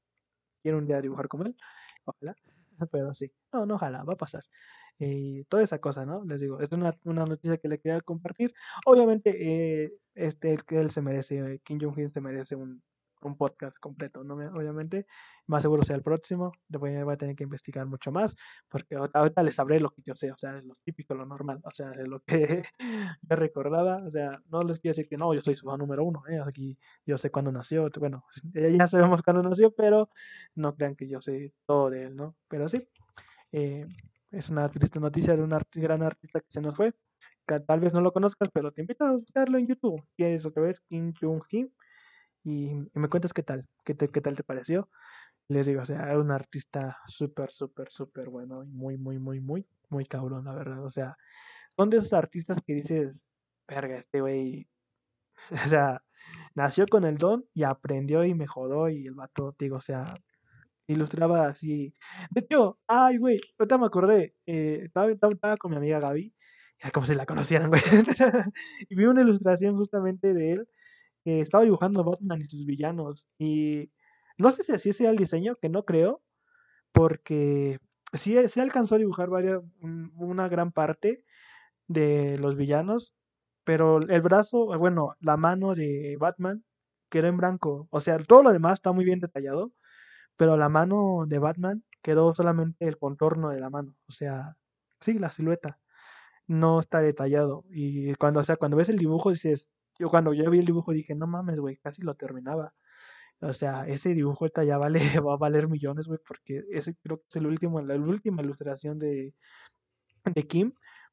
quiero 0.62 0.78
un 0.78 0.86
día 0.86 1.00
dibujar 1.02 1.28
como 1.28 1.44
él, 1.44 1.56
ojalá. 2.04 2.36
pero 2.92 3.14
sí, 3.14 3.32
no, 3.52 3.66
no, 3.66 3.76
ojalá, 3.76 4.04
va 4.04 4.14
a 4.14 4.16
pasar. 4.16 4.44
Y 4.98 5.44
toda 5.44 5.62
esa 5.62 5.78
cosa, 5.78 6.04
¿no? 6.04 6.24
Les 6.24 6.40
digo, 6.40 6.60
es 6.60 6.72
una, 6.72 6.92
una 7.04 7.24
noticia 7.24 7.58
que 7.58 7.68
le 7.68 7.78
quería 7.78 8.00
compartir. 8.00 8.52
Obviamente, 8.86 9.84
eh, 9.84 9.92
este, 10.14 10.58
él 10.70 10.90
se 10.90 11.02
merece, 11.02 11.60
Kim 11.64 11.78
Jong-un 11.80 12.12
se 12.12 12.20
merece 12.20 12.56
un, 12.56 12.82
un 13.22 13.36
podcast 13.36 13.78
completo, 13.78 14.24
¿no? 14.24 14.34
Obviamente, 14.34 15.06
más 15.46 15.62
seguro 15.62 15.82
sea 15.82 15.96
el 15.96 16.02
próximo, 16.02 16.52
a, 16.72 16.78
voy 16.78 17.14
a 17.14 17.16
tener 17.16 17.34
que 17.36 17.44
investigar 17.44 17.86
mucho 17.86 18.12
más, 18.12 18.36
porque 18.68 18.96
ahorita 18.96 19.42
les 19.42 19.56
sabré 19.56 19.80
lo 19.80 19.90
que 19.90 20.02
yo 20.02 20.14
sé, 20.14 20.30
o 20.30 20.36
sea, 20.36 20.52
lo 20.62 20.74
típico, 20.84 21.14
lo 21.14 21.26
normal, 21.26 21.60
o 21.64 21.70
sea, 21.72 21.92
lo 21.94 22.20
que 22.20 22.62
yo 23.22 23.36
recordaba, 23.36 24.04
o 24.06 24.10
sea, 24.10 24.40
no 24.50 24.62
les 24.62 24.80
quiero 24.80 24.92
decir 24.92 25.08
que 25.08 25.16
no, 25.16 25.34
yo 25.34 25.40
soy 25.42 25.56
su 25.56 25.66
fan 25.66 25.78
número 25.78 26.04
uno, 26.04 26.22
¿eh? 26.28 26.40
aquí 26.44 26.78
yo 27.06 27.18
sé 27.18 27.30
cuándo 27.30 27.52
nació, 27.52 27.88
bueno, 27.98 28.24
ya 28.82 28.88
sabemos 28.88 29.22
cuándo 29.22 29.42
nació, 29.42 29.74
pero 29.74 30.10
no 30.54 30.74
crean 30.74 30.94
que 30.96 31.08
yo 31.08 31.20
sé 31.20 31.52
todo 31.66 31.90
de 31.90 32.04
él, 32.04 32.16
¿no? 32.16 32.36
Pero 32.48 32.68
sí, 32.68 32.88
eh, 33.52 33.86
es 34.30 34.50
una 34.50 34.68
triste 34.68 35.00
noticia 35.00 35.36
de 35.36 35.42
un 35.42 35.58
gran 35.74 36.02
artista 36.02 36.40
que 36.40 36.46
se 36.50 36.60
nos 36.60 36.76
fue, 36.76 36.94
que 37.46 37.60
tal 37.60 37.80
vez 37.80 37.94
no 37.94 38.00
lo 38.00 38.12
conozcas, 38.12 38.50
pero 38.52 38.72
te 38.72 38.82
invito 38.82 39.04
a 39.04 39.12
buscarlo 39.12 39.58
en 39.58 39.66
YouTube, 39.66 40.02
que 40.16 40.34
es 40.34 40.46
otra 40.46 40.62
vez 40.62 40.80
Kim 40.80 41.12
Jong-hee 41.20 41.72
y, 42.44 42.70
me 42.94 43.08
cuentas 43.08 43.32
qué 43.32 43.42
tal, 43.42 43.66
qué, 43.84 43.96
qué 43.96 44.20
tal 44.20 44.36
te 44.36 44.44
pareció. 44.44 44.88
Les 45.48 45.66
digo, 45.66 45.82
o 45.82 45.86
sea, 45.86 46.10
era 46.10 46.18
un 46.18 46.30
artista 46.30 46.98
súper, 47.06 47.50
súper, 47.50 47.90
súper 47.90 48.28
bueno 48.28 48.64
y 48.64 48.68
muy, 48.68 48.98
muy, 48.98 49.18
muy, 49.18 49.40
muy, 49.40 49.66
muy 49.88 50.04
cabrón, 50.04 50.44
la 50.44 50.54
verdad. 50.54 50.84
O 50.84 50.90
sea, 50.90 51.16
son 51.76 51.90
de 51.90 51.98
esos 51.98 52.12
artistas 52.12 52.60
que 52.64 52.74
dices, 52.74 53.24
verga, 53.66 53.96
este 53.98 54.20
güey, 54.20 54.68
o 55.50 55.68
sea, 55.68 56.02
nació 56.54 56.86
con 56.86 57.04
el 57.04 57.18
don 57.18 57.46
y 57.54 57.62
aprendió 57.64 58.24
y 58.24 58.34
mejoró 58.34 58.90
y 58.90 59.06
el 59.06 59.14
vato, 59.14 59.54
digo, 59.58 59.76
o 59.76 59.80
sea, 59.80 60.14
ilustraba 60.88 61.46
así. 61.46 61.94
De 62.30 62.40
hecho, 62.40 62.78
ay, 62.86 63.18
güey, 63.18 63.38
ahorita 63.58 63.78
me 63.78 63.86
acordé, 63.86 64.34
eh, 64.46 64.82
estaba, 64.84 65.56
con 65.56 65.70
mi 65.70 65.76
amiga 65.76 66.00
Gaby, 66.00 66.34
como 66.92 67.06
si 67.06 67.14
la 67.14 67.26
conocieran, 67.26 67.70
güey, 67.70 67.82
y 68.88 68.94
vi 68.94 69.04
una 69.04 69.22
ilustración 69.22 69.76
justamente 69.76 70.34
de 70.34 70.52
él 70.52 70.68
estaba 71.36 71.64
dibujando 71.64 72.04
Batman 72.04 72.40
y 72.40 72.48
sus 72.48 72.64
villanos. 72.64 73.28
Y 73.38 73.90
no 74.38 74.50
sé 74.50 74.62
si 74.64 74.72
así 74.72 74.92
sea 74.92 75.10
el 75.10 75.16
diseño, 75.16 75.56
que 75.56 75.68
no 75.68 75.84
creo, 75.84 76.22
porque 76.92 77.78
sí, 78.12 78.36
sí 78.48 78.60
alcanzó 78.60 78.96
a 78.96 78.98
dibujar 78.98 79.30
varias, 79.30 79.60
una 79.80 80.48
gran 80.48 80.72
parte 80.72 81.24
de 81.88 82.38
los 82.38 82.56
villanos, 82.56 83.14
pero 83.64 84.00
el 84.00 84.22
brazo, 84.22 84.66
bueno, 84.78 85.14
la 85.20 85.36
mano 85.36 85.74
de 85.74 86.16
Batman 86.18 86.64
quedó 87.10 87.28
en 87.28 87.36
blanco. 87.38 87.88
O 87.90 88.00
sea, 88.00 88.18
todo 88.18 88.42
lo 88.42 88.52
demás 88.52 88.74
está 88.74 88.92
muy 88.92 89.04
bien 89.04 89.20
detallado, 89.20 89.72
pero 90.38 90.56
la 90.56 90.70
mano 90.70 91.26
de 91.26 91.38
Batman 91.38 91.84
quedó 92.02 92.34
solamente 92.34 92.86
el 92.88 92.98
contorno 92.98 93.50
de 93.50 93.60
la 93.60 93.70
mano. 93.70 93.96
O 94.08 94.12
sea, 94.12 94.56
sí, 95.00 95.18
la 95.18 95.30
silueta 95.30 95.80
no 96.46 96.80
está 96.80 97.00
detallado. 97.02 97.64
Y 97.70 98.14
cuando, 98.14 98.40
o 98.40 98.42
sea, 98.42 98.56
cuando 98.56 98.78
ves 98.78 98.88
el 98.88 98.98
dibujo 98.98 99.30
dices, 99.30 99.68
yo 99.98 100.10
cuando 100.10 100.32
yo 100.34 100.50
vi 100.50 100.60
el 100.60 100.66
dibujo 100.66 100.92
dije, 100.92 101.14
no 101.14 101.26
mames, 101.26 101.60
güey, 101.60 101.76
casi 101.78 102.02
lo 102.02 102.14
terminaba. 102.14 102.74
O 103.40 103.52
sea, 103.52 103.86
ese 103.88 104.14
dibujo 104.14 104.44
ahorita 104.44 104.64
ya 104.64 104.78
vale, 104.78 105.00
va 105.26 105.34
a 105.34 105.36
valer 105.36 105.68
millones, 105.68 106.06
güey, 106.08 106.20
porque 106.26 106.64
ese 106.72 106.96
creo 106.96 107.18
que 107.18 107.26
es 107.28 107.36
el 107.36 107.46
último, 107.46 107.80
la 107.82 107.96
última 107.96 108.42
ilustración 108.42 108.98
de, 108.98 109.34
de 110.24 110.46
Kim, 110.46 110.72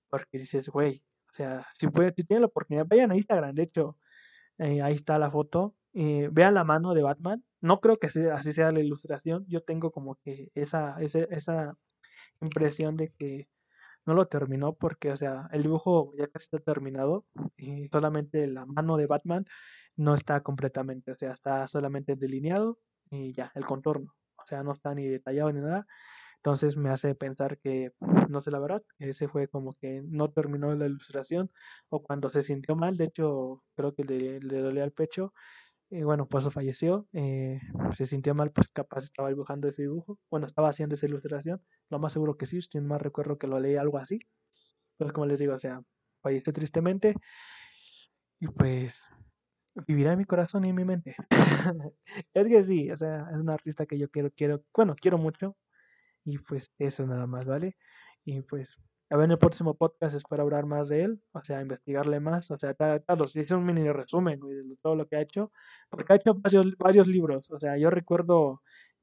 porque 0.09 0.39
dices, 0.39 0.69
güey, 0.69 1.03
o 1.29 1.33
sea, 1.33 1.67
si, 1.77 1.87
puede, 1.87 2.13
si 2.15 2.23
tienen 2.23 2.41
la 2.41 2.47
oportunidad, 2.47 2.85
vayan 2.87 3.11
a 3.11 3.17
Instagram, 3.17 3.55
de 3.55 3.63
hecho, 3.63 3.97
eh, 4.59 4.81
ahí 4.81 4.95
está 4.95 5.19
la 5.19 5.31
foto, 5.31 5.75
eh, 5.93 6.29
vean 6.31 6.53
la 6.53 6.63
mano 6.63 6.93
de 6.93 7.03
Batman, 7.03 7.43
no 7.65 7.81
creo 7.81 7.97
que 7.97 8.07
así 8.07 8.53
sea 8.53 8.71
la 8.71 8.79
ilustración, 8.79 9.45
yo 9.47 9.61
tengo 9.61 9.91
como 9.91 10.15
que 10.23 10.51
esa, 10.53 11.01
esa, 11.01 11.19
esa 11.31 11.77
impresión 12.39 12.95
de 12.95 13.11
que 13.11 13.49
no 14.05 14.13
lo 14.13 14.27
terminó 14.27 14.73
porque, 14.75 15.11
o 15.11 15.17
sea, 15.17 15.49
el 15.51 15.63
dibujo 15.63 16.13
ya 16.15 16.27
casi 16.27 16.45
está 16.45 16.59
terminado 16.59 17.25
y 17.57 17.87
solamente 17.91 18.45
la 18.47 18.65
mano 18.67 18.97
de 18.97 19.07
Batman 19.07 19.45
no 19.97 20.13
está 20.13 20.41
completamente, 20.41 21.11
o 21.11 21.17
sea, 21.17 21.31
está 21.31 21.67
solamente 21.67 22.15
delineado 22.15 22.77
y 23.09 23.33
ya, 23.33 23.51
el 23.55 23.65
contorno, 23.65 24.13
o 24.37 24.45
sea, 24.45 24.61
no 24.61 24.73
está 24.73 24.93
ni 24.93 25.07
detallado 25.07 25.51
ni 25.51 25.61
nada. 25.61 25.87
Entonces 26.37 26.77
me 26.77 26.91
hace 26.91 27.15
pensar 27.15 27.57
que, 27.57 27.93
no 28.29 28.43
sé 28.43 28.51
la 28.51 28.59
verdad, 28.59 28.83
ese 28.99 29.27
fue 29.27 29.47
como 29.47 29.73
que 29.73 30.03
no 30.05 30.29
terminó 30.31 30.75
la 30.75 30.85
ilustración 30.85 31.49
o 31.89 32.03
cuando 32.03 32.29
se 32.29 32.43
sintió 32.43 32.75
mal, 32.75 32.97
de 32.97 33.05
hecho 33.05 33.63
creo 33.75 33.95
que 33.95 34.03
le, 34.03 34.39
le 34.39 34.59
dolía 34.59 34.83
el 34.83 34.91
pecho 34.91 35.33
y 35.89 36.03
bueno, 36.03 36.27
pues 36.27 36.51
falleció, 36.51 37.07
eh, 37.13 37.59
se 37.93 38.05
sintió 38.05 38.33
mal, 38.35 38.51
pues 38.51 38.69
capaz 38.69 39.03
estaba 39.03 39.29
dibujando 39.29 39.67
ese 39.67 39.83
dibujo, 39.83 40.17
bueno, 40.29 40.45
estaba 40.45 40.69
haciendo 40.69 40.95
esa 40.95 41.05
ilustración, 41.05 41.61
lo 41.89 41.99
más 41.99 42.13
seguro 42.13 42.37
que 42.37 42.45
sí, 42.45 42.61
si 42.61 42.81
más 42.81 43.01
recuerdo 43.01 43.37
que 43.37 43.47
lo 43.47 43.59
leí 43.59 43.75
algo 43.75 43.97
así, 43.97 44.19
pues 44.97 45.11
como 45.11 45.27
les 45.27 45.39
digo, 45.39 45.53
o 45.53 45.59
sea, 45.59 45.81
falleció 46.21 46.53
tristemente 46.53 47.15
y 48.39 48.47
pues 48.47 49.03
vivirá 49.87 50.13
en 50.13 50.19
mi 50.19 50.25
corazón 50.25 50.65
y 50.65 50.69
en 50.69 50.75
mi 50.75 50.85
mente. 50.85 51.15
es 52.33 52.47
que 52.47 52.63
sí, 52.63 52.91
o 52.91 52.97
sea, 52.97 53.27
es 53.31 53.37
un 53.37 53.49
artista 53.49 53.85
que 53.85 53.97
yo 53.97 54.09
quiero, 54.09 54.31
quiero, 54.31 54.63
bueno, 54.73 54.95
quiero 54.99 55.17
mucho 55.17 55.55
y 56.25 56.39
pues 56.39 56.71
eso 56.79 57.05
nada 57.05 57.27
más, 57.27 57.45
¿vale? 57.45 57.75
Y 58.25 58.41
pues 58.41 58.79
a 59.09 59.17
ver 59.17 59.25
en 59.25 59.31
el 59.31 59.37
próximo 59.37 59.75
podcast 59.75 60.15
espero 60.15 60.43
hablar 60.43 60.65
más 60.65 60.89
de 60.89 61.03
él, 61.03 61.21
o 61.31 61.43
sea, 61.43 61.61
investigarle 61.61 62.19
más, 62.19 62.49
o 62.51 62.57
sea, 62.57 62.73
tal, 62.73 63.03
hice 63.35 63.55
un 63.55 63.65
mini 63.65 63.89
resumen 63.91 64.39
de 64.39 64.77
todo 64.81 64.95
lo 64.95 65.07
que 65.07 65.17
ha 65.17 65.21
hecho, 65.21 65.51
porque 65.89 66.13
ha 66.13 66.15
hecho 66.15 66.33
varios, 66.77 67.07
libros, 67.07 67.51
o 67.51 67.59
sea, 67.59 67.77
yo 67.77 67.89
recuerdo, 67.89 68.61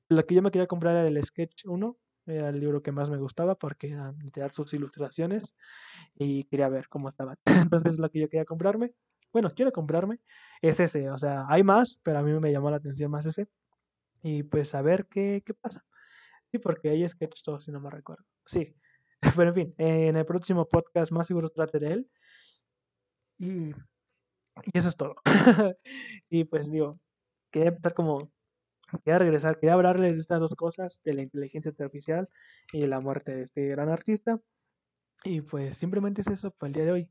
lo 0.08 0.26
que 0.26 0.34
yo 0.34 0.42
me 0.42 0.50
quería 0.50 0.66
comprar 0.66 0.96
era 0.96 1.08
el 1.08 1.22
Sketch 1.22 1.66
1, 1.66 1.96
era 2.26 2.48
el 2.48 2.60
libro 2.60 2.82
que 2.82 2.92
más 2.92 3.10
me 3.10 3.18
gustaba 3.18 3.54
porque 3.56 3.90
era 3.90 4.12
literal 4.22 4.52
sus 4.52 4.72
ilustraciones 4.74 5.56
y 6.14 6.44
quería 6.44 6.68
ver 6.68 6.88
cómo 6.88 7.08
estaban. 7.08 7.36
Entonces 7.70 7.98
lo 7.98 8.10
que 8.10 8.20
yo 8.20 8.28
quería 8.28 8.44
comprarme, 8.44 8.92
bueno, 9.32 9.50
quiero 9.54 9.72
comprarme, 9.72 10.20
es 10.60 10.78
ese, 10.80 11.10
o 11.10 11.18
sea, 11.18 11.46
hay 11.48 11.64
más, 11.64 11.98
pero 12.02 12.18
a 12.18 12.22
mí 12.22 12.32
me 12.38 12.52
llamó 12.52 12.70
la 12.70 12.76
atención 12.76 13.10
más 13.10 13.26
ese. 13.26 13.48
Y 14.22 14.44
pues 14.44 14.74
a 14.74 14.82
ver 14.82 15.06
qué, 15.06 15.42
qué 15.44 15.54
pasa. 15.54 15.84
Sí, 16.50 16.58
porque 16.58 16.90
hay 16.90 17.08
sketch 17.08 17.42
todos, 17.42 17.64
si 17.64 17.72
no 17.72 17.80
me 17.80 17.90
recuerdo. 17.90 18.24
Sí, 18.46 18.76
Pero 19.36 19.50
en 19.50 19.54
fin, 19.54 19.74
en 19.78 20.16
el 20.16 20.26
próximo 20.26 20.68
podcast 20.68 21.12
más 21.12 21.26
seguro 21.26 21.48
trate 21.48 21.78
de 21.78 21.92
él. 21.92 22.10
Y, 23.38 23.70
y 23.70 24.78
eso 24.78 24.88
es 24.88 24.96
todo. 24.96 25.16
y 26.30 26.44
pues 26.44 26.70
digo, 26.70 26.98
quería 27.50 27.70
empezar 27.70 27.94
como, 27.94 28.32
quería 29.04 29.18
regresar, 29.18 29.58
quería 29.58 29.74
hablarles 29.74 30.16
de 30.16 30.20
estas 30.20 30.40
dos 30.40 30.54
cosas, 30.54 31.00
de 31.04 31.14
la 31.14 31.22
inteligencia 31.22 31.70
artificial 31.70 32.28
y 32.72 32.86
la 32.86 33.00
muerte 33.00 33.34
de 33.34 33.42
este 33.44 33.68
gran 33.68 33.88
artista. 33.88 34.40
Y 35.24 35.40
pues 35.42 35.76
simplemente 35.76 36.20
es 36.22 36.28
eso 36.28 36.50
para 36.50 36.68
el 36.68 36.74
día 36.74 36.84
de 36.84 36.92
hoy. 36.92 37.10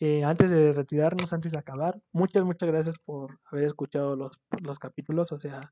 Eh, 0.00 0.24
antes 0.24 0.50
de 0.50 0.72
retirarnos, 0.72 1.32
antes 1.32 1.52
de 1.52 1.58
acabar, 1.58 2.00
muchas, 2.12 2.44
muchas 2.44 2.68
gracias 2.68 2.98
por 2.98 3.40
haber 3.46 3.64
escuchado 3.64 4.14
los, 4.14 4.40
los 4.62 4.78
capítulos. 4.78 5.32
O 5.32 5.38
sea, 5.40 5.68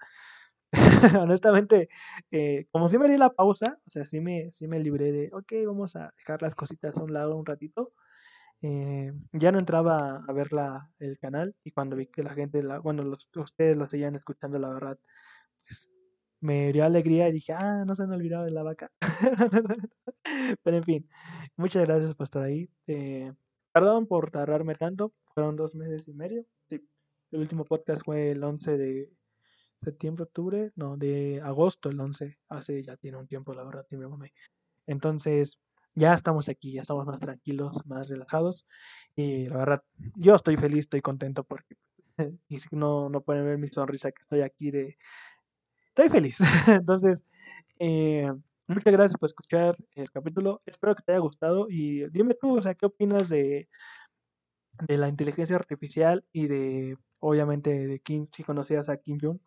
honestamente, 1.22 1.88
eh, 2.30 2.66
como 2.70 2.88
si 2.88 2.98
me 2.98 3.08
di 3.08 3.16
la 3.16 3.30
pausa, 3.30 3.78
o 3.86 3.90
sea, 3.90 4.04
sí 4.04 4.20
me, 4.20 4.50
sí 4.52 4.68
me 4.68 4.80
libré 4.80 5.12
de, 5.12 5.30
ok, 5.32 5.52
vamos 5.66 5.96
a 5.96 6.12
dejar 6.18 6.42
las 6.42 6.54
cositas 6.54 6.98
a 6.98 7.04
un 7.04 7.12
lado 7.12 7.36
un 7.36 7.46
ratito. 7.46 7.92
Eh, 8.62 9.12
ya 9.32 9.52
no 9.52 9.58
entraba 9.58 10.24
a 10.26 10.32
ver 10.32 10.52
la, 10.52 10.90
el 10.98 11.18
canal 11.18 11.54
y 11.64 11.72
cuando 11.72 11.96
vi 11.96 12.06
que 12.08 12.22
la 12.22 12.34
gente, 12.34 12.62
la, 12.62 12.78
bueno, 12.80 13.02
los, 13.04 13.28
ustedes 13.36 13.76
lo 13.76 13.88
seguían 13.88 14.16
escuchando, 14.16 14.58
la 14.58 14.70
verdad, 14.70 14.98
pues, 15.66 15.88
me 16.40 16.72
dio 16.72 16.84
alegría 16.84 17.28
y 17.28 17.32
dije, 17.32 17.52
ah, 17.54 17.84
no 17.86 17.94
se 17.94 18.04
han 18.04 18.12
olvidado 18.12 18.44
de 18.44 18.52
la 18.52 18.62
vaca. 18.62 18.90
Pero 20.62 20.76
en 20.76 20.84
fin, 20.84 21.08
muchas 21.56 21.84
gracias 21.86 22.14
por 22.14 22.24
estar 22.24 22.42
ahí. 22.42 22.68
Eh, 22.86 23.32
perdón 23.72 24.06
por 24.06 24.30
tardarme 24.30 24.74
tanto, 24.74 25.12
fueron 25.34 25.56
dos 25.56 25.74
meses 25.74 26.08
y 26.08 26.14
medio. 26.14 26.44
Sí, 26.68 26.86
el 27.32 27.40
último 27.40 27.64
podcast 27.64 28.02
fue 28.04 28.32
el 28.32 28.44
11 28.44 28.76
de 28.78 29.10
septiembre, 29.86 30.24
octubre, 30.24 30.72
no, 30.74 30.96
de 30.96 31.40
agosto 31.42 31.88
el 31.90 32.00
11. 32.00 32.38
Hace 32.48 32.82
ya 32.82 32.96
tiene 32.96 33.18
un 33.18 33.28
tiempo, 33.28 33.54
la 33.54 33.64
verdad, 33.64 33.86
sí 33.88 33.96
me. 33.96 34.06
Entonces, 34.86 35.58
ya 35.94 36.12
estamos 36.12 36.48
aquí, 36.48 36.72
ya 36.72 36.80
estamos 36.80 37.06
más 37.06 37.20
tranquilos, 37.20 37.84
más 37.86 38.08
relajados. 38.08 38.66
Y 39.14 39.46
la 39.48 39.58
verdad, 39.58 39.84
yo 40.16 40.34
estoy 40.34 40.56
feliz, 40.56 40.80
estoy 40.80 41.00
contento 41.02 41.44
porque 41.44 41.76
no, 42.72 43.08
no 43.08 43.20
pueden 43.20 43.44
ver 43.44 43.58
mi 43.58 43.68
sonrisa 43.68 44.10
que 44.10 44.20
estoy 44.20 44.40
aquí 44.42 44.70
de... 44.70 44.98
Estoy 45.88 46.08
feliz. 46.08 46.38
Entonces, 46.66 47.24
eh, 47.78 48.32
muchas 48.66 48.92
gracias 48.92 49.18
por 49.18 49.28
escuchar 49.28 49.76
el 49.94 50.10
capítulo. 50.10 50.62
Espero 50.66 50.96
que 50.96 51.02
te 51.04 51.12
haya 51.12 51.20
gustado 51.20 51.68
y 51.70 52.08
dime 52.10 52.34
tú, 52.34 52.58
o 52.58 52.62
sea, 52.62 52.74
¿qué 52.74 52.86
opinas 52.86 53.28
de, 53.28 53.68
de 54.88 54.96
la 54.98 55.08
inteligencia 55.08 55.54
artificial 55.54 56.24
y 56.32 56.48
de, 56.48 56.98
obviamente, 57.20 57.86
de 57.86 58.00
Kim, 58.00 58.26
si 58.32 58.42
conocías 58.42 58.88
a 58.88 58.96
Kim 58.96 59.18
Jong? 59.20 59.38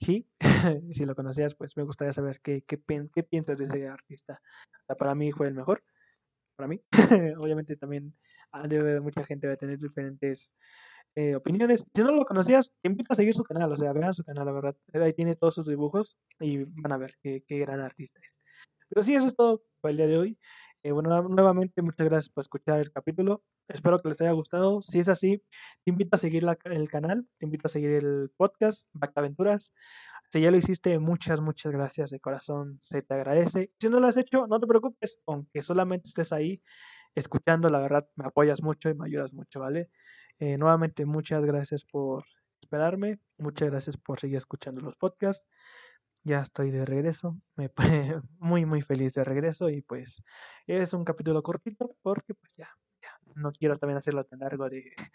He, 0.00 0.26
si 0.92 1.04
lo 1.04 1.14
conocías, 1.14 1.54
pues 1.54 1.76
me 1.76 1.82
gustaría 1.82 2.12
saber 2.12 2.40
qué, 2.40 2.62
qué, 2.62 2.80
qué 3.14 3.22
piensas 3.22 3.58
de 3.58 3.66
ese 3.66 3.86
artista. 3.86 4.40
O 4.82 4.86
sea, 4.86 4.96
para 4.96 5.14
mí 5.14 5.32
fue 5.32 5.48
el 5.48 5.54
mejor, 5.54 5.82
para 6.56 6.68
mí. 6.68 6.80
Obviamente 7.38 7.76
también 7.76 8.14
ah, 8.52 8.66
mucha 9.02 9.24
gente 9.24 9.46
va 9.46 9.54
a 9.54 9.56
tener 9.56 9.78
diferentes 9.78 10.52
eh, 11.16 11.34
opiniones. 11.34 11.84
Si 11.94 12.02
no 12.02 12.12
lo 12.12 12.24
conocías, 12.24 12.72
te 12.82 12.88
invito 12.88 13.12
a 13.12 13.16
seguir 13.16 13.34
su 13.34 13.44
canal, 13.44 13.70
o 13.72 13.76
sea, 13.76 13.92
vean 13.92 14.14
su 14.14 14.24
canal, 14.24 14.46
la 14.46 14.52
verdad. 14.52 14.76
Ahí 14.94 15.12
tiene 15.12 15.36
todos 15.36 15.54
sus 15.54 15.66
dibujos 15.66 16.16
y 16.38 16.64
van 16.64 16.92
a 16.92 16.98
ver 16.98 17.16
qué, 17.22 17.44
qué 17.46 17.58
gran 17.58 17.80
artista 17.80 18.20
es. 18.28 18.40
Pero 18.88 19.02
sí, 19.02 19.14
eso 19.14 19.26
es 19.26 19.36
todo 19.36 19.62
para 19.80 19.90
el 19.90 19.96
día 19.98 20.06
de 20.06 20.18
hoy. 20.18 20.38
Eh, 20.82 20.92
bueno, 20.92 21.22
nuevamente 21.28 21.82
muchas 21.82 22.08
gracias 22.08 22.30
por 22.32 22.42
escuchar 22.42 22.80
el 22.80 22.90
capítulo. 22.90 23.42
Espero 23.68 23.98
que 23.98 24.08
les 24.08 24.20
haya 24.22 24.32
gustado. 24.32 24.80
Si 24.80 24.98
es 24.98 25.08
así, 25.08 25.42
te 25.84 25.90
invito 25.90 26.16
a 26.16 26.18
seguir 26.18 26.42
la, 26.42 26.56
el 26.64 26.88
canal, 26.88 27.28
te 27.38 27.44
invito 27.46 27.66
a 27.66 27.68
seguir 27.68 27.90
el 27.90 28.30
podcast, 28.36 28.88
Aventuras. 29.14 29.72
Si 30.30 30.40
ya 30.40 30.50
lo 30.50 30.56
hiciste, 30.56 30.98
muchas, 30.98 31.40
muchas 31.40 31.72
gracias 31.72 32.10
de 32.10 32.20
corazón, 32.20 32.78
se 32.80 33.02
te 33.02 33.14
agradece. 33.14 33.72
Si 33.78 33.88
no 33.90 34.00
lo 34.00 34.06
has 34.06 34.16
hecho, 34.16 34.46
no 34.46 34.58
te 34.58 34.66
preocupes, 34.66 35.18
aunque 35.26 35.62
solamente 35.62 36.08
estés 36.08 36.32
ahí 36.32 36.62
escuchando, 37.14 37.68
la 37.68 37.80
verdad 37.80 38.08
me 38.16 38.26
apoyas 38.26 38.62
mucho 38.62 38.88
y 38.88 38.94
me 38.94 39.06
ayudas 39.06 39.32
mucho, 39.34 39.60
¿vale? 39.60 39.90
Eh, 40.38 40.56
nuevamente, 40.56 41.04
muchas 41.04 41.44
gracias 41.44 41.84
por 41.84 42.24
esperarme, 42.62 43.18
muchas 43.38 43.70
gracias 43.70 43.96
por 43.96 44.20
seguir 44.20 44.36
escuchando 44.36 44.80
los 44.80 44.96
podcasts 44.96 45.46
ya 46.24 46.40
estoy 46.40 46.70
de 46.70 46.84
regreso, 46.84 47.40
me 47.56 47.70
muy 48.38 48.66
muy 48.66 48.82
feliz 48.82 49.14
de 49.14 49.24
regreso 49.24 49.70
y 49.70 49.82
pues 49.82 50.22
es 50.66 50.92
un 50.92 51.04
capítulo 51.04 51.42
cortito 51.42 51.94
porque 52.02 52.34
pues 52.34 52.54
ya, 52.56 52.68
ya 53.02 53.08
no 53.36 53.52
quiero 53.52 53.76
también 53.76 53.98
hacerlo 53.98 54.24
tan 54.24 54.40
largo 54.40 54.68
de 54.68 54.84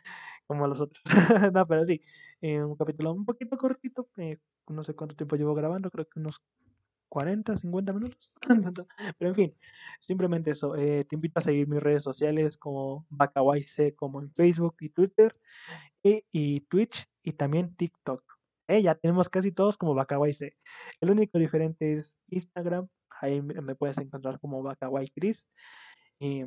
como 0.47 0.68
los 0.68 0.82
otros, 0.82 1.03
no, 1.53 1.68
pero 1.68 1.86
sí, 1.86 2.01
eh, 2.41 2.64
un 2.64 2.76
capítulo 2.76 3.14
un 3.14 3.26
poquito 3.26 3.58
cortito, 3.58 4.10
eh, 4.18 4.38
no 4.68 4.84
sé 4.84 4.95
cuánto 4.95 5.16
tiempo 5.16 5.36
llevo 5.36 5.56
grabando, 5.56 5.91
creo 5.91 6.06
que 6.08 6.20
unos 6.20 6.41
40, 7.10 7.58
50 7.58 7.93
minutos, 7.93 8.32
pero 9.18 9.30
en 9.30 9.36
fin, 9.36 9.56
simplemente 10.01 10.51
eso, 10.51 10.76
eh, 10.76 11.06
te 11.06 11.16
invito 11.16 11.39
a 11.39 11.43
seguir 11.43 11.68
mis 11.68 11.82
redes 11.82 12.03
sociales 12.03 12.58
como 12.58 13.06
BacaYC 13.10 13.95
como 13.95 14.22
en 14.22 14.32
Facebook 14.34 14.76
y 14.82 14.89
Twitter 14.89 15.36
y, 16.03 16.24
y 16.32 16.62
Twitch 16.62 17.08
y 17.24 17.34
también 17.34 17.76
TikTok 17.76 18.35
eh, 18.68 18.82
ya 18.82 18.95
tenemos 18.95 19.30
casi 19.30 19.51
todos 19.51 19.78
como 19.78 19.95
C. 20.34 20.55
El 20.99 21.11
único 21.11 21.38
diferente 21.38 21.93
es 21.93 22.18
Instagram. 22.30 22.88
Ahí 23.22 23.41
me 23.41 23.76
puedes 23.76 23.97
encontrar 23.97 24.39
como 24.39 24.63
Chris. 25.13 25.47
Y 26.20 26.43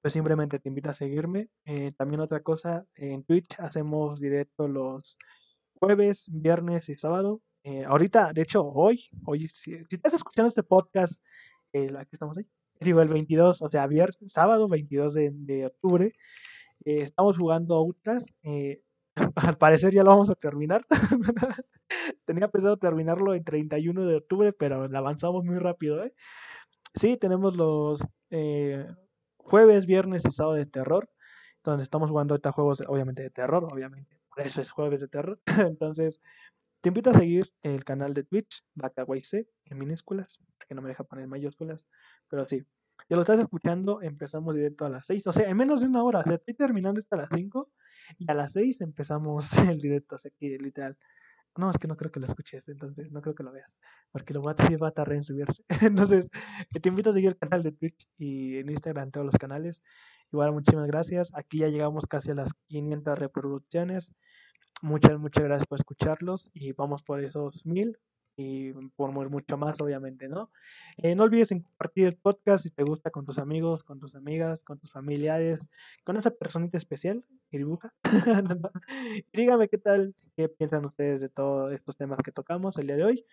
pues 0.00 0.12
simplemente 0.12 0.58
te 0.58 0.68
invito 0.68 0.90
a 0.90 0.94
seguirme. 0.94 1.48
Eh, 1.64 1.92
también 1.96 2.20
otra 2.20 2.40
cosa, 2.40 2.84
en 2.96 3.24
Twitch 3.24 3.58
hacemos 3.58 4.20
directo 4.20 4.68
los 4.68 5.16
jueves, 5.78 6.26
viernes 6.28 6.88
y 6.88 6.94
sábado. 6.96 7.40
Eh, 7.64 7.84
ahorita, 7.84 8.32
de 8.32 8.42
hecho, 8.42 8.64
hoy, 8.64 9.08
hoy 9.24 9.48
si, 9.48 9.74
estás 9.90 10.14
escuchando 10.14 10.48
este 10.48 10.64
podcast, 10.64 11.24
aquí 11.72 12.08
estamos 12.10 12.36
ahí, 12.36 12.44
digo 12.80 13.00
el 13.00 13.08
22, 13.08 13.62
o 13.62 13.70
sea, 13.70 13.86
viernes, 13.86 14.16
sábado 14.26 14.68
22 14.68 15.14
de, 15.14 15.30
de 15.32 15.66
octubre, 15.66 16.12
estamos 16.84 17.38
jugando 17.38 17.76
Outras. 17.76 18.26
al 19.36 19.58
parecer 19.58 19.92
ya 19.94 20.02
lo 20.02 20.10
vamos 20.10 20.30
a 20.30 20.34
terminar. 20.34 20.84
Tenía 22.24 22.48
pensado 22.48 22.76
terminarlo 22.76 23.34
el 23.34 23.44
31 23.44 24.04
de 24.04 24.16
octubre, 24.16 24.52
pero 24.52 24.84
avanzamos 24.84 25.44
muy 25.44 25.58
rápido. 25.58 26.02
¿eh? 26.04 26.14
Sí, 26.94 27.16
tenemos 27.16 27.56
los 27.56 28.06
eh, 28.30 28.86
jueves, 29.36 29.86
viernes 29.86 30.24
y 30.24 30.30
sábado 30.30 30.56
de 30.56 30.66
terror, 30.66 31.10
donde 31.64 31.82
estamos 31.82 32.10
jugando 32.10 32.34
estos 32.34 32.54
juegos, 32.54 32.82
obviamente, 32.86 33.22
de 33.22 33.30
terror, 33.30 33.68
obviamente. 33.70 34.18
Por 34.34 34.44
eso 34.44 34.62
es 34.62 34.70
jueves 34.70 35.00
de 35.00 35.08
terror. 35.08 35.40
Entonces, 35.76 36.20
te 36.80 36.88
invito 36.88 37.10
a 37.10 37.14
seguir 37.14 37.52
el 37.62 37.84
canal 37.84 38.14
de 38.14 38.24
Twitch, 38.24 38.64
BacaWayC, 38.74 39.46
en 39.66 39.78
minúsculas, 39.78 40.38
que 40.68 40.74
no 40.74 40.82
me 40.82 40.88
deja 40.88 41.04
poner 41.04 41.28
mayúsculas, 41.28 41.86
pero 42.28 42.46
sí. 42.46 42.62
Ya 43.08 43.16
lo 43.16 43.22
estás 43.22 43.40
escuchando, 43.40 44.00
empezamos 44.00 44.54
directo 44.54 44.84
a 44.84 44.88
las 44.88 45.06
6, 45.06 45.26
o 45.26 45.32
sea, 45.32 45.48
en 45.48 45.56
menos 45.56 45.80
de 45.80 45.88
una 45.88 46.04
hora, 46.04 46.20
o 46.20 46.32
estoy 46.32 46.54
terminando 46.54 47.00
hasta 47.00 47.16
las 47.16 47.28
5 47.34 47.68
y 48.18 48.30
a 48.30 48.34
las 48.34 48.52
6 48.52 48.80
empezamos 48.80 49.50
el 49.76 49.80
directo, 49.80 50.16
así 50.16 50.30
que 50.38 50.58
literal. 50.58 50.96
No, 51.56 51.70
es 51.70 51.76
que 51.76 51.86
no 51.86 51.96
creo 51.96 52.10
que 52.10 52.20
lo 52.20 52.26
escuches, 52.26 52.68
entonces 52.68 53.12
no 53.12 53.20
creo 53.20 53.34
que 53.34 53.42
lo 53.42 53.52
veas, 53.52 53.78
porque 54.10 54.32
lo 54.32 54.42
va 54.42 54.52
a, 54.52 54.76
va 54.78 54.88
a 54.88 54.90
tardar 54.92 55.16
en 55.16 55.22
subirse. 55.22 55.64
entonces, 55.82 56.30
te 56.80 56.88
invito 56.88 57.10
a 57.10 57.12
seguir 57.12 57.30
el 57.30 57.38
canal 57.38 57.62
de 57.62 57.72
Twitch 57.72 58.08
y 58.16 58.56
en 58.56 58.70
Instagram, 58.70 59.10
todos 59.10 59.26
los 59.26 59.36
canales. 59.36 59.82
Igual, 60.32 60.52
muchísimas 60.52 60.86
gracias. 60.86 61.30
Aquí 61.34 61.58
ya 61.58 61.68
llegamos 61.68 62.06
casi 62.06 62.30
a 62.30 62.34
las 62.34 62.54
500 62.68 63.18
reproducciones. 63.18 64.14
Muchas, 64.80 65.18
muchas 65.18 65.44
gracias 65.44 65.66
por 65.66 65.78
escucharlos 65.78 66.50
y 66.54 66.72
vamos 66.72 67.02
por 67.02 67.22
esos 67.22 67.66
mil 67.66 67.98
y 68.36 68.72
por 68.96 69.12
mucho 69.30 69.56
más, 69.56 69.80
obviamente, 69.80 70.28
¿no? 70.28 70.50
Eh, 70.96 71.14
no 71.14 71.24
olvides 71.24 71.50
compartir 71.50 72.06
el 72.06 72.16
podcast 72.16 72.64
si 72.64 72.70
te 72.70 72.82
gusta 72.82 73.10
con 73.10 73.24
tus 73.24 73.38
amigos, 73.38 73.84
con 73.84 73.98
tus 74.00 74.14
amigas, 74.14 74.64
con 74.64 74.78
tus 74.78 74.90
familiares, 74.90 75.70
con 76.04 76.16
esa 76.16 76.30
personita 76.30 76.78
especial 76.78 77.24
que 77.50 77.58
dibuja. 77.58 77.92
Dígame 79.32 79.68
qué 79.68 79.78
tal, 79.78 80.14
qué 80.34 80.48
piensan 80.48 80.84
ustedes 80.86 81.20
de 81.20 81.28
todos 81.28 81.72
estos 81.72 81.96
temas 81.96 82.18
que 82.24 82.32
tocamos 82.32 82.78
el 82.78 82.86
día 82.86 82.96
de 82.96 83.04
hoy. 83.04 83.26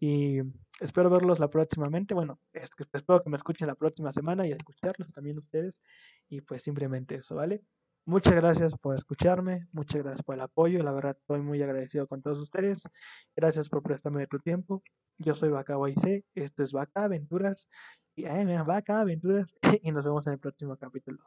Y 0.00 0.38
espero 0.80 1.10
verlos 1.10 1.40
la 1.40 1.50
próximamente. 1.50 2.14
Bueno, 2.14 2.38
espero 2.52 3.22
que 3.22 3.30
me 3.30 3.36
escuchen 3.36 3.66
la 3.66 3.74
próxima 3.74 4.12
semana 4.12 4.46
y 4.46 4.52
escucharlos 4.52 5.12
también 5.12 5.38
ustedes. 5.38 5.80
Y 6.28 6.40
pues 6.40 6.62
simplemente 6.62 7.16
eso, 7.16 7.34
¿vale? 7.34 7.62
Muchas 8.08 8.36
gracias 8.36 8.74
por 8.74 8.94
escucharme, 8.94 9.68
muchas 9.70 10.02
gracias 10.02 10.22
por 10.24 10.34
el 10.34 10.40
apoyo, 10.40 10.82
la 10.82 10.92
verdad 10.92 11.14
estoy 11.20 11.42
muy 11.42 11.62
agradecido 11.62 12.06
con 12.06 12.22
todos 12.22 12.38
ustedes. 12.38 12.88
Gracias 13.36 13.68
por 13.68 13.82
prestarme 13.82 14.26
tu 14.26 14.38
tiempo. 14.38 14.82
Yo 15.18 15.34
soy 15.34 15.50
Vaca 15.50 15.74
YC, 15.74 16.24
esto 16.34 16.62
es 16.62 16.72
Vaca 16.72 17.04
Aventuras 17.04 17.68
y 18.16 18.24
eh, 18.24 18.62
Vaca 18.66 19.00
Aventuras 19.00 19.54
y 19.82 19.92
nos 19.92 20.06
vemos 20.06 20.26
en 20.26 20.32
el 20.32 20.38
próximo 20.38 20.74
capítulo. 20.78 21.22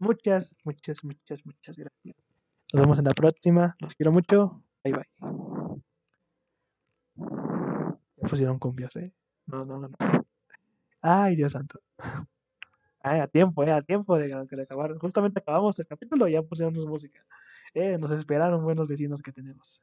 Muchas, 0.00 0.56
muchas, 0.64 1.04
muchas, 1.04 1.46
muchas 1.46 1.76
gracias. 1.76 2.16
Nos 2.72 2.82
vemos 2.82 2.98
en 2.98 3.04
la 3.04 3.14
próxima. 3.14 3.76
Los 3.78 3.94
quiero 3.94 4.10
mucho. 4.10 4.60
Bye 4.82 4.92
bye. 4.92 5.06
Me 8.16 8.28
pusieron 8.28 8.58
cumbias, 8.58 8.96
¿eh? 8.96 9.14
No, 9.46 9.64
no, 9.64 9.78
no. 9.78 9.88
Ay, 11.00 11.36
Dios 11.36 11.52
santo. 11.52 11.78
A 13.04 13.26
tiempo, 13.28 13.62
eh, 13.64 13.70
a 13.70 13.82
tiempo 13.82 14.16
de 14.16 14.46
que 14.48 14.56
le 14.56 14.62
acabaron. 14.62 14.98
Justamente 14.98 15.38
acabamos 15.40 15.78
el 15.78 15.86
capítulo 15.86 16.26
y 16.26 16.32
ya 16.32 16.42
pusieron 16.42 16.74
música. 16.88 17.24
Eh, 17.74 17.98
nos 17.98 18.10
esperaron 18.12 18.64
buenos 18.64 18.88
vecinos 18.88 19.20
que 19.22 19.32
tenemos. 19.32 19.82